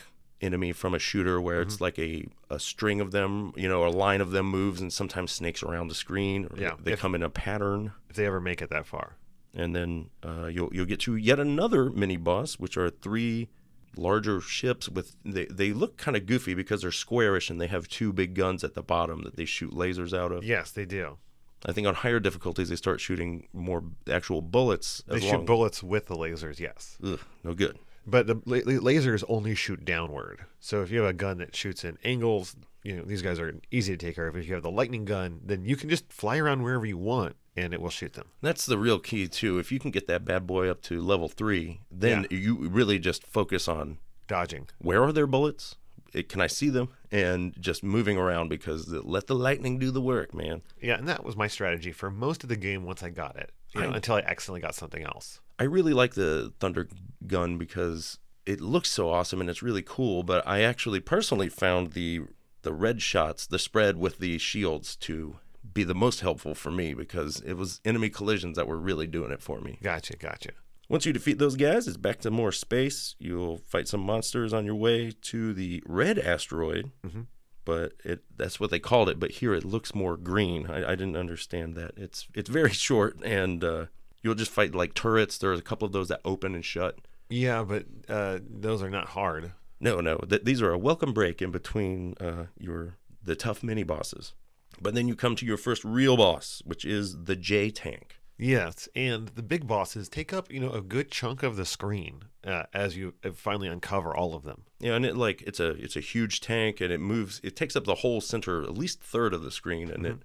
enemy 0.42 0.72
from 0.74 0.94
a 0.94 1.00
shooter 1.00 1.40
where 1.42 1.62
Mm-hmm. 1.62 1.68
it's 1.70 1.82
like 1.82 1.98
a, 2.00 2.26
a 2.50 2.60
string 2.60 3.00
of 3.02 3.12
them, 3.12 3.52
you 3.56 3.68
know, 3.70 3.86
a 3.86 3.90
line 3.90 4.22
of 4.22 4.32
them 4.32 4.46
moves 4.48 4.80
and 4.82 4.92
sometimes 4.94 5.32
snakes 5.32 5.64
around 5.64 5.88
the 5.88 5.96
screen. 5.96 6.46
Or 6.52 6.58
Yeah, 6.60 6.76
They 6.82 6.94
if- 6.94 7.00
come 7.00 7.16
in 7.16 7.24
a 7.24 7.30
pattern. 7.30 7.94
If 8.10 8.16
they 8.16 8.26
ever 8.26 8.40
make 8.42 8.62
it 8.62 8.70
that 8.70 8.86
far. 8.86 9.16
And 9.54 9.74
then 9.76 10.10
uh, 10.24 10.48
you'll 10.48 10.70
you'll 10.74 10.86
get 10.86 11.00
to 11.02 11.16
yet 11.16 11.40
another 11.40 11.90
mini 11.90 12.18
boss, 12.18 12.56
which 12.56 12.76
are 12.78 12.90
three 12.90 13.50
larger 13.98 14.42
ships 14.42 14.90
with 14.90 15.16
they, 15.24 15.46
they 15.46 15.72
look 15.72 15.96
kind 15.98 16.18
of 16.18 16.26
goofy 16.26 16.54
because 16.54 16.82
they're 16.82 16.92
squarish 16.92 17.50
and 17.50 17.60
they 17.62 17.68
have 17.68 17.88
two 17.88 18.12
big 18.12 18.34
guns 18.36 18.62
at 18.66 18.74
the 18.74 18.84
bottom 18.84 19.24
that 19.24 19.38
they 19.38 19.46
shoot 19.46 19.72
lasers 19.72 20.18
out 20.18 20.34
of. 20.34 20.44
Yes, 20.44 20.72
they 20.72 20.84
do. 20.86 21.18
I 21.66 21.72
think 21.72 21.88
on 21.88 21.96
higher 21.96 22.20
difficulties 22.20 22.70
they 22.70 22.76
start 22.76 23.02
shooting 23.02 23.48
more 23.54 23.84
actual 24.10 24.42
bullets. 24.42 25.02
They 25.08 25.20
shoot 25.20 25.32
long- 25.34 25.46
bullets 25.46 25.82
with 25.84 26.06
the 26.06 26.16
lasers. 26.16 26.60
Yes, 26.60 26.98
Ugh, 27.04 27.20
no 27.44 27.54
good. 27.54 27.80
but 28.06 28.28
the 28.28 28.36
la- 28.46 28.58
la- 28.66 28.80
lasers 28.82 29.24
only 29.28 29.56
shoot 29.56 29.84
downward. 29.84 30.46
So 30.60 30.82
if 30.84 30.92
you 30.92 31.00
have 31.02 31.10
a 31.10 31.14
gun 31.14 31.40
that 31.40 31.56
shoots 31.56 31.84
in 31.84 31.98
angles, 32.04 32.56
you 32.84 32.96
know 32.96 33.04
these 33.04 33.22
guys 33.24 33.40
are 33.40 33.60
easy 33.72 33.98
to 33.98 34.06
take 34.06 34.16
care 34.16 34.28
of. 34.28 34.36
If 34.38 34.48
you 34.48 34.54
have 34.54 34.64
the 34.64 34.70
lightning 34.72 35.06
gun, 35.06 35.42
then 35.44 35.66
you 35.66 35.76
can 35.76 35.90
just 35.90 36.12
fly 36.14 36.38
around 36.38 36.62
wherever 36.62 36.86
you 36.86 36.98
want 36.98 37.36
and 37.58 37.74
it 37.74 37.82
will 37.82 37.90
shoot 37.90 38.14
them. 38.14 38.28
That's 38.42 38.66
the 38.66 38.78
real 38.78 39.00
key 39.00 39.28
too. 39.28 39.58
If 39.60 39.72
you 39.72 39.80
can 39.80 39.90
get 39.90 40.08
that 40.08 40.26
bad 40.26 40.46
boy 40.46 40.68
up 40.70 40.82
to 40.84 41.02
level 41.02 41.30
three, 41.30 41.80
then 41.90 42.28
you 42.30 42.68
really 42.68 43.00
just 43.00 43.26
focus 43.26 43.68
on 43.68 43.98
Dodging. 44.28 44.68
where 44.78 45.02
are 45.04 45.12
their 45.14 45.26
bullets? 45.28 45.78
It, 46.14 46.30
can 46.30 46.42
I 46.42 46.48
see 46.48 46.70
them? 46.70 46.90
And 47.12 47.56
just 47.60 47.84
moving 47.84 48.18
around 48.18 48.50
because 48.50 48.86
the, 48.86 49.02
let 49.02 49.28
the 49.28 49.36
lightning 49.36 49.80
do 49.80 49.92
the 49.92 50.02
work, 50.02 50.34
man. 50.34 50.62
Yeah, 50.82 50.98
and 50.98 51.08
that 51.08 51.24
was 51.26 51.36
my 51.36 51.48
strategy 51.48 51.92
for 51.92 52.10
most 52.10 52.44
of 52.44 52.50
the 52.50 52.56
game 52.56 52.86
once 52.86 53.04
I 53.04 53.10
got 53.10 53.36
it. 53.38 53.52
You 53.74 53.82
know, 53.82 53.90
I- 53.92 53.96
until 53.96 54.16
I 54.16 54.20
accidentally 54.22 54.62
got 54.62 54.76
something 54.76 55.04
else. 55.04 55.42
I 55.60 55.64
really 55.64 55.94
like 55.94 56.14
the 56.16 56.54
Thunder 56.60 56.88
gun 57.28 57.58
because 57.58 58.20
it 58.46 58.62
looks 58.62 58.90
so 58.90 59.10
awesome 59.10 59.42
and 59.42 59.50
it's 59.50 59.64
really 59.64 59.82
cool. 59.82 60.24
But 60.24 60.46
I 60.48 60.62
actually 60.62 61.00
personally 61.00 61.50
found 61.50 61.94
the 61.94 62.22
the 62.62 62.74
red 62.74 63.02
shots, 63.02 63.46
the 63.46 63.60
spread 63.60 63.96
with 63.98 64.18
the 64.20 64.38
shields, 64.40 64.96
to 64.98 65.38
be 65.74 65.84
the 65.84 65.94
most 65.96 66.22
helpful 66.22 66.56
for 66.56 66.72
me 66.72 66.94
because 66.94 67.40
it 67.42 67.54
was 67.54 67.80
enemy 67.86 68.10
collisions 68.10 68.56
that 68.58 68.68
were 68.68 68.80
really 68.80 69.06
doing 69.08 69.32
it 69.32 69.42
for 69.42 69.62
me. 69.62 69.78
Gotcha, 69.84 70.16
gotcha. 70.18 70.52
Once 70.88 71.06
you 71.06 71.14
defeat 71.14 71.40
those 71.40 71.56
guys, 71.56 71.88
it's 71.88 71.98
back 71.98 72.20
to 72.20 72.30
more 72.32 72.52
space. 72.52 73.16
You'll 73.20 73.58
fight 73.58 73.88
some 73.88 74.02
monsters 74.02 74.54
on 74.54 74.66
your 74.66 74.76
way 74.76 75.12
to 75.24 75.54
the 75.54 75.82
red 75.88 76.20
asteroid, 76.20 76.92
Mhm. 77.06 77.26
but 77.66 77.94
it 78.04 78.24
that's 78.36 78.60
what 78.60 78.70
they 78.70 78.80
called 78.80 79.10
it. 79.10 79.20
But 79.20 79.32
here 79.32 79.54
it 79.54 79.66
looks 79.66 79.96
more 79.96 80.16
green. 80.18 80.68
I, 80.68 80.92
I 80.92 80.96
didn't 80.96 81.18
understand 81.18 81.76
that. 81.76 81.94
It's 81.98 82.28
it's 82.36 82.50
very 82.50 82.70
short, 82.88 83.18
and 83.24 83.64
uh, 83.64 83.86
you'll 84.22 84.36
just 84.36 84.52
fight 84.52 84.76
like 84.76 84.94
turrets. 84.94 85.38
There's 85.38 85.60
a 85.60 85.64
couple 85.64 85.86
of 85.86 85.92
those 85.92 86.10
that 86.10 86.22
open 86.24 86.54
and 86.54 86.64
shut. 86.64 87.00
Yeah, 87.30 87.64
but 87.64 87.86
uh, 88.08 88.40
those 88.48 88.84
are 88.84 88.90
not 88.92 89.08
hard. 89.10 89.54
No, 89.80 90.00
no, 90.02 90.18
th- 90.20 90.44
these 90.44 90.62
are 90.62 90.72
a 90.72 90.78
welcome 90.78 91.12
break 91.14 91.42
in 91.42 91.50
between 91.52 92.14
uh, 92.22 92.46
your 92.60 92.98
the 93.24 93.36
tough 93.36 93.64
mini 93.64 93.84
bosses. 93.84 94.34
But 94.80 94.94
then 94.94 95.08
you 95.08 95.16
come 95.16 95.36
to 95.38 95.46
your 95.46 95.58
first 95.58 95.84
real 95.84 96.16
boss, 96.18 96.62
which 96.66 96.86
is 96.86 97.24
the 97.24 97.36
J 97.36 97.72
tank. 97.72 98.20
Yes, 98.38 98.90
and 98.96 99.30
the 99.30 99.44
big 99.44 99.68
bosses 99.68 100.10
take 100.10 100.34
up 100.34 100.52
you 100.52 100.60
know 100.60 100.72
a 100.72 100.82
good 100.82 101.10
chunk 101.10 101.44
of 101.44 101.56
the 101.56 101.66
screen 101.66 102.24
uh, 102.46 102.64
as 102.74 102.98
you 102.98 103.14
uh, 103.24 103.32
finally 103.34 103.68
uncover 103.68 104.16
all 104.16 104.36
of 104.36 104.44
them. 104.44 104.64
Yeah, 104.80 104.96
and 104.96 105.06
it 105.06 105.16
like 105.16 105.42
it's 105.44 105.60
a 105.60 105.70
it's 105.72 105.96
a 105.96 106.02
huge 106.02 106.42
tank, 106.42 106.82
and 106.82 106.92
it 106.92 107.00
moves. 107.00 107.40
It 107.44 107.56
takes 107.56 107.76
up 107.76 107.86
the 107.86 107.96
whole 107.96 108.22
center, 108.22 108.64
at 108.64 108.78
least 108.78 109.02
third 109.02 109.34
of 109.34 109.44
the 109.44 109.52
screen, 109.52 109.90
and 109.90 110.06
it 110.06 110.18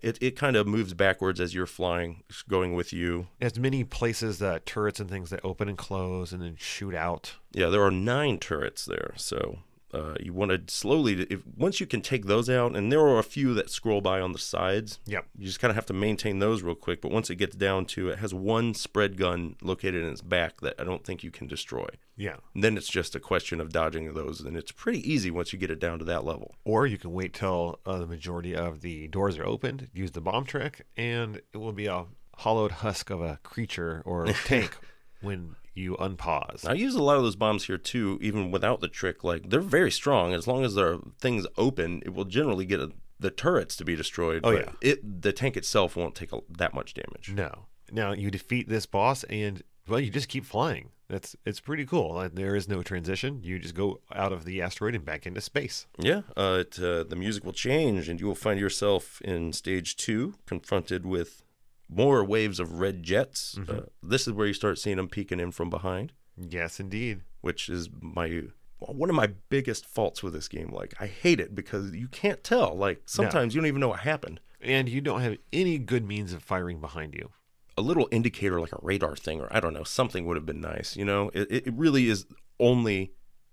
it 0.00 0.18
it 0.20 0.36
kind 0.36 0.56
of 0.56 0.66
moves 0.66 0.94
backwards 0.94 1.40
as 1.40 1.54
you're 1.54 1.66
flying, 1.66 2.22
going 2.48 2.74
with 2.74 2.92
you. 2.92 3.28
It 3.40 3.44
has 3.44 3.58
many 3.58 3.84
places 3.84 4.38
that 4.38 4.66
turrets 4.66 5.00
and 5.00 5.10
things 5.10 5.30
that 5.30 5.40
open 5.44 5.68
and 5.68 5.78
close 5.78 6.32
and 6.32 6.42
then 6.42 6.56
shoot 6.56 6.94
out. 6.94 7.34
Yeah, 7.52 7.66
there 7.66 7.82
are 7.82 7.90
nine 7.90 8.38
turrets 8.38 8.84
there, 8.84 9.12
so 9.16 9.58
uh, 9.92 10.14
you 10.20 10.32
want 10.32 10.50
to 10.50 10.74
slowly. 10.74 11.26
If 11.30 11.40
once 11.56 11.80
you 11.80 11.86
can 11.86 12.00
take 12.00 12.26
those 12.26 12.50
out, 12.50 12.76
and 12.76 12.92
there 12.92 13.00
are 13.00 13.18
a 13.18 13.22
few 13.24 13.54
that 13.54 13.70
scroll 13.70 14.00
by 14.00 14.20
on 14.20 14.32
the 14.32 14.38
sides. 14.38 15.00
Yep. 15.06 15.26
You 15.38 15.46
just 15.46 15.60
kind 15.60 15.70
of 15.70 15.76
have 15.76 15.86
to 15.86 15.92
maintain 15.92 16.38
those 16.38 16.62
real 16.62 16.74
quick. 16.74 17.00
But 17.00 17.10
once 17.10 17.30
it 17.30 17.36
gets 17.36 17.56
down 17.56 17.86
to 17.86 18.10
it 18.10 18.18
has 18.18 18.34
one 18.34 18.74
spread 18.74 19.16
gun 19.16 19.56
located 19.62 20.04
in 20.04 20.10
its 20.10 20.22
back 20.22 20.60
that 20.60 20.74
I 20.78 20.84
don't 20.84 21.04
think 21.04 21.22
you 21.22 21.30
can 21.30 21.46
destroy. 21.46 21.86
Yeah. 22.16 22.36
And 22.54 22.64
then 22.64 22.76
it's 22.76 22.88
just 22.88 23.14
a 23.14 23.20
question 23.20 23.60
of 23.60 23.72
dodging 23.72 24.12
those, 24.12 24.40
and 24.40 24.56
it's 24.56 24.72
pretty 24.72 25.10
easy 25.10 25.30
once 25.30 25.52
you 25.52 25.58
get 25.58 25.70
it 25.70 25.80
down 25.80 25.98
to 26.00 26.04
that 26.06 26.24
level. 26.24 26.54
Or 26.64 26.86
you 26.86 26.98
can 26.98 27.12
wait 27.12 27.32
till 27.32 27.78
uh, 27.86 27.98
the 27.98 28.06
majority 28.06 28.54
of 28.54 28.80
the 28.80 29.08
doors 29.08 29.38
are 29.38 29.46
opened, 29.46 29.88
use 29.94 30.10
the 30.10 30.20
bomb 30.20 30.44
trick, 30.44 30.84
and 30.96 31.36
it 31.36 31.58
will 31.58 31.72
be 31.72 31.86
a 31.86 32.06
hollowed 32.38 32.72
husk 32.72 33.10
of 33.10 33.20
a 33.20 33.38
creature 33.42 34.02
or 34.04 34.26
tank 34.44 34.76
when 35.20 35.56
you 35.78 35.96
unpause. 35.96 36.68
I 36.68 36.74
use 36.74 36.94
a 36.94 37.02
lot 37.02 37.16
of 37.16 37.22
those 37.22 37.36
bombs 37.36 37.64
here 37.66 37.78
too, 37.78 38.18
even 38.20 38.50
without 38.50 38.80
the 38.80 38.88
trick. 38.88 39.24
Like 39.24 39.50
they're 39.50 39.60
very 39.60 39.90
strong. 39.90 40.34
As 40.34 40.46
long 40.46 40.64
as 40.64 40.74
there 40.74 40.94
are 40.94 40.98
things 41.20 41.46
open, 41.56 42.02
it 42.04 42.12
will 42.12 42.24
generally 42.24 42.66
get 42.66 42.80
a, 42.80 42.90
the 43.18 43.30
turrets 43.30 43.76
to 43.76 43.84
be 43.84 43.96
destroyed. 43.96 44.42
Oh, 44.44 44.52
but 44.52 44.66
yeah. 44.82 44.90
it 44.90 45.22
the 45.22 45.32
tank 45.32 45.56
itself 45.56 45.96
won't 45.96 46.14
take 46.14 46.32
a, 46.32 46.40
that 46.48 46.74
much 46.74 46.94
damage. 46.94 47.32
No. 47.32 47.66
Now 47.90 48.12
you 48.12 48.30
defeat 48.30 48.68
this 48.68 48.84
boss, 48.84 49.24
and 49.24 49.62
well, 49.86 50.00
you 50.00 50.10
just 50.10 50.28
keep 50.28 50.44
flying. 50.44 50.90
That's 51.08 51.34
it's 51.46 51.60
pretty 51.60 51.86
cool. 51.86 52.14
Like, 52.14 52.34
there 52.34 52.54
is 52.54 52.68
no 52.68 52.82
transition. 52.82 53.40
You 53.42 53.58
just 53.58 53.74
go 53.74 54.00
out 54.14 54.30
of 54.30 54.44
the 54.44 54.60
asteroid 54.60 54.94
and 54.94 55.04
back 55.04 55.26
into 55.26 55.40
space. 55.40 55.86
Yeah, 55.98 56.20
uh, 56.36 56.58
it, 56.60 56.78
uh, 56.78 57.04
the 57.04 57.16
music 57.16 57.44
will 57.44 57.54
change, 57.54 58.10
and 58.10 58.20
you 58.20 58.26
will 58.26 58.34
find 58.34 58.60
yourself 58.60 59.22
in 59.22 59.54
stage 59.54 59.96
two, 59.96 60.34
confronted 60.44 61.06
with 61.06 61.44
more 61.88 62.24
waves 62.24 62.60
of 62.60 62.80
red 62.80 63.02
jets. 63.02 63.56
Mm-hmm. 63.58 63.78
Uh, 63.78 63.80
this 64.02 64.26
is 64.26 64.32
where 64.32 64.46
you 64.46 64.52
start 64.52 64.78
seeing 64.78 64.96
them 64.96 65.08
peeking 65.08 65.40
in 65.40 65.52
from 65.52 65.70
behind, 65.70 66.12
Yes, 66.36 66.78
indeed. 66.80 67.22
which 67.40 67.68
is 67.68 67.88
my 68.00 68.42
one 68.80 69.10
of 69.10 69.16
my 69.16 69.30
biggest 69.48 69.86
faults 69.86 70.22
with 70.22 70.32
this 70.32 70.46
game. 70.48 70.70
Like 70.72 70.94
I 71.00 71.06
hate 71.06 71.40
it 71.40 71.54
because 71.54 71.90
you 71.92 72.06
can't 72.08 72.44
tell. 72.44 72.74
Like 72.76 73.02
sometimes 73.06 73.54
you 73.54 73.60
don't 73.60 73.68
even 73.68 73.80
know 73.80 73.88
what 73.88 74.00
happened. 74.00 74.40
And 74.60 74.88
you 74.88 75.00
don't 75.00 75.20
have 75.20 75.36
any 75.52 75.78
good 75.78 76.04
means 76.06 76.32
of 76.32 76.42
firing 76.42 76.80
behind 76.80 77.14
you. 77.14 77.30
A 77.76 77.80
little 77.82 78.08
indicator 78.10 78.60
like 78.60 78.72
a 78.72 78.78
radar 78.82 79.14
thing 79.14 79.40
or 79.40 79.48
I 79.52 79.60
don't 79.60 79.72
know, 79.74 79.84
something 79.84 80.26
would 80.26 80.36
have 80.36 80.46
been 80.46 80.60
nice. 80.60 80.96
You 80.96 81.04
know, 81.04 81.30
it, 81.32 81.48
it 81.66 81.72
really 81.74 82.08
is 82.08 82.26
only 82.58 83.12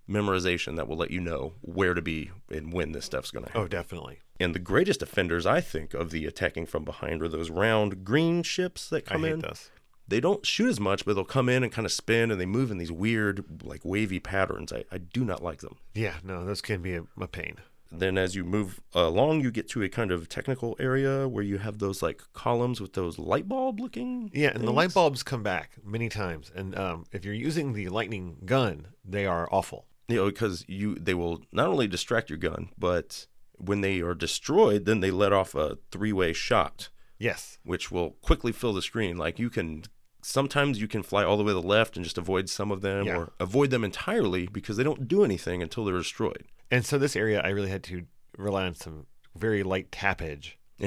memorization 0.10 0.76
that 0.76 0.88
will 0.88 0.98
let 0.98 1.12
you 1.12 1.22
know 1.22 1.54
where 1.62 1.94
to 1.94 2.02
be 2.02 2.32
and 2.50 2.72
when 2.74 2.92
this 2.92 3.06
stuff's 3.06 3.32
going 3.32 3.46
to 3.46 3.52
happen. 3.52 3.64
Oh, 3.64 3.68
definitely. 3.68 4.20
And 4.40 4.54
the 4.54 4.60
greatest 4.60 5.02
offenders, 5.02 5.46
I 5.46 5.62
think, 5.62 5.94
of 5.94 6.12
the 6.12 6.26
attacking 6.26 6.66
from 6.66 6.84
behind 6.84 7.22
are 7.22 7.28
those 7.30 7.50
round 7.50 8.04
green 8.04 8.44
ships 8.44 8.90
that 8.90 9.06
come 9.06 9.24
I 9.24 9.28
hate 9.28 9.34
in. 9.34 9.40
those. 9.40 9.70
They 10.08 10.20
don't 10.20 10.46
shoot 10.46 10.70
as 10.70 10.80
much, 10.80 11.06
but 11.06 11.16
they'll 11.16 11.24
come 11.24 11.50
in 11.50 11.64
and 11.64 11.72
kind 11.72 11.86
of 11.86 11.92
spin 11.92 12.30
and 12.30 12.40
they 12.40 12.46
move 12.46 12.70
in 12.70 12.78
these 12.78 12.92
weird, 12.92 13.64
like 13.64 13.82
wavy 13.84 14.20
patterns. 14.20 14.72
I, 14.72 14.84
I 14.92 15.00
do 15.00 15.26
not 15.26 15.42
like 15.42 15.62
them. 15.62 15.78
Yeah, 15.94 16.16
no, 16.24 16.46
those 16.46 16.62
can 16.62 16.82
be 16.82 16.94
a, 16.96 17.04
a 17.20 17.28
pain. 17.28 17.58
Then, 17.92 18.18
as 18.18 18.36
you 18.36 18.44
move 18.44 18.82
along, 18.94 19.42
you 19.42 19.52
get 19.52 19.70
to 19.70 19.84
a 19.84 19.90
kind 19.90 20.12
of 20.12 20.28
technical 20.28 20.76
area 20.80 21.28
where 21.28 21.44
you 21.44 21.60
have 21.60 21.80
those 21.80 22.02
like 22.02 22.22
columns 22.34 22.82
with 22.82 22.94
those 22.94 23.18
light 23.18 23.48
bulb 23.48 23.80
looking. 23.80 24.32
Yeah, 24.34 24.50
and 24.54 24.68
the 24.68 24.74
light 24.74 24.94
bulbs 24.94 25.24
come 25.24 25.44
back 25.44 25.78
many 25.84 26.10
times. 26.10 26.52
And 26.54 26.78
um, 26.78 27.06
if 27.12 27.24
you're 27.24 27.34
using 27.34 27.74
the 27.74 27.90
lightning 27.90 28.38
gun, 28.46 28.88
they 29.04 29.26
are 29.26 29.48
awful. 29.52 29.86
You 30.08 30.18
know, 30.18 30.26
because 30.26 30.66
you 30.68 30.96
they 30.96 31.14
will 31.14 31.42
not 31.52 31.68
only 31.68 31.88
distract 31.88 32.30
your 32.30 32.38
gun, 32.38 32.70
but 32.78 33.28
when 33.58 33.82
they 33.82 34.02
are 34.02 34.14
destroyed, 34.16 34.86
then 34.86 35.00
they 35.00 35.12
let 35.12 35.34
off 35.34 35.56
a 35.56 35.78
three 35.92 36.14
way 36.14 36.34
shot. 36.34 36.90
Yes. 37.18 37.58
which 37.64 37.90
will 37.92 38.12
quickly 38.22 38.52
fill 38.52 38.74
the 38.74 38.82
screen. 38.82 39.18
Like 39.18 39.40
you 39.40 39.50
can 39.50 39.84
sometimes 40.22 40.82
you 40.82 40.88
can 40.88 41.02
fly 41.04 41.24
all 41.24 41.38
the 41.38 41.44
way 41.44 41.52
to 41.52 41.62
the 41.62 41.62
left 41.62 41.96
and 41.96 42.04
just 42.04 42.18
avoid 42.18 42.50
some 42.50 42.72
of 42.72 42.82
them 42.82 43.06
Yeah. 43.06 43.18
or 43.18 43.34
avoid 43.40 43.70
them 43.70 43.84
entirely 43.86 44.48
because 44.48 44.76
they 44.76 44.84
don't 44.84 45.08
do 45.08 45.24
anything 45.24 45.62
until 45.64 45.86
they're 45.86 45.98
destroyed. 45.98 46.44
And 46.72 46.86
so 46.86 46.98
this 46.98 47.16
area, 47.16 47.42
I 47.42 47.50
really 47.50 47.70
had 47.70 47.84
to 47.86 48.06
rely 48.38 48.66
on 48.66 48.76
some 48.76 49.06
very 49.36 49.64
light 49.64 49.92
tappage. 49.92 50.54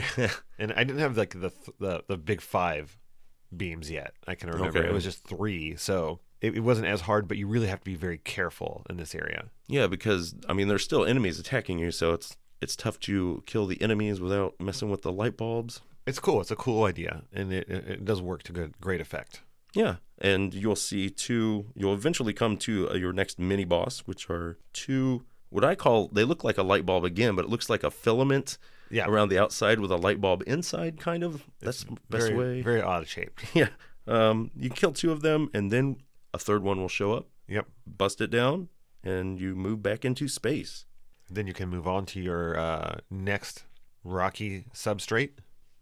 And 0.58 0.72
I 0.72 0.84
didn't 0.84 0.98
have 0.98 1.16
like 1.16 1.30
the 1.40 1.52
the, 1.78 2.02
the 2.08 2.16
big 2.18 2.40
five 2.40 2.98
beams 3.56 3.90
yet. 3.90 4.12
I 4.26 4.34
can 4.34 4.50
remember 4.50 4.80
Okay. 4.80 4.88
it 4.88 4.92
was 4.92 5.04
just 5.04 5.24
three, 5.24 5.76
so 5.76 6.20
it, 6.42 6.56
it 6.56 6.60
wasn't 6.60 6.88
as 6.88 7.02
hard. 7.02 7.26
But 7.28 7.38
you 7.38 7.46
really 7.46 7.68
have 7.68 7.78
to 7.80 7.84
be 7.84 7.94
very 7.94 8.18
careful 8.18 8.84
in 8.90 8.96
this 8.98 9.14
area. 9.14 9.50
yeah, 9.68 9.86
because 9.86 10.34
I 10.48 10.52
mean 10.52 10.68
there's 10.68 10.84
still 10.84 11.04
enemies 11.06 11.38
attacking 11.38 11.78
you, 11.78 11.90
so 11.90 12.12
it's 12.12 12.36
it's 12.60 12.76
tough 12.76 12.98
to 13.00 13.42
kill 13.46 13.66
the 13.66 13.80
enemies 13.80 14.20
without 14.20 14.54
messing 14.60 14.90
with 14.90 15.02
the 15.02 15.12
light 15.12 15.36
bulbs. 15.36 15.80
It's 16.06 16.18
cool. 16.18 16.40
It's 16.40 16.50
a 16.50 16.56
cool 16.56 16.84
idea, 16.84 17.22
and 17.32 17.52
it, 17.52 17.68
it, 17.68 18.04
does 18.04 18.22
work 18.22 18.42
to 18.44 18.52
good 18.52 18.80
great 18.80 19.00
effect. 19.00 19.42
Yeah, 19.74 19.96
and 20.18 20.54
you'll 20.54 20.76
see 20.76 21.10
two. 21.10 21.66
You'll 21.74 21.92
eventually 21.92 22.32
come 22.32 22.56
to 22.58 22.90
uh, 22.90 22.94
your 22.94 23.12
next 23.12 23.38
mini 23.38 23.64
boss, 23.64 24.00
which 24.00 24.30
are 24.30 24.58
two. 24.72 25.24
What 25.50 25.64
I 25.64 25.74
call 25.74 26.08
they 26.08 26.24
look 26.24 26.44
like 26.44 26.56
a 26.58 26.62
light 26.62 26.86
bulb 26.86 27.04
again, 27.04 27.34
but 27.36 27.44
it 27.44 27.50
looks 27.50 27.68
like 27.68 27.82
a 27.84 27.90
filament 27.90 28.58
Yeah, 28.90 29.06
around 29.06 29.28
the 29.28 29.38
outside 29.38 29.80
with 29.80 29.90
a 29.90 29.96
light 29.96 30.20
bulb 30.20 30.42
inside, 30.46 30.98
kind 30.98 31.22
of. 31.22 31.44
That's 31.60 31.84
the 31.84 31.96
best 32.08 32.28
very 32.28 32.34
way. 32.34 32.62
very 32.62 32.80
odd 32.82 33.06
shaped. 33.06 33.44
Yeah. 33.54 33.68
Um, 34.06 34.50
you 34.56 34.70
kill 34.70 34.92
two 34.92 35.12
of 35.12 35.20
them, 35.20 35.50
and 35.52 35.70
then 35.70 35.96
a 36.32 36.38
third 36.38 36.62
one 36.62 36.80
will 36.80 36.88
show 36.88 37.12
up, 37.12 37.26
Yep. 37.46 37.66
bust 37.86 38.22
it 38.22 38.30
down, 38.30 38.68
and 39.04 39.38
you 39.38 39.54
move 39.54 39.82
back 39.82 40.02
into 40.04 40.28
space. 40.28 40.86
Then 41.30 41.46
you 41.46 41.52
can 41.54 41.68
move 41.68 41.86
on 41.86 42.06
to 42.06 42.20
your 42.20 42.58
uh, 42.58 42.98
next 43.10 43.64
rocky 44.04 44.64
substrate. 44.74 45.30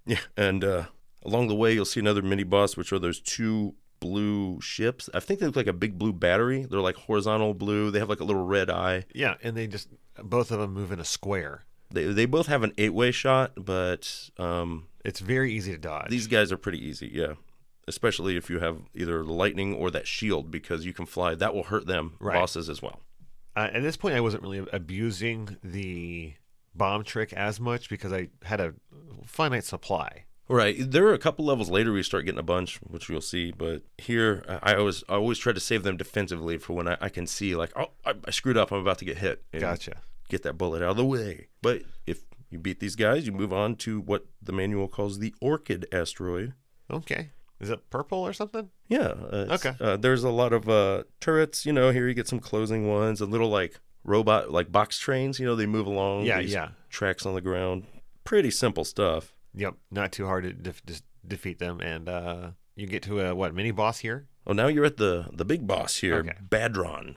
Yeah. 0.05 0.19
And 0.37 0.65
uh, 0.65 0.85
along 1.25 1.49
the 1.49 1.55
way, 1.55 1.73
you'll 1.73 1.85
see 1.85 2.01
another 2.01 2.23
mini 2.23 2.45
boss, 2.45 2.77
which 2.77 2.93
are 2.93 2.99
those 2.99 3.21
two 3.21 3.75
blue 4.01 4.61
ships. 4.61 5.09
I 5.15 5.21
think 5.21 5.41
they 5.41 5.47
look 5.47 5.57
like 5.57 5.67
a 5.67 5.73
big 5.73 5.99
blue 5.99 6.13
battery. 6.13 6.65
They're 6.69 6.81
like 6.81 6.97
horizontal 6.97 7.55
blue. 7.55 7.91
They 7.91 7.99
have 7.99 8.09
like 8.09 8.21
a 8.21 8.25
little 8.25 8.45
red 8.45 8.71
eye. 8.71 9.05
Yeah, 9.15 9.35
and 9.43 9.57
they 9.57 9.67
just 9.67 9.89
both 10.23 10.51
of 10.51 10.59
them 10.61 10.73
move 10.73 10.93
in 10.93 11.01
a 11.01 11.05
square. 11.05 11.65
They, 11.91 12.05
they 12.05 12.27
both 12.27 12.47
have 12.49 12.63
an 12.63 12.73
eight 12.79 12.93
way 12.95 13.11
shot, 13.13 13.53
but 13.57 14.31
um, 14.39 14.89
It's 15.05 15.21
very 15.21 15.53
easy 15.53 15.73
to 15.73 15.79
dodge. 15.79 16.11
these 16.11 16.27
guys 16.27 16.51
are 16.53 16.57
pretty 16.57 16.85
easy. 16.85 17.11
Yeah. 17.13 17.35
Especially 17.89 18.37
if 18.37 18.51
you 18.51 18.59
have 18.59 18.79
either 18.97 19.23
the 19.23 19.33
lightning 19.33 19.73
or 19.73 19.93
that 19.93 20.09
shield 20.09 20.51
because 20.51 20.85
you 20.85 20.93
can 20.93 21.07
fly. 21.07 21.37
That 21.37 21.55
will 21.55 21.63
hurt 21.63 21.87
them, 21.87 22.15
Right. 22.19 22.35
bosses 22.35 22.69
as 22.69 22.83
well. 22.83 23.01
Uh, 23.57 23.71
at 23.73 23.83
this 23.83 23.97
point, 23.97 24.15
I 24.15 24.21
wasn't 24.21 24.43
really 24.43 24.67
abusing 24.73 25.57
the 25.65 26.35
bomb 26.75 27.05
trick 27.05 27.33
as 27.33 27.59
much 27.59 27.89
because 27.89 28.13
I 28.13 28.29
had 28.45 28.61
a 28.61 28.75
finite 29.25 29.65
supply. 29.65 30.25
Right. 30.49 30.77
There 30.79 31.07
are 31.07 31.15
a 31.15 31.19
couple 31.19 31.45
levels 31.45 31.71
later 31.71 31.91
where 31.91 31.97
you 31.97 32.03
start 32.05 32.25
getting 32.25 32.39
a 32.39 32.45
bunch, 32.45 32.77
which 32.77 33.09
you'll 33.09 33.21
see. 33.21 33.51
But 33.51 33.83
here, 33.99 34.45
I 34.63 34.75
always 34.75 35.03
I 35.09 35.15
always 35.15 35.39
try 35.39 35.53
to 35.53 35.59
save 35.59 35.83
them 35.83 35.97
defensively 35.97 36.59
for 36.59 36.75
when 36.75 36.87
I, 36.87 36.97
I 37.01 37.09
can 37.09 37.27
see 37.27 37.57
like, 37.57 37.73
oh, 37.77 37.91
I, 38.05 38.15
I 38.25 38.31
screwed 38.31 38.57
up. 38.57 38.71
I'm 38.71 38.81
about 38.81 38.99
to 38.99 39.05
get 39.05 39.19
hit. 39.19 39.43
and 39.53 39.61
Gotcha. 39.61 39.95
Get 40.29 40.43
that 40.45 40.59
bullet 40.59 40.83
out 40.83 40.91
of 40.91 40.97
the 40.97 41.05
way. 41.05 41.49
But 41.63 41.83
if 42.07 42.21
you 42.51 42.59
beat 42.59 42.79
these 42.79 42.95
guys, 42.95 43.27
you 43.27 43.33
move 43.33 43.53
on 43.53 43.75
to 43.77 44.01
what 44.01 44.27
the 44.41 44.53
manual 44.53 44.87
calls 44.87 45.19
the 45.19 45.35
Orchid 45.41 45.87
asteroid. 45.91 46.53
Okay. 46.91 47.31
Is 47.61 47.71
it 47.71 47.89
purple 47.91 48.19
or 48.19 48.33
something? 48.33 48.71
Yeah. 48.89 49.09
Uh, 49.33 49.47
Okay. 49.51 49.75
Uh, 49.81 49.97
there's 49.97 50.25
a 50.25 50.31
lot 50.31 50.53
of 50.53 50.69
uh, 50.69 51.05
turrets. 51.21 51.65
You 51.65 51.73
know, 51.73 51.91
here 51.91 52.07
you 52.09 52.15
get 52.15 52.29
some 52.29 52.41
closing 52.41 52.87
ones. 52.89 53.21
A 53.21 53.27
little 53.27 53.49
like 53.49 53.81
robot, 54.05 54.51
like 54.51 54.71
box 54.71 54.99
trains. 54.99 55.41
You 55.41 55.47
know, 55.47 55.57
they 55.57 55.67
move 55.67 55.87
along. 55.87 56.25
Yeah, 56.27 56.41
these 56.41 56.53
yeah. 56.53 56.71
Tracks 56.91 57.25
on 57.27 57.35
the 57.35 57.41
ground. 57.41 57.85
Pretty 58.25 58.51
simple 58.51 58.85
stuff. 58.85 59.35
Yep. 59.55 59.75
Not 59.91 60.13
too 60.13 60.27
hard 60.27 60.45
to 60.45 60.53
def- 60.53 60.85
dis- 60.85 61.03
defeat 61.27 61.59
them. 61.59 61.81
And 61.81 62.09
uh, 62.09 62.51
you 62.75 62.87
get 62.87 63.03
to 63.05 63.21
a, 63.21 63.35
what, 63.35 63.55
mini 63.55 63.71
boss 63.71 64.01
here? 64.01 64.27
Oh, 64.47 64.53
now 64.53 64.67
you're 64.69 64.85
at 64.85 64.97
the 64.99 65.27
the 65.33 65.45
big 65.45 65.67
boss 65.67 65.97
here, 65.97 66.17
Okay. 66.19 66.35
Badron. 66.49 67.17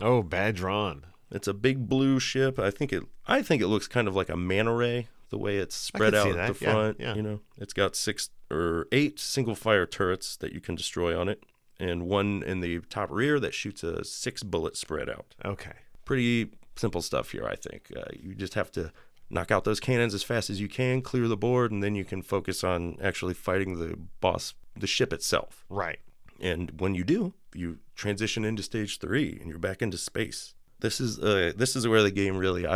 Oh, 0.00 0.22
Badron. 0.22 1.02
It's 1.30 1.48
a 1.48 1.54
big 1.54 1.88
blue 1.88 2.20
ship. 2.20 2.58
I 2.58 2.70
think 2.70 2.92
it. 2.92 3.02
I 3.26 3.40
think 3.42 3.62
it 3.62 3.68
looks 3.68 3.88
kind 3.88 4.06
of 4.08 4.14
like 4.16 4.28
a 4.28 4.36
manta 4.36 4.72
ray, 4.74 5.08
the 5.30 5.38
way 5.38 5.56
it's 5.56 5.74
spread 5.74 6.14
out 6.14 6.28
at 6.28 6.32
the 6.32 6.52
that. 6.52 6.60
Yeah, 6.60 6.72
front. 6.72 7.00
yeah. 7.00 7.14
You 7.14 7.22
know, 7.22 7.40
it's 7.58 7.72
got 7.72 7.96
six 7.96 8.30
or 8.50 8.86
eight 8.92 9.18
single 9.18 9.54
fire 9.54 9.86
turrets 9.86 10.36
that 10.36 10.52
you 10.52 10.60
can 10.60 10.74
destroy 10.74 11.18
on 11.18 11.28
it, 11.28 11.44
and 11.78 12.06
one 12.06 12.42
in 12.42 12.60
the 12.60 12.80
top 12.90 13.10
rear 13.10 13.40
that 13.40 13.54
shoots 13.54 13.82
a 13.82 14.04
six 14.04 14.42
bullet 14.42 14.76
spread 14.76 15.08
out. 15.08 15.34
Okay. 15.44 15.72
Pretty 16.04 16.50
simple 16.76 17.02
stuff 17.02 17.32
here. 17.32 17.46
I 17.46 17.56
think 17.56 17.92
uh, 17.96 18.04
you 18.12 18.34
just 18.34 18.54
have 18.54 18.70
to 18.72 18.92
knock 19.28 19.50
out 19.50 19.64
those 19.64 19.80
cannons 19.80 20.14
as 20.14 20.22
fast 20.22 20.50
as 20.50 20.60
you 20.60 20.68
can, 20.68 21.02
clear 21.02 21.26
the 21.26 21.36
board, 21.36 21.72
and 21.72 21.82
then 21.82 21.94
you 21.94 22.04
can 22.04 22.22
focus 22.22 22.62
on 22.62 22.96
actually 23.02 23.34
fighting 23.34 23.78
the 23.78 23.98
boss, 24.20 24.54
the 24.78 24.86
ship 24.86 25.12
itself. 25.12 25.64
Right. 25.68 25.98
And 26.40 26.80
when 26.80 26.94
you 26.94 27.02
do, 27.02 27.34
you 27.54 27.78
transition 27.94 28.44
into 28.44 28.62
stage 28.62 28.98
three, 28.98 29.38
and 29.40 29.48
you're 29.48 29.58
back 29.58 29.82
into 29.82 29.98
space. 29.98 30.54
This 30.80 31.00
is 31.00 31.18
uh, 31.18 31.52
this 31.56 31.74
is 31.74 31.88
where 31.88 32.02
the 32.02 32.10
game 32.10 32.36
really 32.36 32.66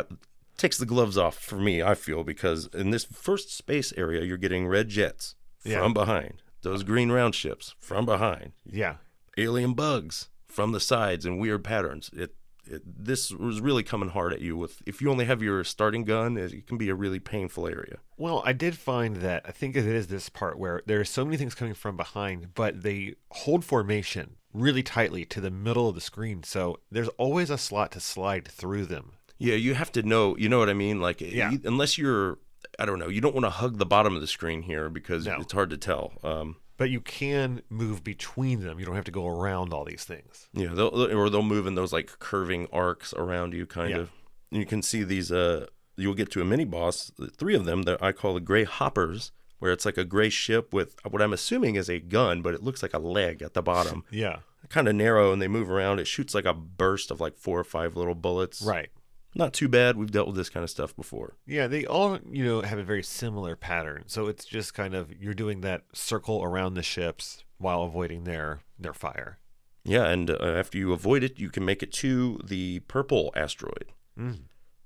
takes 0.60 0.78
the 0.78 0.86
gloves 0.86 1.16
off 1.18 1.36
for 1.38 1.56
me. 1.56 1.82
I 1.82 1.94
feel 1.94 2.22
because 2.24 2.66
in 2.74 2.90
this 2.90 3.04
first 3.04 3.56
space 3.56 3.92
area, 3.96 4.22
you're 4.22 4.36
getting 4.36 4.66
red 4.68 4.88
jets 4.88 5.34
Yeah. 5.64 5.80
from 5.80 5.92
behind, 5.94 6.42
those 6.62 6.82
green 6.82 7.10
round 7.10 7.34
ships 7.34 7.74
from 7.78 8.04
behind, 8.06 8.52
Yeah. 8.64 8.96
alien 9.38 9.74
bugs 9.74 10.28
from 10.46 10.72
the 10.72 10.80
sides 10.80 11.24
in 11.26 11.38
weird 11.38 11.64
patterns. 11.64 12.10
It, 12.12 12.34
it 12.66 12.82
this 12.84 13.30
was 13.32 13.60
really 13.60 13.82
coming 13.82 14.10
hard 14.10 14.32
at 14.32 14.40
you. 14.40 14.56
With 14.56 14.82
if 14.86 15.00
you 15.00 15.10
only 15.10 15.24
have 15.24 15.42
your 15.42 15.64
starting 15.64 16.04
gun, 16.04 16.36
it, 16.36 16.52
it 16.52 16.66
can 16.66 16.76
be 16.78 16.88
a 16.90 16.94
really 16.94 17.18
painful 17.18 17.66
area. 17.66 17.98
Well, 18.18 18.42
I 18.44 18.52
did 18.52 18.76
find 18.76 19.16
that 19.16 19.42
I 19.46 19.50
think 19.52 19.74
it 19.76 19.86
is 19.86 20.08
this 20.08 20.28
part 20.28 20.58
where 20.58 20.82
there 20.86 21.00
are 21.00 21.04
so 21.04 21.24
many 21.24 21.36
things 21.36 21.54
coming 21.54 21.74
from 21.74 21.96
behind, 21.96 22.54
but 22.54 22.82
they 22.82 23.14
hold 23.30 23.64
formation 23.64 24.36
really 24.52 24.82
tightly 24.82 25.24
to 25.24 25.40
the 25.40 25.50
middle 25.50 25.88
of 25.88 25.94
the 25.94 26.00
screen. 26.00 26.42
So 26.42 26.80
there's 26.90 27.08
always 27.18 27.50
a 27.50 27.58
slot 27.58 27.92
to 27.92 28.00
slide 28.00 28.46
through 28.48 28.86
them. 28.86 29.12
Yeah, 29.40 29.54
you 29.54 29.74
have 29.74 29.90
to 29.92 30.02
know. 30.02 30.36
You 30.36 30.48
know 30.48 30.58
what 30.60 30.68
I 30.70 30.74
mean? 30.74 31.00
Like, 31.00 31.20
Yeah. 31.20 31.50
you- 31.50 31.60
unless 31.64 31.98
you're, 31.98 32.38
I 32.78 32.84
don't 32.86 32.98
know, 32.98 33.08
you 33.08 33.20
don't 33.20 33.34
want 33.34 33.46
to 33.46 33.50
hug 33.50 33.78
the 33.78 33.86
bottom 33.86 34.14
of 34.14 34.20
the 34.20 34.26
screen 34.26 34.62
here 34.62 34.88
because 34.90 35.26
No. 35.26 35.36
it's 35.40 35.52
hard 35.52 35.70
to 35.70 35.76
tell. 35.78 36.12
Um, 36.22 36.56
But 36.76 36.90
you 36.90 37.00
can 37.00 37.62
move 37.68 38.04
between 38.04 38.60
them. 38.60 38.78
You 38.78 38.86
don't 38.86 38.94
have 38.94 39.04
to 39.04 39.10
go 39.10 39.26
around 39.26 39.72
all 39.72 39.84
these 39.84 40.04
things. 40.04 40.48
yeah, 40.52 40.68
they'll 40.74 40.88
or 40.88 41.28
they'll 41.28 41.42
move 41.42 41.66
in 41.66 41.74
those 41.74 41.92
like 41.92 42.18
curving 42.20 42.68
arcs 42.72 43.12
around 43.14 43.52
you, 43.54 43.66
kind 43.66 43.90
Yeah. 43.90 43.96
of. 43.98 44.10
You 44.50 44.64
can 44.66 44.82
see 44.82 45.02
these. 45.04 45.30
Uh, 45.32 45.66
you'll 45.96 46.14
get 46.14 46.30
to 46.32 46.40
a 46.40 46.44
mini 46.44 46.64
boss. 46.64 47.10
Three 47.36 47.54
of 47.54 47.64
them 47.66 47.82
that 47.82 48.02
I 48.02 48.12
call 48.12 48.34
the 48.34 48.40
gray 48.40 48.64
hoppers, 48.64 49.32
where 49.58 49.72
it's 49.72 49.84
like 49.84 49.98
a 49.98 50.04
gray 50.04 50.30
ship 50.30 50.72
with 50.72 50.96
what 51.08 51.20
I'm 51.22 51.32
assuming 51.34 51.74
is 51.76 51.88
a 51.90 51.98
gun, 52.00 52.40
but 52.42 52.54
it 52.54 52.62
looks 52.62 52.82
like 52.82 52.94
a 52.94 52.98
leg 52.98 53.42
at 53.42 53.52
the 53.54 53.62
bottom. 53.62 54.04
Yeah. 54.10 54.40
kind 54.68 54.86
of 54.88 54.94
narrow, 54.94 55.32
and 55.32 55.40
they 55.42 55.48
move 55.48 55.70
around. 55.70 55.98
It 55.98 56.06
shoots 56.06 56.34
like 56.34 56.44
a 56.44 56.54
burst 56.54 57.10
of 57.10 57.20
like 57.20 57.36
four 57.36 57.58
or 57.58 57.64
five 57.64 57.96
little 57.96 58.14
bullets. 58.14 58.62
Right. 58.62 58.90
Not 59.34 59.52
too 59.52 59.68
bad. 59.68 59.96
We've 59.96 60.10
dealt 60.10 60.26
with 60.26 60.36
this 60.36 60.48
kind 60.50 60.64
of 60.64 60.70
stuff 60.70 60.94
before. 60.96 61.36
Yeah, 61.46 61.66
they 61.68 61.86
all, 61.86 62.18
you 62.30 62.44
know, 62.44 62.62
have 62.62 62.78
a 62.78 62.82
very 62.84 63.02
similar 63.02 63.54
pattern. 63.54 64.04
So 64.06 64.26
it's 64.26 64.44
just 64.44 64.74
kind 64.74 64.94
of 64.94 65.12
you're 65.20 65.34
doing 65.34 65.60
that 65.60 65.82
circle 65.92 66.42
around 66.42 66.74
the 66.74 66.82
ships 66.82 67.44
while 67.58 67.82
avoiding 67.84 68.24
their 68.24 68.60
their 68.78 68.94
fire. 68.94 69.38
Yeah, 69.84 70.06
and 70.08 70.30
uh, 70.30 70.34
after 70.40 70.76
you 70.78 70.92
avoid 70.92 71.22
it, 71.22 71.38
you 71.38 71.48
can 71.48 71.64
make 71.64 71.82
it 71.82 71.92
to 71.94 72.38
the 72.44 72.80
purple 72.80 73.32
asteroid, 73.36 73.86
Mm. 74.18 74.40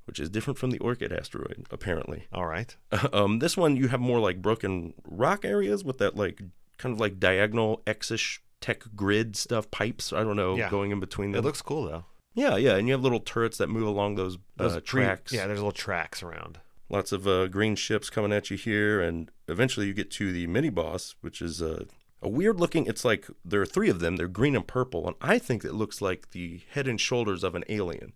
which 0.04 0.20
is 0.20 0.28
different 0.30 0.58
from 0.58 0.70
the 0.70 0.78
orchid 0.78 1.12
asteroid, 1.12 1.66
apparently. 1.70 2.26
All 2.32 2.46
right. 2.46 2.76
um, 3.12 3.38
this 3.40 3.56
one 3.56 3.76
you 3.76 3.88
have 3.88 4.00
more 4.00 4.20
like 4.20 4.40
broken 4.42 4.94
rock 5.08 5.44
areas 5.44 5.82
with 5.82 5.98
that 5.98 6.16
like 6.16 6.42
kind 6.76 6.92
of 6.92 7.00
like 7.00 7.18
diagonal 7.18 7.82
X-ish 7.86 8.40
tech 8.60 8.84
grid 8.94 9.36
stuff, 9.36 9.70
pipes. 9.70 10.12
I 10.12 10.22
don't 10.22 10.36
know, 10.36 10.54
Yeah. 10.56 10.70
going 10.70 10.90
in 10.90 11.00
between 11.00 11.34
It 11.34 11.42
looks 11.42 11.62
cool 11.62 11.84
though. 11.86 12.04
Yeah, 12.34 12.56
yeah, 12.56 12.74
and 12.76 12.88
you 12.88 12.94
have 12.94 13.02
little 13.02 13.20
turrets 13.20 13.58
that 13.58 13.68
move 13.68 13.86
along 13.86 14.16
those, 14.16 14.38
Those 14.56 14.76
uh, 14.76 14.80
tracks. 14.80 15.32
yeah, 15.32 15.46
there's 15.46 15.60
little 15.60 15.72
tracks 15.72 16.22
around. 16.22 16.58
Lots 16.88 17.12
of 17.12 17.26
uh, 17.26 17.46
green 17.46 17.76
ships 17.76 18.10
coming 18.10 18.32
at 18.32 18.50
you 18.50 18.56
here, 18.56 19.00
and 19.00 19.30
eventually 19.48 19.86
you 19.86 19.94
get 19.94 20.10
to 20.12 20.32
the 20.32 20.46
mini 20.46 20.68
boss, 20.68 21.14
which 21.20 21.40
is 21.40 21.62
uh, 21.62 21.84
a 22.20 22.28
weird 22.28 22.60
looking. 22.60 22.86
It's 22.86 23.04
like 23.04 23.26
there 23.44 23.60
are 23.60 23.66
three 23.66 23.88
of 23.88 24.00
them. 24.00 24.16
They're 24.16 24.28
green 24.28 24.54
and 24.56 24.66
purple, 24.66 25.06
and 25.06 25.16
I 25.20 25.38
think 25.38 25.64
it 25.64 25.72
looks 25.74 26.02
like 26.02 26.32
the 26.32 26.60
head 26.72 26.86
and 26.88 27.00
shoulders 27.00 27.42
of 27.44 27.54
an 27.54 27.64
alien. 27.68 28.12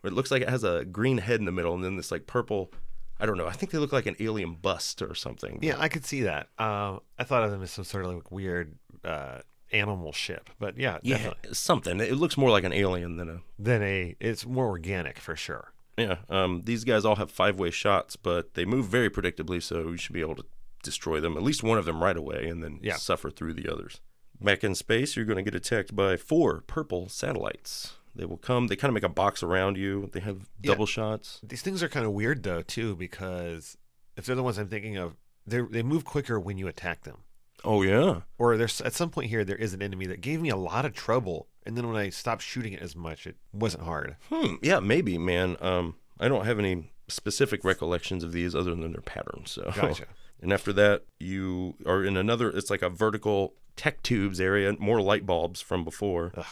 Where 0.00 0.12
it 0.12 0.14
looks 0.14 0.30
like 0.30 0.42
it 0.42 0.48
has 0.50 0.64
a 0.64 0.84
green 0.84 1.18
head 1.18 1.40
in 1.40 1.46
the 1.46 1.52
middle, 1.52 1.74
and 1.74 1.82
then 1.82 1.96
this 1.96 2.10
like 2.10 2.26
purple. 2.26 2.72
I 3.20 3.26
don't 3.26 3.38
know. 3.38 3.46
I 3.46 3.52
think 3.52 3.70
they 3.70 3.78
look 3.78 3.92
like 3.92 4.06
an 4.06 4.16
alien 4.18 4.54
bust 4.54 5.00
or 5.00 5.14
something. 5.14 5.60
Yeah, 5.62 5.76
I 5.78 5.88
could 5.88 6.04
see 6.04 6.22
that. 6.22 6.48
Um, 6.58 7.00
I 7.18 7.24
thought 7.24 7.44
of 7.44 7.52
them 7.52 7.62
as 7.62 7.70
some 7.70 7.84
sort 7.84 8.04
of 8.04 8.14
like 8.14 8.32
weird 8.32 8.74
uh, 9.04 9.38
animal 9.72 10.12
ship, 10.12 10.50
but 10.58 10.76
yeah, 10.78 10.98
yeah, 11.02 11.16
definitely. 11.16 11.54
something. 11.54 12.00
It 12.00 12.16
looks 12.16 12.36
more 12.36 12.50
like 12.50 12.64
an 12.64 12.72
alien 12.72 13.16
than 13.16 13.28
a 13.28 13.40
than 13.58 13.82
a 13.82 14.14
it's 14.20 14.46
more 14.46 14.66
organic 14.66 15.18
for 15.18 15.34
sure. 15.36 15.72
Yeah, 15.98 16.16
um, 16.30 16.62
these 16.64 16.84
guys 16.84 17.04
all 17.04 17.16
have 17.16 17.30
five 17.30 17.58
way 17.58 17.70
shots, 17.70 18.16
but 18.16 18.54
they 18.54 18.64
move 18.64 18.86
very 18.86 19.10
predictably, 19.10 19.62
so 19.62 19.80
you 19.90 19.96
should 19.98 20.14
be 20.14 20.20
able 20.22 20.36
to 20.36 20.44
destroy 20.82 21.20
them, 21.20 21.36
at 21.36 21.42
least 21.42 21.62
one 21.62 21.78
of 21.78 21.84
them 21.84 22.02
right 22.02 22.16
away, 22.16 22.48
and 22.48 22.62
then 22.62 22.78
Yeah. 22.82 22.96
suffer 22.96 23.30
through 23.30 23.54
the 23.54 23.68
others. 23.70 24.00
Back 24.40 24.64
in 24.64 24.74
space, 24.74 25.14
you're 25.16 25.24
going 25.26 25.36
to 25.44 25.48
get 25.48 25.54
attacked 25.54 25.94
by 25.94 26.16
four 26.16 26.62
purple 26.66 27.08
satellites. 27.08 27.92
They 28.16 28.24
will 28.24 28.36
come, 28.38 28.66
they 28.66 28.74
kind 28.76 28.88
of 28.90 28.94
make 28.94 29.04
a 29.04 29.08
box 29.08 29.42
around 29.42 29.76
you. 29.78 30.08
They 30.12 30.20
have 30.20 30.48
Yeah. 30.62 30.72
double 30.72 30.86
shots. 30.86 31.40
These 31.42 31.62
things 31.62 31.82
are 31.82 31.88
kind 31.88 32.04
of 32.04 32.12
weird 32.12 32.42
though 32.42 32.62
too, 32.62 32.96
because 32.96 33.76
if 34.16 34.26
they're 34.26 34.34
the 34.36 34.42
ones 34.42 34.58
I'm 34.58 34.68
thinking 34.68 34.96
of, 34.96 35.16
they 35.46 35.60
they 35.60 35.82
move 35.82 36.04
quicker 36.04 36.38
when 36.40 36.58
you 36.58 36.68
attack 36.68 37.02
them. 37.04 37.18
Oh, 37.64 37.82
yeah. 37.82 38.20
Or 38.38 38.56
there's 38.56 38.80
at 38.80 38.92
some 38.92 39.10
point 39.10 39.30
here 39.30 39.44
there 39.44 39.56
is 39.56 39.72
an 39.74 39.82
enemy 39.82 40.06
that 40.06 40.20
gave 40.20 40.40
me 40.40 40.48
a 40.48 40.56
lot 40.56 40.84
of 40.84 40.94
trouble, 40.94 41.48
and 41.64 41.76
then 41.76 41.86
when 41.86 41.96
I 41.96 42.10
stopped 42.10 42.42
shooting 42.42 42.72
it 42.72 42.82
as 42.82 42.96
much, 42.96 43.26
it 43.26 43.36
wasn't 43.52 43.84
hard. 43.84 44.16
Hmm. 44.30 44.54
Yeah, 44.62 44.80
maybe, 44.80 45.16
man. 45.18 45.56
Um, 45.60 45.96
I 46.18 46.28
don't 46.28 46.44
have 46.44 46.58
any 46.58 46.92
specific 47.08 47.64
recollections 47.64 48.24
of 48.24 48.32
these 48.32 48.54
other 48.54 48.74
than 48.74 48.92
their 48.92 49.00
patterns. 49.02 49.52
So. 49.52 49.70
Gotcha. 49.74 50.06
And 50.42 50.52
after 50.52 50.72
that, 50.72 51.04
you 51.20 51.76
are 51.86 52.04
in 52.04 52.16
another, 52.16 52.50
it's 52.50 52.68
like 52.68 52.82
a 52.82 52.88
vertical 52.88 53.54
tech 53.76 54.02
tubes 54.02 54.40
area, 54.40 54.74
more 54.80 55.00
light 55.00 55.24
bulbs 55.24 55.60
from 55.60 55.84
before. 55.84 56.32
Ugh. 56.36 56.44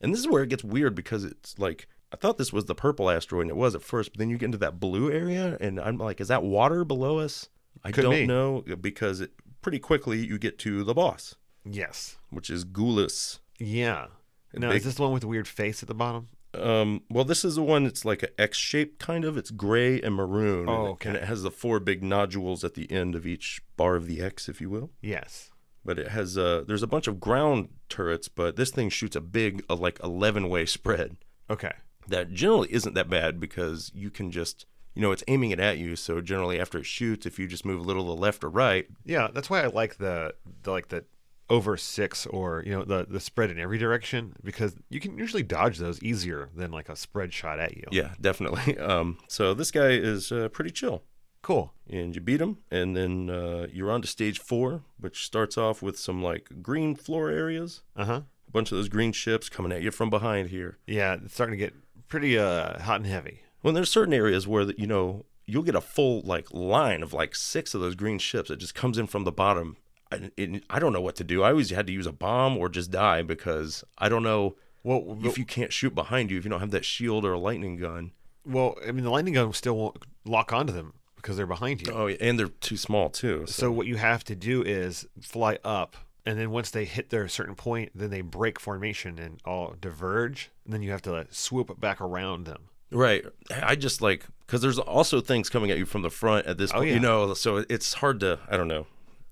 And 0.00 0.12
this 0.12 0.20
is 0.20 0.28
where 0.28 0.44
it 0.44 0.48
gets 0.48 0.62
weird 0.62 0.94
because 0.94 1.24
it's 1.24 1.58
like, 1.58 1.88
I 2.12 2.16
thought 2.16 2.38
this 2.38 2.52
was 2.52 2.66
the 2.66 2.76
purple 2.76 3.10
asteroid, 3.10 3.42
and 3.42 3.50
it 3.50 3.56
was 3.56 3.74
at 3.74 3.82
first, 3.82 4.12
but 4.12 4.20
then 4.20 4.30
you 4.30 4.38
get 4.38 4.46
into 4.46 4.58
that 4.58 4.78
blue 4.78 5.10
area, 5.10 5.56
and 5.60 5.80
I'm 5.80 5.98
like, 5.98 6.20
is 6.20 6.28
that 6.28 6.44
water 6.44 6.84
below 6.84 7.18
us? 7.18 7.48
I 7.82 7.90
Could 7.90 8.02
don't 8.02 8.12
be. 8.12 8.26
know 8.28 8.62
because 8.80 9.20
it, 9.20 9.32
pretty 9.62 9.78
quickly 9.78 10.24
you 10.26 10.38
get 10.38 10.58
to 10.60 10.84
the 10.84 10.94
boss, 10.94 11.36
Yes. 11.64 12.18
which 12.30 12.50
is 12.50 12.64
Gulis. 12.64 13.38
Yeah. 13.58 14.08
Now 14.54 14.68
big- 14.68 14.78
is 14.78 14.84
this 14.84 14.94
the 14.96 15.02
one 15.02 15.12
with 15.12 15.22
the 15.22 15.28
weird 15.28 15.48
face 15.48 15.82
at 15.82 15.88
the 15.88 15.94
bottom? 15.94 16.28
Um, 16.54 17.02
well, 17.08 17.24
this 17.24 17.46
is 17.46 17.54
the 17.54 17.62
one 17.62 17.84
that's 17.84 18.04
like 18.04 18.22
an 18.22 18.28
X 18.36 18.58
shaped 18.58 18.98
kind 18.98 19.24
of. 19.24 19.38
It's 19.38 19.50
gray 19.50 20.02
and 20.02 20.14
maroon. 20.14 20.68
Oh, 20.68 20.72
and 20.74 20.86
it- 20.86 20.90
okay. 20.90 21.08
And 21.08 21.16
it 21.18 21.24
has 21.24 21.42
the 21.42 21.50
four 21.50 21.80
big 21.80 22.02
nodules 22.02 22.62
at 22.62 22.74
the 22.74 22.90
end 22.92 23.14
of 23.14 23.26
each 23.26 23.62
bar 23.78 23.94
of 23.96 24.06
the 24.06 24.20
X, 24.20 24.48
if 24.50 24.60
you 24.60 24.68
will. 24.68 24.90
Yes. 25.00 25.48
but 25.84 25.98
it 25.98 26.08
has 26.08 26.38
uh 26.38 26.62
there's 26.68 26.84
a 26.84 26.86
bunch 26.86 27.08
of 27.08 27.18
ground 27.18 27.68
turrets 27.88 28.28
but 28.28 28.54
this 28.54 28.70
thing 28.70 28.88
shoots 28.88 29.16
a 29.16 29.20
big 29.20 29.64
uh, 29.68 29.74
like 29.74 29.98
11 30.00 30.48
way 30.48 30.64
spread 30.64 31.16
Okay. 31.50 31.72
that 32.06 32.32
generally 32.32 32.72
isn't 32.72 32.94
that 32.94 33.10
bad 33.10 33.40
because 33.40 33.90
you 33.92 34.08
can 34.08 34.30
just 34.30 34.64
you 34.94 35.02
know 35.02 35.12
it's 35.12 35.24
aiming 35.28 35.50
it 35.50 35.60
at 35.60 35.78
you 35.78 35.96
so 35.96 36.20
generally 36.20 36.60
after 36.60 36.78
it 36.78 36.86
shoots 36.86 37.26
if 37.26 37.38
you 37.38 37.46
just 37.46 37.64
move 37.64 37.80
a 37.80 37.82
little 37.82 38.02
to 38.04 38.08
the 38.08 38.14
left 38.16 38.44
or 38.44 38.48
right 38.50 38.86
Yeah, 39.04 39.28
that's 39.32 39.48
why 39.50 39.62
I 39.62 39.66
like 39.66 39.96
the, 39.98 40.34
the 40.62 40.70
like 40.70 40.88
the 40.88 41.04
over 41.50 41.76
six 41.76 42.24
or 42.26 42.62
you 42.64 42.72
know 42.72 42.84
the 42.84 43.06
the 43.08 43.20
spread 43.20 43.50
in 43.50 43.58
every 43.58 43.76
direction 43.78 44.34
because 44.42 44.74
you 44.88 45.00
can 45.00 45.18
usually 45.18 45.42
dodge 45.42 45.78
those 45.78 46.02
easier 46.02 46.48
than 46.56 46.70
like 46.70 46.88
a 46.88 46.96
spread 46.96 47.32
shot 47.34 47.58
at 47.58 47.76
you. 47.76 47.84
yeah 47.90 48.14
definitely 48.20 48.78
um 48.92 49.18
so 49.28 49.52
this 49.52 49.70
guy 49.70 49.90
is 49.90 50.32
uh, 50.32 50.48
pretty 50.48 50.70
chill 50.70 51.02
Cool. 51.42 51.72
and 51.90 52.14
you 52.14 52.20
beat 52.20 52.40
him 52.40 52.58
and 52.70 52.96
then 52.96 53.28
uh, 53.28 53.66
you're 53.72 53.90
on 53.90 54.00
to 54.02 54.08
stage 54.08 54.38
four 54.38 54.82
which 54.98 55.24
starts 55.26 55.58
off 55.58 55.82
with 55.82 55.98
some 55.98 56.22
like 56.22 56.48
green 56.62 56.94
floor 56.94 57.28
areas 57.30 57.82
Uh 57.96 58.04
huh. 58.04 58.20
a 58.48 58.50
bunch 58.52 58.70
of 58.70 58.78
those 58.78 58.88
green 58.88 59.10
ships 59.12 59.48
coming 59.48 59.72
at 59.72 59.82
you 59.82 59.90
from 59.90 60.08
behind 60.08 60.48
here 60.50 60.78
Yeah, 60.86 61.14
it's 61.14 61.34
starting 61.34 61.58
to 61.58 61.64
get 61.64 61.74
pretty 62.08 62.38
uh 62.38 62.78
hot 62.82 62.96
and 63.00 63.06
heavy. 63.06 63.40
Well, 63.62 63.72
there's 63.74 63.90
certain 63.90 64.14
areas 64.14 64.46
where 64.46 64.62
you 64.72 64.86
know 64.86 65.24
you'll 65.46 65.62
get 65.62 65.74
a 65.74 65.80
full 65.80 66.20
like 66.22 66.52
line 66.52 67.02
of 67.02 67.12
like 67.12 67.34
six 67.34 67.74
of 67.74 67.80
those 67.80 67.94
green 67.94 68.18
ships 68.18 68.48
that 68.48 68.56
just 68.56 68.74
comes 68.74 68.98
in 68.98 69.06
from 69.06 69.24
the 69.24 69.32
bottom. 69.32 69.76
I, 70.10 70.30
it, 70.36 70.64
I 70.68 70.78
don't 70.78 70.92
know 70.92 71.00
what 71.00 71.16
to 71.16 71.24
do. 71.24 71.42
I 71.42 71.50
always 71.50 71.70
had 71.70 71.86
to 71.86 71.92
use 71.92 72.06
a 72.06 72.12
bomb 72.12 72.56
or 72.58 72.68
just 72.68 72.90
die 72.90 73.22
because 73.22 73.82
I 73.98 74.08
don't 74.08 74.22
know 74.22 74.56
Well, 74.82 75.18
if 75.22 75.38
you 75.38 75.44
can't 75.44 75.72
shoot 75.72 75.94
behind 75.94 76.30
you 76.30 76.38
if 76.38 76.44
you 76.44 76.50
don't 76.50 76.60
have 76.60 76.70
that 76.72 76.84
shield 76.84 77.24
or 77.24 77.32
a 77.32 77.38
lightning 77.38 77.76
gun. 77.76 78.12
well, 78.44 78.76
I 78.86 78.92
mean 78.92 79.04
the 79.04 79.10
lightning 79.10 79.34
gun 79.34 79.52
still 79.52 79.76
won't 79.76 79.96
lock 80.24 80.52
onto 80.52 80.72
them 80.72 80.94
because 81.16 81.36
they're 81.36 81.46
behind 81.46 81.80
you. 81.86 81.92
Oh, 81.92 82.06
yeah, 82.08 82.16
and 82.20 82.38
they're 82.38 82.48
too 82.48 82.76
small 82.76 83.08
too. 83.08 83.44
So, 83.46 83.52
So 83.52 83.72
what 83.72 83.86
you 83.86 83.96
have 83.96 84.22
to 84.24 84.34
do 84.34 84.60
is 84.62 85.06
fly 85.20 85.58
up, 85.64 85.96
and 86.26 86.36
then 86.38 86.50
once 86.50 86.70
they 86.70 86.84
hit 86.84 87.10
their 87.10 87.26
certain 87.28 87.54
point, 87.54 87.92
then 87.94 88.10
they 88.10 88.20
break 88.22 88.58
formation 88.60 89.18
and 89.20 89.40
all 89.44 89.74
diverge, 89.80 90.50
and 90.64 90.74
then 90.74 90.82
you 90.82 90.90
have 90.90 91.02
to 91.02 91.12
like, 91.12 91.28
swoop 91.32 91.78
back 91.80 92.00
around 92.00 92.44
them. 92.46 92.68
Right, 92.92 93.24
I 93.62 93.74
just 93.74 94.00
like 94.02 94.26
because 94.46 94.60
there's 94.62 94.78
also 94.78 95.20
things 95.20 95.48
coming 95.48 95.70
at 95.70 95.78
you 95.78 95.86
from 95.86 96.02
the 96.02 96.10
front 96.10 96.46
at 96.46 96.58
this 96.58 96.70
Oh, 96.72 96.76
point. 96.78 96.88
yeah. 96.88 96.94
You 96.94 97.00
know, 97.00 97.34
so 97.34 97.64
it's 97.68 97.94
hard 97.94 98.20
to. 98.20 98.38
I 98.48 98.56
don't 98.56 98.68
know. 98.68 98.86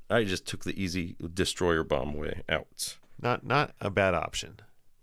I 0.09 0.25
just 0.25 0.47
took 0.47 0.65
the 0.65 0.81
easy 0.83 1.17
destroyer 1.35 1.85
bomb 1.85 2.15
way 2.15 2.43
out. 2.49 2.97
Not 3.21 3.45
not 3.45 3.75
a 3.81 3.91
bad 3.91 4.15
option. 4.15 4.61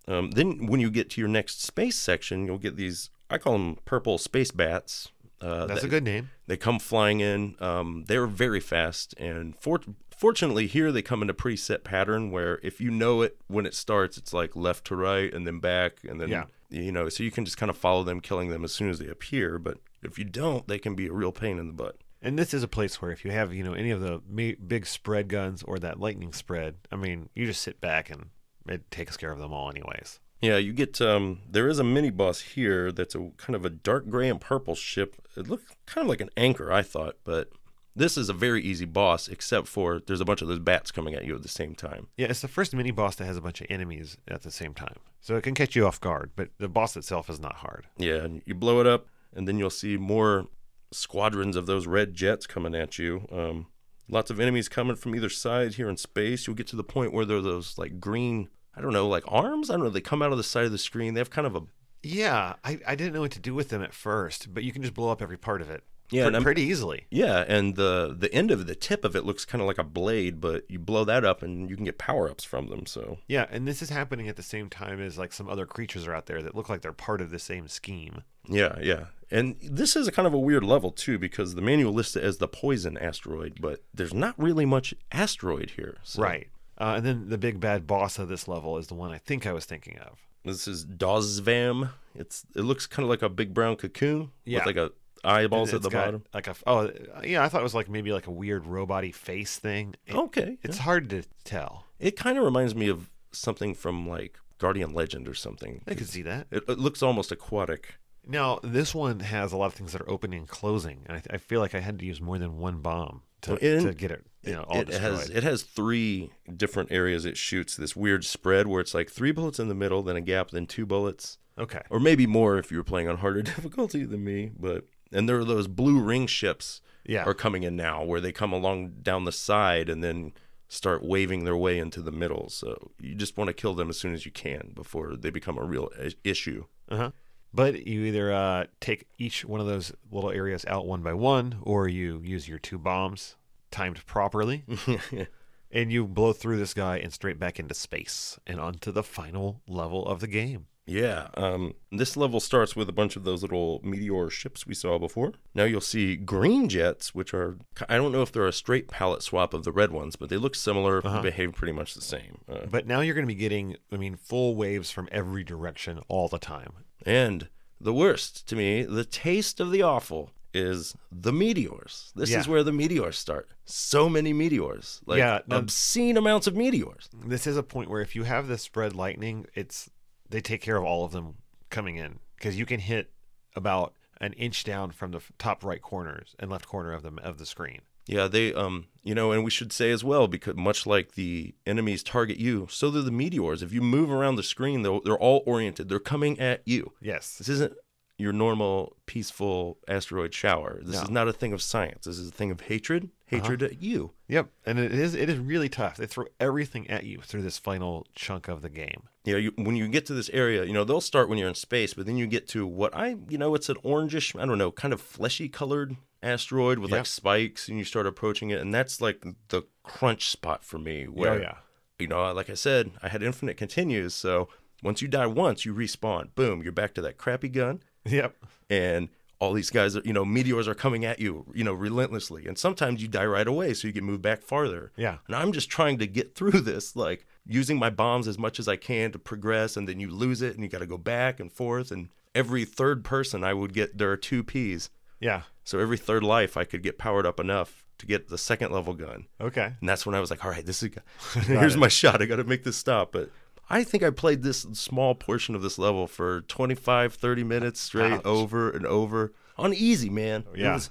Um, 0.07 0.31
then 0.31 0.67
when 0.67 0.79
you 0.79 0.89
get 0.89 1.09
to 1.11 1.21
your 1.21 1.27
next 1.29 1.61
space 1.61 1.95
section, 1.97 2.45
you'll 2.45 2.57
get 2.57 2.75
these. 2.77 3.09
I 3.29 3.37
call 3.37 3.53
them 3.53 3.77
purple 3.85 4.17
space 4.17 4.51
bats. 4.51 5.09
Uh, 5.39 5.65
That's 5.67 5.81
that- 5.81 5.87
a 5.87 5.89
good 5.89 6.03
name. 6.03 6.31
They 6.47 6.57
come 6.57 6.79
flying 6.79 7.19
in. 7.19 7.55
Um, 7.59 8.05
they're 8.07 8.25
very 8.25 8.59
fast, 8.61 9.13
and 9.19 9.53
for, 9.59 9.81
fortunately, 10.09 10.65
here 10.65 10.91
they 10.91 11.01
come 11.03 11.21
in 11.21 11.29
a 11.29 11.33
preset 11.33 11.83
pattern 11.83 12.31
where 12.31 12.59
if 12.63 12.81
you 12.81 12.89
know 12.89 13.21
it 13.21 13.37
when 13.47 13.65
it 13.67 13.75
starts, 13.75 14.17
it's 14.17 14.33
like 14.33 14.55
left 14.55 14.85
to 14.85 14.95
right 14.95 15.31
and 15.31 15.45
then 15.45 15.59
back, 15.59 15.99
and 16.07 16.19
then 16.19 16.29
Yeah. 16.29 16.45
You 16.69 16.91
know, 16.91 17.09
so 17.09 17.23
you 17.23 17.31
can 17.31 17.45
just 17.45 17.57
kind 17.57 17.69
of 17.69 17.77
follow 17.77 18.03
them, 18.03 18.19
killing 18.19 18.49
them 18.49 18.63
as 18.63 18.73
soon 18.73 18.89
as 18.89 18.99
they 18.99 19.07
appear. 19.07 19.57
But 19.59 19.77
if 20.03 20.17
you 20.17 20.25
don't, 20.25 20.67
they 20.67 20.79
can 20.79 20.95
be 20.95 21.07
a 21.07 21.13
real 21.13 21.31
pain 21.31 21.59
in 21.59 21.67
the 21.67 21.73
butt. 21.73 21.97
And 22.21 22.37
this 22.37 22.53
is 22.53 22.63
a 22.63 22.67
place 22.67 23.01
where 23.01 23.11
if 23.11 23.23
you 23.23 23.31
have 23.31 23.53
you 23.53 23.63
know 23.63 23.73
any 23.73 23.91
of 23.91 24.01
the 24.01 24.19
big 24.67 24.85
spread 24.85 25.27
guns 25.27 25.63
or 25.63 25.79
that 25.79 25.99
lightning 25.99 26.33
spread, 26.33 26.75
I 26.91 26.95
mean, 26.95 27.29
you 27.35 27.45
just 27.45 27.61
sit 27.61 27.79
back 27.79 28.09
and 28.09 28.29
it 28.67 28.89
takes 28.91 29.17
care 29.17 29.31
of 29.31 29.39
them 29.39 29.53
all 29.53 29.69
anyways. 29.69 30.19
Yeah, 30.41 30.57
you 30.57 30.73
get 30.73 30.99
um 31.01 31.39
there 31.49 31.67
is 31.67 31.79
a 31.79 31.83
mini 31.83 32.09
boss 32.09 32.41
here 32.41 32.91
that's 32.91 33.15
a 33.15 33.31
kind 33.37 33.55
of 33.55 33.65
a 33.65 33.69
dark 33.69 34.09
gray 34.09 34.29
and 34.29 34.41
purple 34.41 34.75
ship. 34.75 35.15
It 35.35 35.47
looked 35.47 35.75
kind 35.85 36.05
of 36.05 36.09
like 36.09 36.21
an 36.21 36.29
anchor, 36.35 36.71
I 36.71 36.81
thought, 36.81 37.17
but 37.23 37.49
this 37.97 38.17
is 38.17 38.29
a 38.29 38.33
very 38.33 38.61
easy 38.61 38.85
boss 38.85 39.27
except 39.27 39.67
for 39.67 39.99
there's 39.99 40.21
a 40.21 40.25
bunch 40.25 40.41
of 40.41 40.47
those 40.47 40.59
bats 40.59 40.91
coming 40.91 41.15
at 41.15 41.25
you 41.25 41.35
at 41.35 41.41
the 41.41 41.47
same 41.49 41.75
time. 41.75 42.07
Yeah, 42.15 42.27
it's 42.27 42.41
the 42.41 42.47
first 42.47 42.73
mini 42.75 42.91
boss 42.91 43.15
that 43.15 43.25
has 43.25 43.37
a 43.37 43.41
bunch 43.41 43.59
of 43.61 43.67
enemies 43.69 44.17
at 44.27 44.43
the 44.43 44.51
same 44.51 44.73
time, 44.73 44.97
so 45.19 45.35
it 45.35 45.43
can 45.43 45.55
catch 45.55 45.75
you 45.75 45.85
off 45.87 45.99
guard. 45.99 46.31
But 46.35 46.49
the 46.57 46.69
boss 46.69 46.95
itself 46.95 47.29
is 47.29 47.39
not 47.39 47.55
hard. 47.55 47.87
Yeah, 47.97 48.23
and 48.23 48.41
you 48.45 48.55
blow 48.55 48.79
it 48.81 48.87
up 48.87 49.07
and 49.35 49.47
then 49.47 49.57
you'll 49.57 49.69
see 49.69 49.97
more 49.97 50.45
squadrons 50.91 51.55
of 51.55 51.65
those 51.65 51.85
red 51.87 52.13
jets 52.13 52.47
coming 52.47 52.73
at 52.75 52.97
you. 52.97 53.27
Um 53.31 53.67
lots 54.09 54.29
of 54.29 54.39
enemies 54.39 54.69
coming 54.69 54.95
from 54.95 55.15
either 55.15 55.29
side 55.29 55.73
here 55.73 55.89
in 55.89 55.97
space. 55.97 56.47
You'll 56.47 56.55
get 56.55 56.67
to 56.67 56.75
the 56.77 56.83
point 56.83 57.13
where 57.13 57.25
there 57.25 57.37
are 57.37 57.41
those 57.41 57.77
like 57.77 57.99
green, 57.99 58.47
I 58.75 58.81
don't 58.81 58.93
know, 58.93 59.07
like 59.07 59.23
arms. 59.27 59.69
I 59.69 59.73
don't 59.73 59.83
know. 59.83 59.89
They 59.89 60.01
come 60.01 60.21
out 60.21 60.31
of 60.31 60.37
the 60.37 60.43
side 60.43 60.65
of 60.65 60.71
the 60.71 60.77
screen. 60.77 61.13
They 61.13 61.19
have 61.19 61.29
kind 61.29 61.45
of 61.47 61.55
a 61.55 61.63
Yeah, 62.03 62.53
I, 62.63 62.79
I 62.87 62.95
didn't 62.95 63.13
know 63.13 63.21
what 63.21 63.31
to 63.31 63.39
do 63.39 63.53
with 63.53 63.69
them 63.69 63.83
at 63.83 63.93
first, 63.93 64.53
but 64.53 64.63
you 64.63 64.71
can 64.71 64.81
just 64.81 64.93
blow 64.93 65.09
up 65.09 65.21
every 65.21 65.37
part 65.37 65.61
of 65.61 65.69
it. 65.69 65.83
Yeah, 66.09 66.27
pre- 66.27 66.35
and 66.35 66.43
pretty 66.43 66.61
easily. 66.61 67.05
Yeah, 67.11 67.43
and 67.47 67.75
the 67.75 68.15
the 68.17 68.33
end 68.33 68.49
of 68.51 68.65
the 68.67 68.75
tip 68.75 69.03
of 69.03 69.15
it 69.15 69.25
looks 69.25 69.43
kind 69.45 69.61
of 69.61 69.67
like 69.67 69.77
a 69.77 69.83
blade, 69.83 70.39
but 70.39 70.63
you 70.69 70.79
blow 70.79 71.03
that 71.05 71.25
up 71.25 71.41
and 71.43 71.69
you 71.69 71.75
can 71.75 71.85
get 71.85 71.97
power 71.97 72.29
ups 72.29 72.43
from 72.43 72.67
them. 72.69 72.85
So 72.85 73.17
Yeah, 73.27 73.45
and 73.49 73.67
this 73.67 73.81
is 73.81 73.89
happening 73.89 74.27
at 74.29 74.35
the 74.37 74.43
same 74.43 74.69
time 74.69 75.01
as 75.01 75.17
like 75.17 75.33
some 75.33 75.49
other 75.49 75.65
creatures 75.65 76.07
are 76.07 76.13
out 76.13 76.25
there 76.27 76.41
that 76.41 76.55
look 76.55 76.69
like 76.69 76.81
they're 76.81 76.93
part 76.93 77.19
of 77.21 77.29
the 77.29 77.39
same 77.39 77.67
scheme. 77.67 78.23
yeah, 78.47 78.77
yeah, 78.81 79.05
and 79.29 79.57
this 79.61 79.95
is 79.97 80.07
a 80.07 80.11
kind 80.11 80.25
of 80.25 80.33
a 80.33 80.39
weird 80.39 80.63
level 80.63 80.91
too 80.91 81.19
because 81.19 81.55
the 81.55 81.61
manual 81.61 81.91
lists 81.93 82.15
it 82.15 82.23
as 82.23 82.37
the 82.37 82.47
poison 82.47 82.97
asteroid, 82.97 83.57
but 83.59 83.83
there's 83.93 84.13
not 84.13 84.33
really 84.37 84.65
much 84.65 84.93
asteroid 85.11 85.71
here. 85.71 85.97
So 86.03 86.21
Right. 86.23 86.47
Uh, 86.79 86.93
and 86.97 87.05
then 87.05 87.29
the 87.29 87.37
big 87.39 87.59
bad 87.59 87.85
boss 87.87 88.19
of 88.19 88.29
this 88.29 88.47
level 88.47 88.77
is 88.77 88.87
the 88.87 88.93
one 88.93 89.11
I 89.11 89.17
think 89.17 89.45
I 89.47 89.51
was 89.51 89.65
thinking 89.65 89.97
of. 89.97 90.19
This 90.45 90.67
is 90.67 90.85
Dozvam. 90.85 91.89
It's 92.15 92.45
it 92.55 92.61
looks 92.61 92.85
kind 92.87 93.03
of 93.03 93.09
like 93.09 93.21
a 93.21 93.29
big 93.29 93.53
brown 93.53 93.75
cocoon 93.75 94.31
Yeah. 94.45 94.59
with 94.59 94.67
like 94.67 94.77
a 94.77 94.91
eyeballs 95.27 95.73
at 95.73 95.81
the 95.81 95.89
bottom. 95.89 96.23
Like 96.33 96.47
a 96.47 96.55
oh 96.65 96.91
yeah, 97.23 97.43
I 97.43 97.49
thought 97.49 97.61
it 97.61 97.63
was 97.63 97.75
like 97.75 97.89
maybe 97.89 98.11
like 98.11 98.27
a 98.27 98.31
weird 98.31 98.65
robot 98.65 99.05
face 99.13 99.57
thing. 99.59 99.95
It- 100.05 100.15
Okay, 100.15 100.57
It's 100.63 100.79
hard 100.79 101.09
to 101.11 101.23
tell. 101.43 101.85
it 101.99 102.15
kind 102.15 102.37
of 102.37 102.43
reminds 102.43 102.73
me 102.75 102.87
of 102.89 103.09
something 103.31 103.73
from 103.75 104.07
like 104.07 104.37
Guardian 104.57 104.93
Legend 104.93 105.27
or 105.27 105.33
something. 105.35 105.81
I 105.87 105.93
could 105.93 106.07
see 106.09 106.21
that. 106.23 106.47
It, 106.51 106.63
it 106.67 106.79
looks 106.79 107.03
almost 107.03 107.31
aquatic. 107.31 107.95
Now 108.25 108.59
this 108.63 108.93
one 108.95 109.19
has 109.21 109.53
a 109.53 109.57
lot 109.57 109.67
of 109.67 109.73
things 109.73 109.93
that 109.93 110.01
are 110.01 110.09
opening 110.09 110.39
and 110.39 110.47
closing, 110.47 111.03
and 111.07 111.17
I, 111.17 111.35
I 111.35 111.37
feel 111.37 111.61
like 111.61 111.75
I 111.75 111.79
had 111.79 111.99
to 111.99 112.05
use 112.05 112.19
more 112.19 112.37
than 112.37 112.57
one 112.57 112.81
bomb 112.81 113.21
to, 113.41 113.53
and 113.63 113.87
to 113.87 113.93
get 113.93 114.11
it. 114.11 114.25
You 114.43 114.53
know, 114.53 114.63
all 114.63 114.79
it 114.81 114.87
destroyed. 114.87 115.11
has 115.11 115.29
it 115.29 115.43
has 115.43 115.63
three 115.63 116.31
different 116.55 116.91
areas 116.91 117.25
it 117.25 117.37
shoots 117.37 117.75
this 117.75 117.95
weird 117.95 118.23
spread 118.25 118.67
where 118.67 118.79
it's 118.81 118.93
like 118.93 119.09
three 119.09 119.31
bullets 119.31 119.59
in 119.59 119.67
the 119.67 119.75
middle 119.75 120.01
then 120.03 120.15
a 120.15 120.21
gap 120.21 120.51
then 120.51 120.65
two 120.65 120.85
bullets 120.85 121.37
Okay. 121.59 121.81
or 121.89 121.99
maybe 121.99 122.25
more 122.27 122.57
if 122.57 122.71
you 122.71 122.77
were 122.77 122.83
playing 122.83 123.07
on 123.09 123.17
harder 123.17 123.41
difficulty 123.53 124.03
than 124.05 124.23
me. 124.23 124.51
But 124.57 124.85
and 125.11 125.27
there 125.27 125.37
are 125.37 125.45
those 125.45 125.67
blue 125.67 125.99
ring 126.01 126.27
ships 126.27 126.81
Yeah. 127.05 127.23
are 127.23 127.33
coming 127.33 127.63
in 127.63 127.75
now, 127.75 128.03
where 128.03 128.21
they 128.21 128.31
come 128.31 128.51
along 128.53 129.01
down 129.01 129.25
the 129.25 129.31
side 129.31 129.89
and 129.89 130.03
then 130.03 130.33
start 130.69 131.03
waving 131.03 131.45
their 131.45 131.55
way 131.55 131.79
into 131.79 132.01
the 132.01 132.11
middle. 132.11 132.49
So 132.49 132.91
you 132.99 133.15
just 133.15 133.37
want 133.37 133.47
to 133.47 133.53
kill 133.53 133.73
them 133.73 133.89
as 133.89 133.97
soon 133.97 134.13
as 134.13 134.25
you 134.25 134.31
can 134.31 134.71
before 134.75 135.15
they 135.15 135.29
become 135.29 135.57
a 135.57 135.63
real 135.63 135.89
issue. 136.23 136.65
Uh-huh. 136.89 137.11
But 137.53 137.87
you 137.87 138.01
either 138.03 138.33
uh, 138.33 138.65
take 138.81 139.07
each 139.17 139.45
one 139.45 139.61
of 139.61 139.67
those 139.67 139.93
little 140.11 140.29
areas 140.31 140.65
out 140.67 140.85
one 140.85 141.01
by 141.01 141.13
one, 141.13 141.59
or 141.61 141.87
you 141.87 142.19
use 142.23 142.47
your 142.49 142.59
two 142.59 142.77
bombs 142.77 143.37
timed 143.71 144.05
properly, 144.05 144.65
and 145.71 145.91
you 145.91 146.05
blow 146.05 146.33
through 146.33 146.57
this 146.57 146.73
guy 146.73 146.97
and 146.97 147.13
straight 147.13 147.39
back 147.39 147.59
into 147.59 147.73
space 147.73 148.37
and 148.45 148.59
onto 148.59 148.91
the 148.91 149.03
final 149.03 149.61
level 149.67 150.05
of 150.05 150.19
the 150.19 150.27
game. 150.27 150.67
Yeah, 150.87 151.27
um, 151.35 151.73
this 151.91 152.15
level 152.15 152.39
starts 152.39 152.75
with 152.75 152.87
a 152.87 152.93
bunch 152.93 153.15
of 153.17 153.25
those 153.25 153.41
little 153.41 153.81
meteor 153.83 154.29
ships 154.29 154.65
we 154.65 154.73
saw 154.73 154.97
before. 154.97 155.33
Now 155.53 155.65
you'll 155.65 155.81
see 155.81 156.15
green 156.15 156.69
jets, 156.69 157.13
which 157.13 157.33
are, 157.33 157.57
I 157.89 157.97
don't 157.97 158.13
know 158.13 158.21
if 158.21 158.31
they're 158.31 158.47
a 158.47 158.53
straight 158.53 158.87
palette 158.87 159.21
swap 159.21 159.53
of 159.53 159.65
the 159.65 159.71
red 159.73 159.91
ones, 159.91 160.15
but 160.15 160.29
they 160.29 160.37
look 160.37 160.55
similar, 160.55 161.01
behave 161.01 161.53
pretty 161.53 161.73
much 161.73 161.93
the 161.93 162.01
same. 162.01 162.39
Uh, 162.49 162.65
But 162.71 162.87
now 162.87 163.01
you're 163.01 163.15
going 163.15 163.27
to 163.27 163.33
be 163.33 163.39
getting, 163.39 163.75
I 163.91 163.97
mean, 163.97 164.15
full 164.15 164.55
waves 164.55 164.89
from 164.89 165.09
every 165.11 165.43
direction 165.43 165.99
all 166.07 166.27
the 166.29 166.39
time. 166.39 166.71
and 167.05 167.49
the 167.79 167.93
worst 167.93 168.47
to 168.47 168.55
me, 168.55 168.81
the 168.83 169.05
taste 169.05 169.59
of 169.59 169.69
the 169.71 169.83
awful, 169.83 170.31
is 170.53 170.95
the 171.11 171.31
meteors. 171.31 172.11
This 172.15 172.31
Yeah. 172.31 172.39
is 172.39 172.47
where 172.47 172.63
the 172.63 172.71
meteors 172.71 173.17
start. 173.17 173.49
So 173.65 174.09
many 174.09 174.33
meteors. 174.33 175.01
Like 175.05 175.19
Yeah, 175.19 175.41
obscene 175.51 176.17
amounts 176.17 176.47
of 176.47 176.55
meteors. 176.55 177.07
This 177.13 177.45
is 177.45 177.55
a 177.57 177.61
point 177.61 177.89
where 177.91 178.01
if 178.01 178.15
you 178.15 178.23
have 178.23 178.47
the 178.47 178.57
spread 178.57 178.95
lightning, 178.95 179.45
it's 179.53 179.91
they 180.29 180.41
take 180.41 180.61
care 180.61 180.77
of 180.77 180.83
all 180.83 181.05
of 181.05 181.11
them 181.11 181.35
coming 181.69 181.97
in 181.97 182.19
because 182.37 182.57
you 182.57 182.65
can 182.65 182.79
hit 182.79 183.11
about 183.55 183.93
an 184.19 184.33
inch 184.33 184.63
down 184.63 184.91
from 184.91 185.11
the 185.11 185.21
top 185.37 185.63
right 185.63 185.81
corners 185.81 186.35
and 186.39 186.49
left 186.49 186.67
corner 186.67 186.91
of 186.93 187.03
them 187.03 187.19
of 187.19 187.37
the 187.37 187.45
screen. 187.45 187.81
Yeah, 188.07 188.27
they 188.27 188.53
um 188.53 188.85
you 189.03 189.13
know, 189.15 189.31
and 189.31 189.43
we 189.43 189.51
should 189.51 189.71
say 189.73 189.91
as 189.91 190.03
well 190.03 190.27
because 190.27 190.55
much 190.55 190.85
like 190.85 191.13
the 191.13 191.53
enemies 191.65 192.03
target 192.03 192.37
you, 192.37 192.67
so 192.69 192.91
do 192.91 193.01
the 193.01 193.11
meteors. 193.11 193.61
If 193.61 193.71
you 193.73 193.81
move 193.81 194.11
around 194.11 194.35
the 194.35 194.43
screen, 194.43 194.81
they're, 194.81 194.99
they're 195.03 195.17
all 195.17 195.43
oriented. 195.45 195.87
They're 195.89 195.99
coming 195.99 196.39
at 196.39 196.61
you. 196.65 196.93
Yes. 197.01 197.37
This 197.37 197.49
isn't 197.49 197.73
your 198.17 198.33
normal 198.33 198.95
peaceful 199.05 199.77
asteroid 199.87 200.33
shower. 200.33 200.79
This 200.83 200.95
No. 200.95 201.01
is 201.03 201.09
not 201.09 201.27
a 201.27 201.33
thing 201.33 201.53
of 201.53 201.61
science. 201.61 202.05
This 202.05 202.17
is 202.17 202.29
a 202.29 202.31
thing 202.31 202.49
of 202.51 202.61
hatred, 202.61 203.09
Uh-huh. 203.31 203.41
hatred 203.41 203.63
at 203.63 203.81
you. 203.81 204.11
Yep, 204.27 204.49
and 204.65 204.79
it 204.79 204.93
is 204.93 205.13
it 205.15 205.29
is 205.29 205.37
really 205.37 205.69
tough. 205.69 205.97
They 205.97 206.05
throw 206.05 206.25
everything 206.39 206.89
at 206.89 207.03
you 207.03 207.19
through 207.21 207.41
this 207.41 207.57
final 207.57 208.05
chunk 208.15 208.47
of 208.47 208.61
the 208.61 208.69
game. 208.69 209.03
You 209.25 209.33
know, 209.33 209.39
you, 209.39 209.51
when 209.57 209.75
you 209.75 209.87
get 209.89 210.05
to 210.05 210.13
this 210.13 210.29
area, 210.29 210.63
you 210.63 210.71
know, 210.73 210.83
they'll 210.85 211.01
start 211.01 211.27
when 211.27 211.37
you're 211.37 211.49
in 211.49 211.55
space, 211.55 211.93
but 211.93 212.05
then 212.05 212.15
you 212.17 212.27
get 212.27 212.47
to 212.49 212.65
what 212.65 212.95
I, 212.95 213.17
you 213.27 213.37
know, 213.37 213.53
it's 213.55 213.67
an 213.67 213.75
orangish, 213.83 214.39
I 214.41 214.45
don't 214.45 214.57
know, 214.57 214.71
kind 214.71 214.93
of 214.93 215.01
fleshy 215.01 215.49
colored 215.49 215.97
asteroid 216.23 216.79
with 216.79 216.89
Yeah. 216.91 216.97
like 216.97 217.05
spikes, 217.05 217.67
and 217.67 217.77
you 217.77 217.83
start 217.83 218.07
approaching 218.07 218.49
it, 218.49 218.61
and 218.61 218.73
that's 218.73 219.01
like 219.01 219.23
the 219.49 219.63
crunch 219.83 220.29
spot 220.29 220.63
for 220.63 220.79
me. 220.79 221.05
Oh, 221.07 221.11
where, 221.11 221.33
oh 221.33 221.37
yeah, 221.41 221.55
you 221.99 222.07
know, 222.07 222.31
like 222.31 222.49
I 222.49 222.53
said, 222.53 222.91
I 223.03 223.09
had 223.09 223.21
infinite 223.21 223.57
continues, 223.57 224.13
so 224.13 224.47
once 224.83 225.01
you 225.01 225.07
die 225.09 225.25
once, 225.27 225.65
you 225.65 225.73
respawn. 225.73 226.33
Boom, 226.35 226.63
you're 226.63 226.71
back 226.71 226.93
to 226.93 227.01
that 227.01 227.17
crappy 227.17 227.49
gun, 227.49 227.81
yep, 228.05 228.35
and 228.69 229.09
all 229.39 229.53
these 229.53 229.69
guys, 229.69 229.95
are, 229.95 230.01
you 230.03 230.13
know, 230.13 230.25
meteors 230.25 230.67
are 230.67 230.73
coming 230.73 231.05
at 231.05 231.19
you, 231.19 231.45
you 231.53 231.63
know, 231.63 231.73
relentlessly, 231.73 232.47
and 232.47 232.57
sometimes 232.57 233.01
you 233.01 233.07
die 233.07 233.25
right 233.25 233.47
away, 233.47 233.73
so 233.73 233.87
you 233.87 233.93
can 233.93 234.03
move 234.03 234.21
back 234.21 234.41
farther. 234.41 234.91
yeah, 234.95 235.17
And 235.27 235.35
I'm 235.35 235.51
just 235.51 235.69
trying 235.69 235.97
to 235.99 236.07
get 236.07 236.35
through 236.35 236.61
this, 236.61 236.95
like 236.95 237.25
using 237.45 237.77
my 237.77 237.89
bombs 237.89 238.27
as 238.27 238.37
much 238.37 238.59
as 238.59 238.67
I 238.67 238.75
can 238.77 239.11
to 239.11 239.19
progress, 239.19 239.77
and 239.77 239.87
then 239.87 239.99
you 239.99 240.09
lose 240.09 240.41
it, 240.41 240.55
and 240.55 240.63
you 240.63 240.69
got 240.69 240.79
to 240.79 240.87
go 240.87 240.97
back 240.97 241.39
and 241.39 241.51
forth. 241.51 241.91
And 241.91 242.09
every 242.33 242.65
third 242.65 243.03
person, 243.03 243.43
I 243.43 243.53
would 243.53 243.73
get 243.73 243.97
there 243.97 244.11
are 244.11 244.17
two 244.17 244.43
P's, 244.43 244.89
yeah. 245.19 245.43
so 245.63 245.79
every 245.79 245.97
third 245.97 246.23
life, 246.23 246.57
I 246.57 246.63
could 246.63 246.81
get 246.81 246.97
powered 246.97 247.25
up 247.25 247.39
enough 247.39 247.83
to 247.99 248.05
get 248.05 248.29
the 248.29 248.37
second 248.37 248.71
level 248.71 248.93
gun. 248.93 249.27
Okay, 249.41 249.73
And 249.79 249.89
that's 249.89 250.05
when 250.05 250.15
I 250.15 250.19
was 250.19 250.29
like, 250.29 250.43
all 250.45 250.51
right, 250.51 250.65
this 250.65 250.83
is 250.83 250.89
here's 251.45 251.77
my 251.77 251.87
shot. 251.87 252.21
I 252.21 252.25
got 252.25 252.35
to 252.37 252.43
make 252.43 252.63
this 252.63 252.77
stop. 252.77 253.11
But 253.11 253.29
I 253.69 253.83
think 253.83 254.03
I 254.03 254.09
played 254.11 254.43
this 254.43 254.61
small 254.73 255.13
portion 255.15 255.53
of 255.55 255.61
this 255.61 255.77
level 255.77 256.07
for 256.07 256.41
25, 256.41 257.13
30 257.13 257.43
minutes 257.43 257.79
straight 257.81 258.13
Ouch. 258.13 258.21
over 258.25 258.69
and 258.69 258.85
over 258.85 259.33
on 259.57 259.73
easy, 259.73 260.09
man. 260.09 260.45
It 260.53 260.63
was- 260.63 260.89